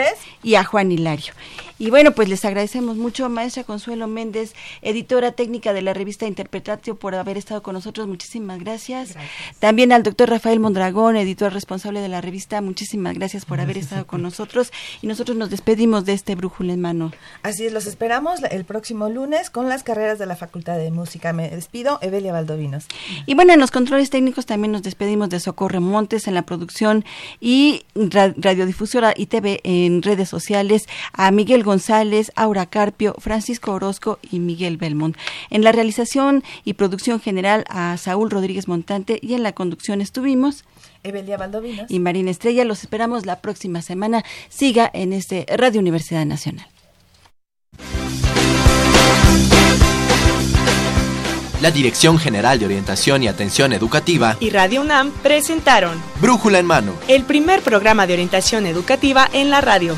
y 0.44 0.54
a 0.54 0.64
Juan 0.64 0.92
Hilario. 0.92 1.34
Y 1.80 1.90
bueno, 1.90 2.12
pues 2.12 2.28
les 2.28 2.44
agradecemos 2.44 2.98
mucho, 3.00 3.30
maestra 3.30 3.64
Consuelo 3.64 4.08
Méndez, 4.08 4.54
editora 4.82 5.32
técnica 5.32 5.74
de 5.74 5.82
la 5.82 5.94
revista 5.94 6.28
Interpretatio, 6.28 6.96
por 6.96 7.16
haber 7.16 7.38
estado 7.38 7.64
con 7.64 7.74
nosotros. 7.74 8.08
Muchísimas 8.08 8.60
gracias. 8.60 9.16
También 9.60 9.92
al 9.92 10.04
doctor 10.04 10.30
Rafael 10.30 10.60
Mondragón, 10.60 11.18
editor 11.18 11.52
responsable 11.54 12.02
de 12.02 12.10
la 12.10 12.22
revista. 12.22 12.62
Muchísimas 12.62 13.16
gracias 13.16 13.46
por 13.46 13.60
haber 13.60 13.78
estado 13.78 14.06
con 14.06 14.22
nosotros. 14.22 14.72
Y 15.02 15.08
nosotros 15.08 15.38
nos 15.38 15.50
despedimos 15.50 16.06
de 16.06 16.14
este 16.14 16.36
brújula 16.36 16.74
en 16.74 16.82
mano. 16.82 17.12
Así 17.42 17.66
es, 17.66 17.74
los 17.74 17.88
esperamos 17.88 18.42
el 18.52 18.66
próximo 18.66 19.10
lunes 19.10 19.50
con 19.50 19.70
las 19.70 19.84
carreras 19.84 20.20
de 20.20 20.26
la 20.26 20.36
Facultad 20.36 20.78
de 20.78 20.92
Música. 20.92 21.34
Me 21.34 21.50
despido, 21.50 22.00
Evelia 22.02 22.34
Valdovinos. 22.34 22.86
Y 23.26 23.34
bueno, 23.34 23.54
en 23.54 23.60
los 23.60 23.72
controles 23.72 24.10
técnicos 24.10 24.46
también 24.46 24.72
nos 24.72 24.84
despedimos 24.84 25.30
de 25.30 25.40
Socorro 25.40 25.82
Montes 25.82 26.28
en 26.28 26.34
la 26.34 26.44
producción 26.44 27.06
y 27.40 27.86
radiodifusora 27.96 29.14
y 29.16 29.28
TV 29.28 29.62
en 29.64 30.02
redes 30.02 30.30
sociales, 30.30 30.88
a 31.14 31.32
Miguel 31.32 31.64
González, 31.64 32.32
Aura 32.36 32.66
Carpio, 32.90 33.14
Francisco 33.20 33.72
Orozco 33.72 34.18
y 34.32 34.40
Miguel 34.40 34.78
Belmont. 34.78 35.16
En 35.52 35.64
la 35.64 35.72
realización 35.72 36.44
y 36.66 36.74
producción 36.74 37.20
general 37.20 37.64
a 37.70 37.96
Saúl 37.98 38.32
Rodríguez 38.32 38.68
Montante 38.68 39.20
y 39.22 39.36
en 39.36 39.44
la 39.44 39.52
conducción 39.52 40.02
estuvimos 40.02 40.66
Evelia 41.04 41.38
Valdovinos 41.38 41.86
y 41.88 42.00
Marina 42.00 42.32
Estrella. 42.32 42.66
Los 42.66 42.82
esperamos 42.82 43.28
la 43.28 43.42
próxima 43.42 43.84
semana. 43.84 44.24
Siga 44.50 44.90
en 44.92 45.14
este 45.14 45.46
Radio 45.56 45.80
Universidad 45.80 46.26
Nacional. 46.26 46.68
La 51.62 51.70
Dirección 51.70 52.18
General 52.18 52.58
de 52.58 52.66
Orientación 52.66 53.22
y 53.22 53.28
Atención 53.28 53.72
Educativa 53.72 54.36
y 54.40 54.50
Radio 54.50 54.82
UNAM 54.82 55.12
presentaron 55.12 56.02
Brújula 56.22 56.58
en 56.58 56.66
Mano, 56.66 56.94
el 57.08 57.24
primer 57.24 57.62
programa 57.62 58.08
de 58.08 58.14
orientación 58.14 58.66
educativa 58.66 59.30
en 59.32 59.52
la 59.52 59.62
radio. 59.62 59.96